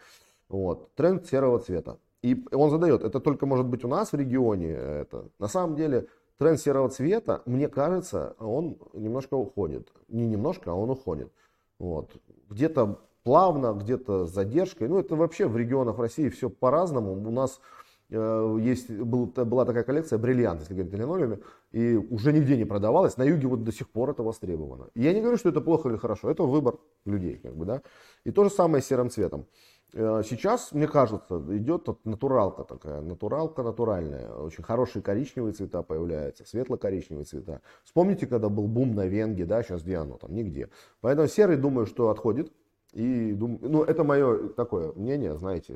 Вот. 0.50 0.94
Тренд 0.96 1.28
серого 1.28 1.60
цвета. 1.60 2.00
И 2.24 2.46
он 2.52 2.72
задает, 2.72 3.04
это 3.04 3.20
только 3.20 3.46
может 3.46 3.68
быть 3.68 3.84
у 3.84 3.88
нас 3.88 4.12
в 4.12 4.16
регионе. 4.16 4.72
Это. 4.72 5.30
На 5.38 5.48
самом 5.48 5.76
деле, 5.76 6.08
тренд 6.38 6.60
серого 6.60 6.90
цвета, 6.90 7.44
мне 7.46 7.68
кажется, 7.68 8.36
он 8.40 8.78
немножко 8.94 9.36
уходит. 9.36 9.94
Не 10.08 10.26
немножко, 10.26 10.72
а 10.72 10.74
он 10.74 10.90
уходит. 10.90 11.32
Вот. 11.78 12.16
Где-то 12.50 13.00
плавно, 13.24 13.74
где-то 13.74 14.26
с 14.26 14.32
задержкой. 14.32 14.88
Ну, 14.88 15.00
это 15.00 15.16
вообще 15.16 15.48
в 15.48 15.56
регионах 15.56 16.00
России 16.00 16.30
все 16.30 16.50
по-разному. 16.50 17.14
У 17.14 17.32
нас 17.32 17.60
Э, 17.60 17.83
есть, 18.14 18.92
был, 18.92 19.26
была 19.26 19.66
такая 19.66 19.84
коллекция 19.84 20.20
бриллиант, 20.20 20.62
если 20.62 20.74
говорить 20.74 20.94
о 20.94 20.98
линолеуме, 20.98 21.40
и 21.72 21.96
уже 21.96 22.32
нигде 22.32 22.58
не 22.58 22.66
продавалась. 22.66 23.18
На 23.18 23.24
юге 23.24 23.48
вот 23.48 23.64
до 23.64 23.72
сих 23.72 23.90
пор 23.90 24.12
это 24.12 24.24
востребовано. 24.24 24.90
И 24.94 25.02
я 25.02 25.14
не 25.14 25.22
говорю, 25.22 25.38
что 25.38 25.50
это 25.50 25.62
плохо 25.62 25.90
или 25.90 25.98
хорошо, 25.98 26.30
это 26.30 26.44
выбор 26.44 26.78
людей. 27.06 27.38
Как 27.38 27.56
бы, 27.56 27.66
да? 27.66 27.82
И 28.24 28.32
то 28.32 28.44
же 28.44 28.50
самое 28.50 28.84
с 28.84 28.88
серым 28.88 29.10
цветом. 29.10 29.48
Э, 29.94 30.22
сейчас, 30.24 30.72
мне 30.72 30.88
кажется, 30.88 31.44
идет 31.50 31.88
натуралка 32.04 32.64
такая, 32.64 33.02
натуралка 33.02 33.64
натуральная. 33.64 34.32
Очень 34.32 34.64
хорошие 34.64 35.02
коричневые 35.02 35.54
цвета 35.54 35.82
появляются, 35.82 36.46
светло-коричневые 36.46 37.26
цвета. 37.26 37.62
Вспомните, 37.84 38.28
когда 38.28 38.50
был 38.50 38.68
бум 38.68 38.94
на 38.94 39.08
Венге, 39.08 39.46
да, 39.46 39.64
сейчас 39.64 39.84
где 39.84 39.98
оно 39.98 40.18
там, 40.18 40.34
нигде. 40.36 40.70
Поэтому 41.02 41.28
серый, 41.28 41.58
думаю, 41.58 41.88
что 41.88 42.10
отходит. 42.10 42.52
И, 42.94 43.36
ну, 43.40 43.84
это 43.84 44.04
мое 44.04 44.50
такое 44.50 44.94
мнение, 44.94 45.36
знаете, 45.36 45.76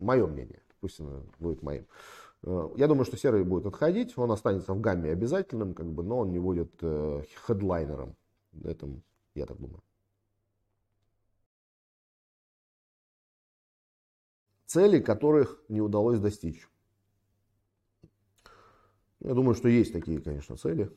мое 0.00 0.26
мнение 0.26 0.63
пусть 0.84 1.00
она 1.00 1.22
будет 1.38 1.62
моим. 1.62 1.86
Э, 2.42 2.68
я 2.76 2.88
думаю, 2.88 3.06
что 3.06 3.16
серый 3.16 3.42
будет 3.42 3.64
отходить, 3.64 4.18
он 4.18 4.30
останется 4.30 4.74
в 4.74 4.80
гамме 4.82 5.12
обязательным, 5.12 5.72
как 5.72 5.86
бы, 5.86 6.02
но 6.02 6.18
он 6.18 6.30
не 6.30 6.38
будет 6.38 6.74
э, 6.82 7.22
хедлайнером. 7.46 8.14
Это 8.62 8.86
я 9.34 9.46
так 9.46 9.56
думаю. 9.56 9.82
Цели, 14.66 15.00
которых 15.00 15.62
не 15.70 15.80
удалось 15.80 16.20
достичь. 16.20 16.68
Я 19.20 19.32
думаю, 19.32 19.54
что 19.54 19.68
есть 19.68 19.94
такие, 19.94 20.20
конечно, 20.20 20.58
цели. 20.58 20.90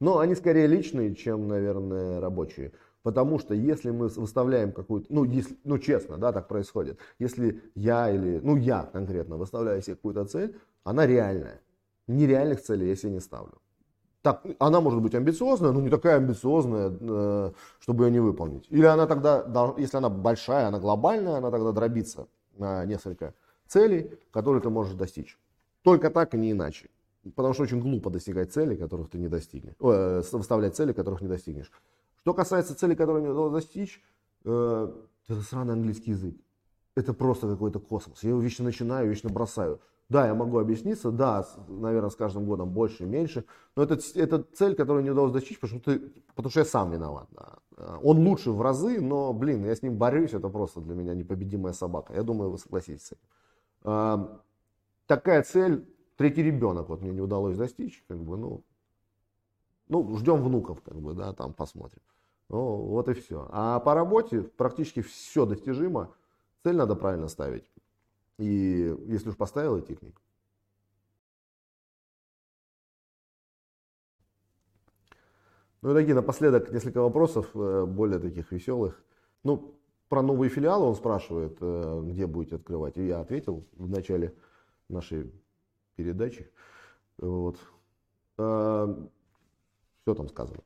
Но 0.00 0.18
они 0.18 0.34
скорее 0.34 0.66
личные, 0.66 1.14
чем, 1.14 1.46
наверное, 1.46 2.18
рабочие. 2.18 2.72
Потому 3.02 3.38
что 3.38 3.54
если 3.54 3.90
мы 3.90 4.08
выставляем 4.08 4.72
какую-то, 4.72 5.06
ну, 5.12 5.24
если, 5.24 5.56
ну, 5.64 5.78
честно, 5.78 6.18
да, 6.18 6.32
так 6.32 6.48
происходит. 6.48 6.98
Если 7.18 7.62
я 7.74 8.10
или, 8.10 8.40
ну, 8.42 8.56
я 8.56 8.82
конкретно 8.82 9.36
выставляю 9.36 9.80
себе 9.80 9.96
какую-то 9.96 10.26
цель, 10.26 10.58
она 10.84 11.06
реальная. 11.06 11.60
Нереальных 12.06 12.60
целей 12.62 12.88
я 12.88 12.96
себе 12.96 13.12
не 13.12 13.20
ставлю. 13.20 13.54
Так, 14.22 14.44
она 14.58 14.82
может 14.82 15.00
быть 15.00 15.14
амбициозная, 15.14 15.72
но 15.72 15.80
не 15.80 15.88
такая 15.88 16.16
амбициозная, 16.16 16.92
э, 17.00 17.52
чтобы 17.78 18.04
ее 18.04 18.10
не 18.10 18.20
выполнить. 18.20 18.66
Или 18.68 18.84
она 18.84 19.06
тогда, 19.06 19.74
если 19.78 19.96
она 19.96 20.10
большая, 20.10 20.66
она 20.66 20.78
глобальная, 20.78 21.36
она 21.36 21.50
тогда 21.50 21.72
дробится 21.72 22.26
на 22.58 22.84
несколько 22.84 23.32
целей, 23.66 24.10
которые 24.30 24.60
ты 24.60 24.68
можешь 24.68 24.92
достичь. 24.94 25.38
Только 25.82 26.10
так 26.10 26.34
и 26.34 26.38
не 26.38 26.52
иначе. 26.52 26.90
Потому 27.34 27.54
что 27.54 27.62
очень 27.62 27.80
глупо 27.80 28.10
достигать 28.10 28.52
целей, 28.52 28.76
которых 28.76 29.08
ты 29.08 29.18
не 29.18 29.28
достигнешь. 29.28 29.74
Э, 29.80 30.22
выставлять 30.32 30.76
цели, 30.76 30.92
которых 30.92 31.22
не 31.22 31.28
достигнешь. 31.28 31.70
Что 32.22 32.34
касается 32.34 32.74
цели, 32.74 32.94
которую 32.94 33.22
мне 33.22 33.32
удалось 33.32 33.52
достичь, 33.52 34.02
э, 34.44 34.92
это 35.28 35.40
сраный 35.42 35.74
английский 35.74 36.10
язык. 36.10 36.36
Это 36.94 37.14
просто 37.14 37.48
какой-то 37.48 37.78
космос. 37.78 38.22
Я 38.22 38.30
его 38.30 38.40
вечно 38.40 38.64
начинаю, 38.64 39.08
вечно 39.08 39.30
бросаю. 39.30 39.80
Да, 40.10 40.26
я 40.26 40.34
могу 40.34 40.58
объясниться, 40.58 41.12
да, 41.12 41.46
наверное, 41.68 42.10
с 42.10 42.16
каждым 42.16 42.44
годом 42.44 42.70
больше 42.70 43.04
и 43.04 43.06
меньше, 43.06 43.44
но 43.76 43.84
это, 43.84 43.96
это 44.16 44.44
цель, 44.54 44.74
которую 44.74 45.04
не 45.04 45.10
удалось 45.10 45.30
достичь, 45.30 45.60
потому 45.60 45.80
что, 45.80 45.92
ты, 45.92 46.00
потому 46.34 46.50
что 46.50 46.60
я 46.60 46.66
сам 46.66 46.90
виноват. 46.90 47.28
Да. 47.30 47.58
Он 48.02 48.18
лучше 48.26 48.50
в 48.50 48.60
разы, 48.60 49.00
но, 49.00 49.32
блин, 49.32 49.64
я 49.64 49.74
с 49.74 49.82
ним 49.82 49.96
борюсь, 49.96 50.32
это 50.32 50.48
просто 50.48 50.80
для 50.80 50.96
меня 50.96 51.14
непобедимая 51.14 51.72
собака. 51.72 52.12
Я 52.12 52.24
думаю, 52.24 52.50
вы 52.50 52.58
согласитесь 52.58 53.06
с 53.06 53.12
этим. 53.12 53.22
А, 53.84 54.40
такая 55.06 55.44
цель, 55.44 55.88
третий 56.16 56.42
ребенок, 56.42 56.88
вот 56.88 57.02
мне 57.02 57.12
не 57.12 57.20
удалось 57.20 57.56
достичь, 57.56 58.04
как 58.08 58.18
бы, 58.18 58.36
ну, 58.36 58.64
Ну, 59.90 60.16
ждем 60.16 60.40
внуков, 60.40 60.80
как 60.82 60.94
бы, 61.00 61.14
да, 61.14 61.32
там 61.32 61.52
посмотрим. 61.52 62.00
Ну, 62.48 62.76
вот 62.76 63.08
и 63.08 63.12
все. 63.12 63.48
А 63.50 63.80
по 63.80 63.92
работе 63.92 64.42
практически 64.42 65.02
все 65.02 65.46
достижимо. 65.46 66.14
Цель 66.62 66.76
надо 66.76 66.94
правильно 66.94 67.26
ставить. 67.26 67.68
И 68.38 68.96
если 69.06 69.30
уж 69.30 69.36
поставил, 69.36 69.80
идти 69.80 69.96
к 69.96 70.02
ней. 70.02 70.14
Ну 75.82 75.90
и 75.90 75.94
такие 75.94 76.14
напоследок 76.14 76.70
несколько 76.70 77.00
вопросов, 77.02 77.50
э, 77.54 77.84
более 77.84 78.20
таких 78.20 78.52
веселых. 78.52 79.02
Ну, 79.42 79.74
про 80.08 80.22
новые 80.22 80.50
филиалы 80.50 80.86
он 80.86 80.94
спрашивает, 80.94 81.56
э, 81.60 82.02
где 82.04 82.28
будете 82.28 82.56
открывать. 82.56 82.96
И 82.96 83.06
я 83.08 83.18
ответил 83.18 83.66
в 83.72 83.90
начале 83.90 84.36
нашей 84.88 85.32
передачи. 85.96 86.48
Вот. 87.18 87.58
Все 90.02 90.14
там 90.14 90.28
сказано. 90.28 90.60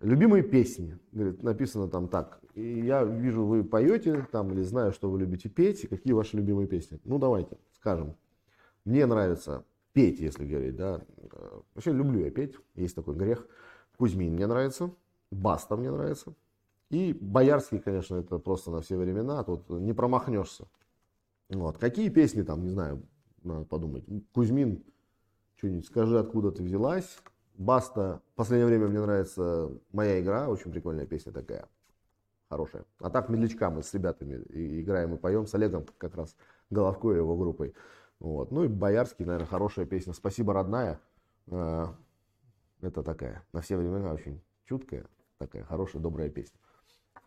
Любимые 0.00 0.42
песни. 0.42 0.98
Говорит, 1.12 1.42
написано 1.42 1.88
там 1.88 2.08
так. 2.08 2.40
И 2.54 2.80
я 2.80 3.04
вижу, 3.04 3.44
вы 3.44 3.64
поете 3.64 4.26
там, 4.30 4.52
или 4.52 4.62
знаю, 4.62 4.92
что 4.92 5.10
вы 5.10 5.20
любите 5.20 5.48
петь. 5.48 5.84
И 5.84 5.86
какие 5.86 6.12
ваши 6.12 6.36
любимые 6.36 6.68
песни? 6.68 7.00
Ну, 7.04 7.18
давайте, 7.18 7.58
скажем. 7.72 8.16
Мне 8.84 9.06
нравится 9.06 9.64
петь, 9.92 10.20
если 10.20 10.46
говорить, 10.46 10.76
да. 10.76 11.02
Вообще 11.74 11.92
люблю 11.92 12.20
я 12.20 12.30
петь, 12.30 12.54
есть 12.74 12.94
такой 12.94 13.16
грех. 13.16 13.46
Кузьмин 13.96 14.34
мне 14.34 14.46
нравится, 14.46 14.92
Баста 15.30 15.76
мне 15.76 15.90
нравится. 15.90 16.34
И 16.88 17.12
Боярский, 17.12 17.80
конечно, 17.80 18.16
это 18.16 18.38
просто 18.38 18.70
на 18.70 18.80
все 18.80 18.96
времена, 18.96 19.42
тут 19.42 19.68
не 19.68 19.92
промахнешься. 19.92 20.68
Вот. 21.50 21.78
Какие 21.78 22.08
песни 22.08 22.42
там, 22.42 22.62
не 22.62 22.70
знаю, 22.70 23.02
надо 23.42 23.64
подумать. 23.64 24.04
Кузьмин, 24.32 24.84
что-нибудь 25.56 25.86
скажи, 25.86 26.18
откуда 26.18 26.52
ты 26.52 26.62
взялась. 26.62 27.18
Баста, 27.58 28.22
в 28.34 28.36
последнее 28.36 28.66
время 28.66 28.86
мне 28.86 29.00
нравится 29.00 29.68
«Моя 29.92 30.20
игра», 30.20 30.48
очень 30.48 30.70
прикольная 30.70 31.06
песня 31.06 31.32
такая, 31.32 31.68
хорошая. 32.48 32.84
А 33.00 33.10
так 33.10 33.28
«Медлячка» 33.28 33.68
мы 33.68 33.82
с 33.82 33.92
ребятами 33.92 34.36
играем 34.80 35.14
и 35.14 35.18
поем, 35.18 35.44
с 35.44 35.54
Олегом 35.56 35.84
как 35.98 36.14
раз 36.14 36.36
Головко 36.70 37.10
его 37.10 37.36
группой. 37.36 37.74
Вот. 38.20 38.52
Ну 38.52 38.62
и 38.62 38.68
Боярский, 38.68 39.24
наверное, 39.24 39.48
хорошая 39.48 39.86
песня 39.86 40.12
«Спасибо, 40.12 40.54
родная». 40.54 41.00
А, 41.50 41.96
это 42.80 43.02
такая, 43.02 43.44
на 43.52 43.60
все 43.60 43.76
времена 43.76 44.12
очень 44.12 44.40
чуткая, 44.64 45.06
такая 45.38 45.64
хорошая, 45.64 46.00
добрая 46.00 46.30
песня. 46.30 46.60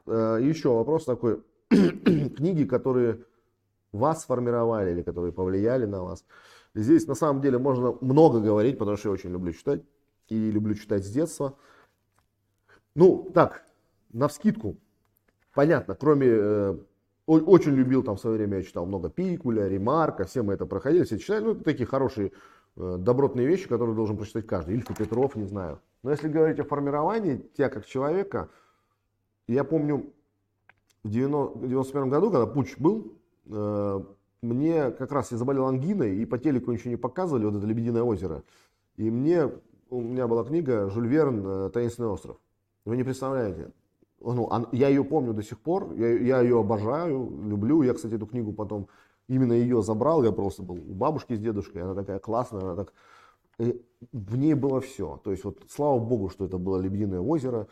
А, 0.06 0.38
еще 0.38 0.74
вопрос 0.74 1.04
такой. 1.04 1.44
Книги, 1.70 2.64
которые 2.64 3.26
вас 3.92 4.22
сформировали 4.22 4.92
или 4.92 5.02
которые 5.02 5.34
повлияли 5.34 5.86
на 5.86 6.04
вас. 6.04 6.24
Здесь 6.74 7.06
на 7.06 7.16
самом 7.16 7.42
деле 7.42 7.58
можно 7.58 7.98
много 8.00 8.40
говорить, 8.40 8.78
потому 8.78 8.96
что 8.96 9.10
я 9.10 9.14
очень 9.14 9.32
люблю 9.32 9.52
читать 9.52 9.82
и 10.32 10.52
люблю 10.52 10.76
читать 10.76 11.06
с 11.06 11.10
детства. 11.10 11.56
Ну, 12.96 13.30
так, 13.34 13.66
на 14.14 14.28
вскидку, 14.28 14.78
понятно, 15.54 15.94
кроме, 15.94 16.28
э, 16.30 16.78
очень 17.26 17.74
любил 17.74 18.04
там 18.04 18.16
в 18.16 18.20
свое 18.20 18.38
время, 18.38 18.58
я 18.58 18.64
читал 18.64 18.86
много 18.86 19.10
Пикуля, 19.10 19.68
Ремарка, 19.68 20.26
все 20.26 20.42
мы 20.42 20.54
это 20.54 20.66
проходили, 20.66 21.04
все 21.04 21.20
читали, 21.20 21.44
ну, 21.44 21.56
такие 21.56 21.86
хорошие 21.86 22.32
э, 22.78 22.96
добротные 22.98 23.46
вещи, 23.46 23.68
которые 23.68 23.96
должен 23.96 24.18
прочитать 24.18 24.48
каждый, 24.48 24.76
Ильфа 24.76 24.94
Петров, 24.94 25.36
не 25.36 25.46
знаю. 25.46 25.82
Но 26.04 26.12
если 26.12 26.30
говорить 26.30 26.60
о 26.60 26.64
формировании 26.64 27.38
тебя 27.56 27.70
как 27.70 27.86
человека, 27.86 28.50
я 29.48 29.64
помню, 29.64 30.14
в 31.04 31.10
91 31.10 32.10
году, 32.10 32.32
когда 32.32 32.46
путь 32.46 32.76
был, 32.78 33.18
э, 33.48 34.04
мне 34.42 34.92
как 34.92 35.12
раз 35.12 35.32
я 35.32 35.38
заболел 35.38 35.68
ангиной, 35.68 36.18
и 36.18 36.26
по 36.26 36.38
телеку 36.38 36.72
ничего 36.72 36.92
не 36.92 36.98
показывали, 36.98 37.46
вот 37.46 37.56
это 37.56 37.68
Лебединое 37.68 38.04
озеро. 38.04 38.44
И 38.98 39.10
мне 39.10 39.50
у 39.92 40.02
меня 40.02 40.28
была 40.28 40.44
книга 40.44 40.89
Жюль 40.89 41.08
Верн 41.08 41.46
э, 41.46 41.70
«Таинственный 41.70 42.10
остров». 42.10 42.38
Вы 42.86 42.98
не 42.98 43.04
представляете. 43.04 43.72
Ну, 44.22 44.50
я 44.72 44.88
ее 44.88 45.04
помню 45.04 45.34
до 45.34 45.44
сих 45.44 45.60
пор, 45.60 45.94
я, 45.96 46.08
я 46.18 46.42
ее 46.42 46.60
обожаю, 46.60 47.30
люблю. 47.44 47.82
Я, 47.82 47.94
кстати, 47.94 48.14
эту 48.14 48.26
книгу 48.26 48.54
потом 48.54 48.88
именно 49.28 49.54
ее 49.54 49.82
забрал, 49.82 50.24
я 50.24 50.32
просто 50.32 50.64
был 50.64 50.76
у 50.76 50.94
бабушки 50.94 51.34
с 51.34 51.39
дедушкой, 51.39 51.84
она 51.84 51.94
такая 51.94 52.20
классная, 52.20 52.62
она 52.62 52.76
так... 52.76 52.94
И 53.60 53.84
в 54.12 54.38
ней 54.38 54.54
было 54.54 54.80
все. 54.80 55.20
То 55.24 55.32
есть 55.32 55.44
вот 55.44 55.60
слава 55.70 56.00
богу, 56.00 56.30
что 56.30 56.46
это 56.46 56.58
было 56.58 56.80
Лебединое 56.80 57.20
озеро, 57.20 57.68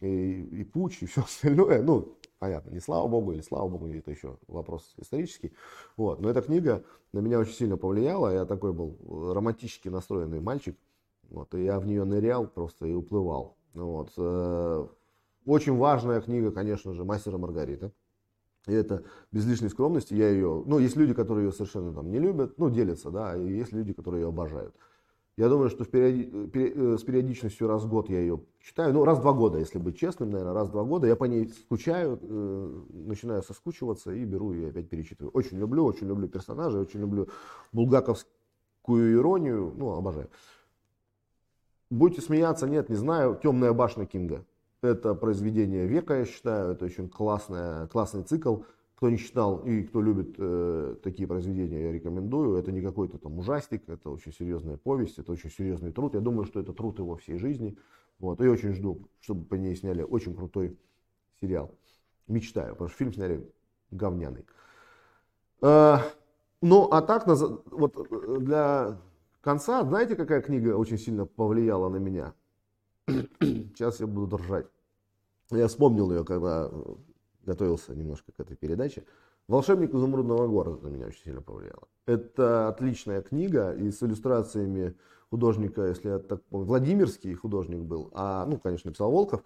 и, 0.00 0.42
и 0.42 0.64
Пуч, 0.64 1.02
и 1.02 1.06
все 1.06 1.22
остальное. 1.22 1.82
Ну, 1.82 2.16
понятно, 2.38 2.70
не 2.70 2.80
слава 2.80 3.08
богу 3.08 3.32
или 3.32 3.40
слава 3.40 3.68
богу, 3.68 3.88
это 3.88 4.10
еще 4.10 4.38
вопрос 4.46 4.94
исторический. 4.98 5.52
Вот. 5.96 6.20
Но 6.20 6.30
эта 6.30 6.40
книга 6.40 6.84
на 7.12 7.18
меня 7.18 7.38
очень 7.38 7.54
сильно 7.54 7.76
повлияла. 7.76 8.32
Я 8.32 8.44
такой 8.44 8.72
был 8.72 8.96
романтически 9.34 9.88
настроенный 9.88 10.40
мальчик. 10.40 10.76
Вот, 11.30 11.54
и 11.54 11.64
я 11.64 11.78
в 11.80 11.86
нее 11.86 12.04
нырял 12.04 12.46
просто 12.46 12.86
и 12.86 12.92
уплывал. 12.92 13.56
Вот. 13.74 14.12
Э, 14.16 14.86
очень 15.46 15.76
важная 15.76 16.20
книга, 16.20 16.50
конечно 16.52 16.94
же, 16.94 17.04
«Мастер 17.04 17.34
и 17.34 17.38
Маргарита». 17.38 17.92
И 18.66 18.72
это 18.72 19.04
без 19.30 19.44
лишней 19.46 19.68
скромности, 19.68 20.14
я 20.14 20.30
ее, 20.30 20.62
ну, 20.66 20.78
есть 20.78 20.96
люди, 20.96 21.12
которые 21.12 21.46
ее 21.46 21.52
совершенно 21.52 21.92
там 21.92 22.10
не 22.10 22.18
любят, 22.18 22.58
ну, 22.58 22.70
делятся, 22.70 23.10
да, 23.10 23.36
и 23.36 23.46
есть 23.46 23.72
люди, 23.72 23.92
которые 23.92 24.22
ее 24.22 24.28
обожают. 24.28 24.74
Я 25.36 25.48
думаю, 25.48 25.68
что 25.68 25.84
периоди, 25.84 26.30
э, 26.54 26.96
с 26.96 27.02
периодичностью 27.02 27.66
раз 27.66 27.82
в 27.82 27.88
год 27.88 28.08
я 28.08 28.20
ее 28.20 28.40
читаю, 28.60 28.94
ну, 28.94 29.04
раз 29.04 29.18
в 29.18 29.22
два 29.22 29.32
года, 29.32 29.58
если 29.58 29.78
быть 29.78 29.98
честным, 29.98 30.30
наверное, 30.30 30.54
раз 30.54 30.68
в 30.68 30.70
два 30.70 30.84
года, 30.84 31.08
я 31.08 31.16
по 31.16 31.24
ней 31.24 31.48
скучаю, 31.48 32.20
э, 32.22 32.82
начинаю 32.88 33.42
соскучиваться 33.42 34.12
и 34.12 34.24
беру 34.24 34.52
ее 34.52 34.68
опять 34.68 34.88
перечитываю. 34.88 35.32
Очень 35.32 35.58
люблю, 35.58 35.84
очень 35.84 36.06
люблю 36.06 36.28
персонажей, 36.28 36.80
очень 36.80 37.00
люблю 37.00 37.28
булгаковскую 37.72 39.12
иронию, 39.12 39.74
ну, 39.76 39.90
обожаю. 39.90 40.28
Будете 41.90 42.22
смеяться, 42.22 42.66
нет, 42.66 42.88
не 42.88 42.96
знаю. 42.96 43.38
Темная 43.42 43.72
башня 43.72 44.06
Кинга. 44.06 44.44
Это 44.82 45.14
произведение 45.14 45.86
века, 45.86 46.18
я 46.18 46.24
считаю. 46.24 46.72
Это 46.72 46.84
очень 46.84 47.08
классная, 47.08 47.86
классный 47.88 48.22
цикл. 48.22 48.58
Кто 48.96 49.10
не 49.10 49.18
читал 49.18 49.58
и 49.58 49.82
кто 49.82 50.00
любит 50.00 50.36
э, 50.38 50.96
такие 51.02 51.26
произведения, 51.26 51.82
я 51.82 51.92
рекомендую. 51.92 52.56
Это 52.56 52.70
не 52.72 52.80
какой-то 52.80 53.18
там 53.18 53.38
ужастик, 53.38 53.88
это 53.88 54.10
очень 54.10 54.32
серьезная 54.32 54.76
повесть, 54.76 55.18
это 55.18 55.32
очень 55.32 55.50
серьезный 55.50 55.92
труд. 55.92 56.14
Я 56.14 56.20
думаю, 56.20 56.46
что 56.46 56.60
это 56.60 56.72
труд 56.72 56.98
его 56.98 57.16
всей 57.16 57.38
жизни. 57.38 57.76
Вот. 58.18 58.40
И 58.40 58.46
очень 58.46 58.72
жду, 58.72 59.08
чтобы 59.20 59.44
по 59.44 59.54
ней 59.54 59.74
сняли 59.74 60.02
очень 60.02 60.34
крутой 60.34 60.78
сериал. 61.40 61.74
Мечтаю, 62.28 62.72
потому 62.72 62.88
что 62.88 62.98
фильм 62.98 63.12
сняли 63.12 63.50
говняный. 63.90 64.46
Э, 65.60 65.98
ну, 66.62 66.88
а 66.90 67.02
так, 67.02 67.26
вот 67.26 67.96
э, 67.96 68.36
для 68.40 68.98
конца, 69.44 69.84
знаете, 69.84 70.16
какая 70.16 70.40
книга 70.40 70.76
очень 70.76 70.98
сильно 70.98 71.26
повлияла 71.26 71.88
на 71.88 71.98
меня? 71.98 72.34
Сейчас 73.40 74.00
я 74.00 74.06
буду 74.06 74.38
держать. 74.38 74.66
Я 75.50 75.68
вспомнил 75.68 76.10
ее, 76.10 76.24
когда 76.24 76.70
готовился 77.44 77.94
немножко 77.94 78.32
к 78.32 78.40
этой 78.40 78.56
передаче. 78.56 79.04
«Волшебник 79.46 79.92
изумрудного 79.92 80.48
города» 80.48 80.88
на 80.88 80.88
меня 80.88 81.06
очень 81.06 81.22
сильно 81.22 81.42
повлияла. 81.42 81.86
Это 82.06 82.68
отличная 82.68 83.20
книга 83.20 83.72
и 83.72 83.90
с 83.90 84.02
иллюстрациями 84.02 84.96
художника, 85.28 85.86
если 85.86 86.08
я 86.08 86.18
так 86.18 86.42
помню, 86.44 86.66
Владимирский 86.66 87.34
художник 87.34 87.80
был, 87.80 88.10
а, 88.14 88.46
ну, 88.46 88.58
конечно, 88.58 88.88
написал 88.88 89.10
Волков. 89.10 89.42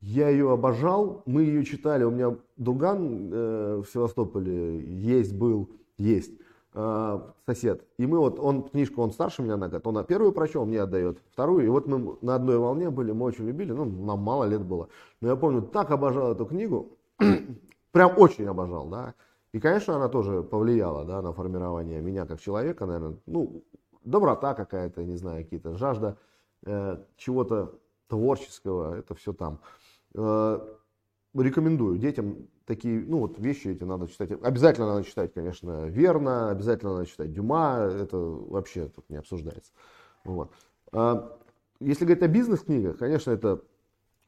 Я 0.00 0.30
ее 0.30 0.50
обожал, 0.50 1.22
мы 1.26 1.42
ее 1.42 1.62
читали, 1.64 2.04
у 2.04 2.10
меня 2.10 2.38
друган 2.56 3.30
э, 3.30 3.82
в 3.84 3.92
Севастополе 3.92 4.80
есть, 4.80 5.34
был, 5.34 5.68
есть. 5.98 6.32
Э, 6.72 7.20
сосед. 7.46 7.84
И 7.98 8.06
мы 8.06 8.20
вот, 8.20 8.38
он 8.38 8.62
книжку, 8.62 9.02
он 9.02 9.10
старше 9.10 9.42
меня 9.42 9.56
на 9.56 9.68
год, 9.68 9.84
он 9.88 10.04
первую 10.04 10.30
прочел, 10.30 10.64
мне 10.64 10.80
отдает 10.80 11.18
вторую. 11.32 11.66
И 11.66 11.68
вот 11.68 11.88
мы 11.88 12.16
на 12.22 12.36
одной 12.36 12.58
волне 12.58 12.90
были, 12.90 13.10
мы 13.10 13.26
очень 13.26 13.44
любили, 13.46 13.72
ну, 13.72 13.84
нам 13.84 14.20
мало 14.20 14.44
лет 14.44 14.62
было. 14.62 14.88
Но 15.20 15.28
я 15.28 15.34
помню, 15.34 15.62
так 15.62 15.90
обожал 15.90 16.30
эту 16.30 16.46
книгу, 16.46 16.96
прям 17.90 18.12
очень 18.16 18.46
обожал, 18.46 18.86
да. 18.86 19.14
И, 19.50 19.58
конечно, 19.58 19.96
она 19.96 20.08
тоже 20.08 20.44
повлияла, 20.44 21.04
да, 21.04 21.22
на 21.22 21.32
формирование 21.32 22.00
меня 22.00 22.24
как 22.24 22.40
человека, 22.40 22.86
наверное, 22.86 23.16
ну, 23.26 23.64
доброта 24.04 24.54
какая-то, 24.54 25.02
не 25.02 25.16
знаю, 25.16 25.42
какие-то 25.42 25.76
жажда 25.76 26.18
э, 26.66 26.98
чего-то 27.16 27.80
творческого, 28.06 28.96
это 28.96 29.16
все 29.16 29.32
там. 29.32 29.58
Э, 30.14 30.60
рекомендую 31.34 31.98
детям 31.98 32.46
такие, 32.70 33.04
ну 33.04 33.18
вот 33.18 33.36
вещи 33.40 33.66
эти 33.66 33.82
надо 33.82 34.06
читать. 34.06 34.30
Обязательно 34.42 34.86
надо 34.86 35.02
читать, 35.02 35.34
конечно, 35.34 35.86
верно, 35.86 36.50
обязательно 36.50 36.92
надо 36.92 37.06
читать 37.06 37.32
Дюма, 37.32 37.78
это 37.80 38.16
вообще 38.16 38.86
тут 38.86 39.10
не 39.10 39.16
обсуждается. 39.16 39.72
Вот. 40.24 40.52
А, 40.92 41.36
если 41.80 42.04
говорить 42.04 42.22
о 42.22 42.28
бизнес-книгах, 42.28 42.98
конечно, 42.98 43.32
это 43.32 43.60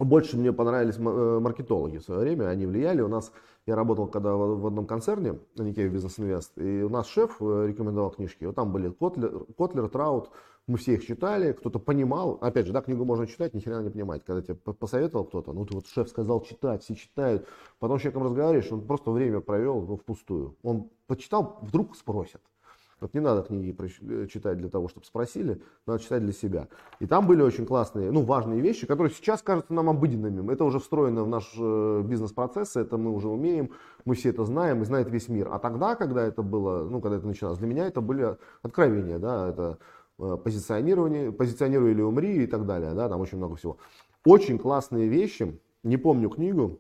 больше 0.01 0.37
мне 0.37 0.53
понравились 0.53 0.97
э, 0.99 1.39
маркетологи 1.39 1.99
в 1.99 2.03
свое 2.03 2.21
время, 2.23 2.49
они 2.49 2.67
влияли. 2.67 3.01
У 3.01 3.07
нас, 3.09 3.31
я 3.65 3.77
работал 3.77 4.09
когда 4.09 4.35
в 4.35 4.67
одном 4.67 4.87
концерне, 4.87 5.39
на 5.55 5.63
Нике 5.63 5.87
Бизнес 5.89 6.19
Инвест, 6.19 6.59
и 6.59 6.83
у 6.83 6.89
нас 6.89 7.07
шеф 7.07 7.37
э, 7.41 7.67
рекомендовал 7.69 8.11
книжки. 8.11 8.45
Вот 8.45 8.57
там 8.57 8.73
были 8.73 8.91
Котлер, 8.91 9.45
Котлер 9.57 9.89
Траут, 9.89 10.31
мы 10.67 10.79
все 10.79 10.95
их 10.95 11.07
читали, 11.07 11.53
кто-то 11.53 11.79
понимал. 11.79 12.39
Опять 12.41 12.67
же, 12.67 12.73
да, 12.73 12.83
книгу 12.83 13.05
можно 13.05 13.27
читать, 13.27 13.55
ни 13.55 13.61
хрена 13.61 13.83
не 13.83 13.91
понимать. 13.91 14.25
Когда 14.25 14.43
тебе 14.43 14.55
посоветовал 14.55 15.25
кто-то, 15.25 15.53
ну 15.53 15.67
ты 15.67 15.75
вот 15.75 15.87
шеф 15.87 16.09
сказал 16.09 16.41
читать, 16.43 16.83
все 16.83 16.95
читают. 16.95 17.47
Потом 17.79 17.99
с 17.99 18.03
человеком 18.03 18.25
разговариваешь, 18.25 18.71
он 18.71 18.87
просто 18.87 19.11
время 19.11 19.41
провел 19.41 19.83
ну, 19.83 19.97
впустую. 19.97 20.57
Он 20.63 20.91
почитал, 21.07 21.59
вдруг 21.63 21.97
спросят. 21.97 22.43
Вот 23.03 23.15
не 23.15 23.21
надо 23.21 23.43
книги 23.43 23.77
э, 23.77 24.27
читать 24.29 24.59
для 24.59 24.69
того, 24.69 24.87
чтобы 24.87 25.05
спросили, 25.05 25.61
надо 25.87 26.01
читать 26.01 26.23
для 26.23 26.33
себя. 26.33 26.69
И 27.01 27.07
там 27.07 27.27
были 27.27 27.43
очень 27.43 27.67
классные, 27.67 28.13
ну, 28.13 28.23
важные 28.23 28.61
вещи, 28.61 28.87
которые 28.87 29.13
сейчас 29.13 29.43
кажутся 29.43 29.75
нам 29.75 29.91
обыденными. 29.91 30.53
Это 30.53 30.65
уже 30.65 30.79
встроено 30.79 31.25
в 31.25 31.29
наш 31.29 31.53
э, 31.59 32.03
бизнес-процесс, 32.05 32.77
это 32.77 32.97
мы 32.97 33.11
уже 33.11 33.29
умеем, 33.29 33.71
мы 34.05 34.15
все 34.15 34.31
это 34.31 34.45
знаем 34.45 34.83
и 34.83 34.85
знает 34.85 35.11
весь 35.11 35.29
мир. 35.29 35.49
А 35.51 35.59
тогда, 35.59 35.97
когда 35.97 36.25
это 36.25 36.43
было, 36.43 36.85
ну, 36.85 37.01
когда 37.01 37.17
это 37.17 37.27
начиналось, 37.27 37.59
для 37.59 37.67
меня 37.67 37.89
это 37.89 38.01
были 38.01 38.37
откровения, 38.63 39.19
да, 39.19 39.49
это 39.49 39.79
позиционирование, 40.43 41.33
позиционируй 41.33 41.93
или 41.93 42.03
умри 42.03 42.45
и 42.45 42.47
так 42.47 42.67
далее, 42.67 42.95
да, 42.95 43.09
там 43.09 43.21
очень 43.21 43.39
много 43.39 43.57
всего. 43.57 43.79
Очень 44.25 44.59
классные 44.59 45.09
вещи, 45.09 45.61
не 45.83 45.97
помню 45.97 46.31
книгу, 46.31 46.79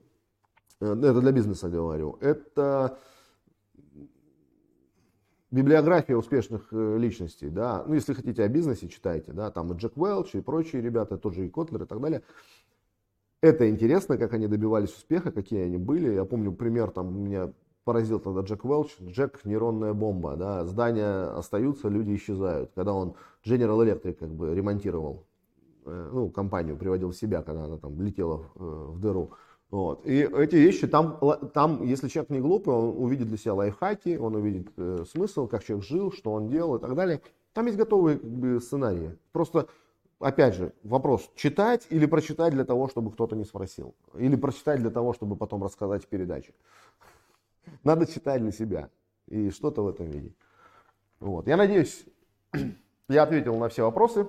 это 0.81 1.21
для 1.21 1.33
бизнеса 1.33 1.69
говорю, 1.69 2.19
это 2.21 2.99
библиография 5.51 6.17
успешных 6.17 6.69
э, 6.73 6.97
личностей, 6.99 7.51
да, 7.51 7.85
ну, 7.87 7.95
если 7.95 8.15
хотите 8.15 8.43
о 8.43 8.49
бизнесе, 8.49 8.89
читайте, 8.89 9.33
да, 9.33 9.51
там 9.51 9.73
и 9.73 9.77
Джек 9.77 9.97
Уэлч, 9.97 10.35
и 10.35 10.41
прочие 10.41 10.83
ребята, 10.83 11.19
тот 11.19 11.35
же 11.35 11.47
и 11.47 11.51
Котлер 11.51 11.83
и 11.83 11.87
так 11.87 12.01
далее. 12.01 12.23
Это 13.43 13.69
интересно, 13.69 14.19
как 14.19 14.33
они 14.33 14.47
добивались 14.47 14.95
успеха, 14.97 15.33
какие 15.33 15.65
они 15.65 15.77
были. 15.77 16.15
Я 16.15 16.25
помню 16.25 16.53
пример, 16.53 16.91
там 16.91 17.25
меня 17.25 17.53
поразил 17.85 18.19
тогда 18.21 18.41
Джек 18.41 18.65
Уэлч, 18.65 19.01
Джек 19.03 19.45
нейронная 19.45 19.93
бомба, 19.93 20.37
да, 20.37 20.65
здания 20.65 21.25
остаются, 21.25 21.89
люди 21.89 22.15
исчезают. 22.15 22.71
Когда 22.75 22.95
он 22.95 23.15
General 23.45 23.79
Electric 23.85 24.15
как 24.15 24.31
бы 24.31 24.55
ремонтировал, 24.55 25.25
э, 25.85 26.11
ну, 26.13 26.31
компанию 26.31 26.77
приводил 26.77 27.11
в 27.11 27.17
себя, 27.17 27.43
когда 27.43 27.65
она 27.65 27.79
там 27.79 28.01
летела 28.01 28.47
э, 28.55 28.59
в 28.59 29.01
дыру, 29.01 29.33
вот. 29.73 30.05
И 30.05 30.19
эти 30.19 30.57
вещи, 30.57 30.87
там, 30.87 31.19
там, 31.55 31.83
если 31.83 32.07
человек 32.09 32.29
не 32.29 32.41
глупый, 32.41 32.75
он 32.75 33.03
увидит 33.03 33.29
для 33.29 33.39
себя 33.39 33.55
лайфхаки, 33.55 34.19
он 34.19 34.37
увидит 34.37 34.69
э, 34.77 35.05
смысл, 35.11 35.47
как 35.49 35.65
человек 35.65 35.87
жил, 35.87 36.13
что 36.13 36.33
он 36.33 36.51
делал 36.51 36.77
и 36.77 36.79
так 36.79 36.95
далее. 36.95 37.23
Там 37.55 37.65
есть 37.65 37.79
готовые 37.79 38.19
как 38.19 38.31
бы, 38.31 38.61
сценарии. 38.61 39.17
Просто, 39.33 39.69
опять 40.19 40.57
же, 40.57 40.75
вопрос, 40.83 41.31
читать 41.37 41.87
или 41.89 42.05
прочитать 42.05 42.53
для 42.53 42.67
того, 42.67 42.87
чтобы 42.87 43.13
кто-то 43.13 43.35
не 43.35 43.45
спросил. 43.45 43.95
Или 44.15 44.37
прочитать 44.37 44.81
для 44.81 44.91
того, 44.91 45.15
чтобы 45.15 45.37
потом 45.37 45.65
рассказать 45.65 46.05
в 46.05 46.07
передаче. 46.07 46.53
Надо 47.83 48.05
читать 48.05 48.43
для 48.43 48.53
себя. 48.53 48.91
И 49.27 49.49
что-то 49.49 49.83
в 49.83 49.89
этом 49.89 50.11
видеть. 50.11 50.37
Вот. 51.19 51.47
Я 51.47 51.57
надеюсь, 51.57 52.05
я 53.13 53.23
ответил 53.25 53.57
на 53.57 53.69
все 53.69 53.83
вопросы 53.83 54.27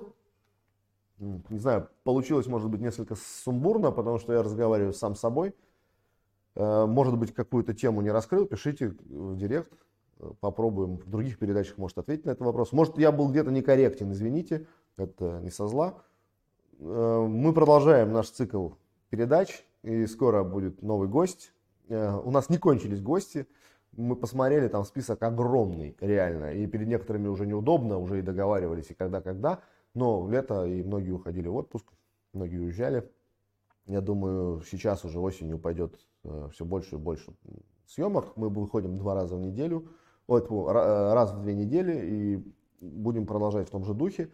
не 1.18 1.58
знаю, 1.58 1.88
получилось, 2.02 2.46
может 2.46 2.70
быть, 2.70 2.80
несколько 2.80 3.14
сумбурно, 3.14 3.90
потому 3.90 4.18
что 4.18 4.32
я 4.32 4.42
разговариваю 4.42 4.92
сам 4.92 5.14
с 5.14 5.20
собой. 5.20 5.54
Э, 6.54 6.86
может 6.86 7.18
быть, 7.18 7.32
какую-то 7.32 7.74
тему 7.74 8.00
не 8.02 8.10
раскрыл, 8.10 8.46
пишите 8.46 8.88
в 8.88 9.36
директ, 9.36 9.72
попробуем 10.40 10.98
в 10.98 11.08
других 11.08 11.38
передачах, 11.38 11.78
может, 11.78 11.98
ответить 11.98 12.24
на 12.24 12.30
этот 12.30 12.44
вопрос. 12.44 12.72
Может, 12.72 12.98
я 12.98 13.12
был 13.12 13.28
где-то 13.28 13.50
некорректен, 13.50 14.12
извините, 14.12 14.66
это 14.96 15.40
не 15.40 15.50
со 15.50 15.66
зла. 15.66 15.94
Э, 16.80 17.26
мы 17.28 17.52
продолжаем 17.52 18.12
наш 18.12 18.30
цикл 18.30 18.70
передач, 19.10 19.64
и 19.82 20.06
скоро 20.06 20.44
будет 20.44 20.82
новый 20.82 21.08
гость. 21.08 21.52
Э, 21.88 22.16
у 22.16 22.30
нас 22.30 22.48
не 22.48 22.58
кончились 22.58 23.00
гости, 23.00 23.46
мы 23.96 24.16
посмотрели, 24.16 24.68
там 24.68 24.84
список 24.84 25.22
огромный, 25.22 25.96
реально, 26.00 26.52
и 26.52 26.66
перед 26.66 26.88
некоторыми 26.88 27.28
уже 27.28 27.46
неудобно, 27.46 27.98
уже 27.98 28.18
и 28.18 28.22
договаривались, 28.22 28.90
и 28.90 28.94
когда-когда. 28.94 29.60
Но 29.94 30.28
лето, 30.28 30.64
и 30.64 30.82
многие 30.82 31.12
уходили 31.12 31.48
в 31.48 31.54
отпуск, 31.56 31.86
многие 32.32 32.58
уезжали. 32.58 33.08
Я 33.86 34.00
думаю, 34.00 34.62
сейчас 34.62 35.04
уже 35.04 35.20
осенью 35.20 35.58
пойдет 35.58 35.98
э, 36.24 36.48
все 36.52 36.64
больше 36.64 36.96
и 36.96 36.98
больше 36.98 37.32
съемок. 37.86 38.36
Мы 38.36 38.48
выходим 38.48 38.96
два 38.96 39.14
раза 39.14 39.36
в 39.36 39.40
неделю, 39.40 39.88
вот, 40.26 40.50
э, 40.50 41.12
раз 41.12 41.32
в 41.32 41.42
две 41.42 41.54
недели, 41.54 42.00
и 42.02 42.54
будем 42.80 43.26
продолжать 43.26 43.68
в 43.68 43.70
том 43.70 43.84
же 43.84 43.94
духе. 43.94 44.30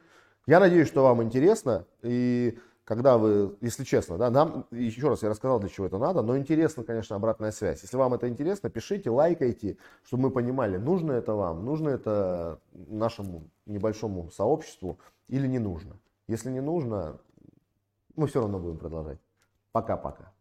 Я 0.47 0.61
надеюсь, 0.61 0.89
что 0.89 1.03
вам 1.03 1.23
интересно, 1.23 1.87
и 2.03 2.59
когда 2.91 3.19
вы, 3.19 3.57
если 3.61 3.85
честно, 3.85 4.19
да, 4.19 4.31
нам, 4.31 4.67
еще 4.73 5.09
раз 5.09 5.23
я 5.23 5.29
рассказал, 5.29 5.61
для 5.61 5.69
чего 5.69 5.87
это 5.87 5.97
надо, 5.97 6.23
но 6.23 6.37
интересно, 6.37 6.83
конечно, 6.83 7.15
обратная 7.15 7.53
связь. 7.53 7.83
Если 7.83 7.97
вам 7.97 8.15
это 8.15 8.29
интересно, 8.29 8.69
пишите, 8.69 9.11
лайкайте, 9.11 9.77
чтобы 10.03 10.25
мы 10.25 10.31
понимали, 10.33 10.77
нужно 10.77 11.13
это 11.13 11.35
вам, 11.35 11.65
нужно 11.65 11.91
это 11.91 12.59
нашему 12.73 13.45
небольшому 13.65 14.33
сообществу 14.33 14.99
или 15.29 15.47
не 15.47 15.61
нужно. 15.61 16.01
Если 16.27 16.51
не 16.51 16.61
нужно, 16.61 17.21
мы 18.17 18.27
все 18.27 18.41
равно 18.41 18.59
будем 18.59 18.79
продолжать. 18.79 19.21
Пока-пока. 19.71 20.33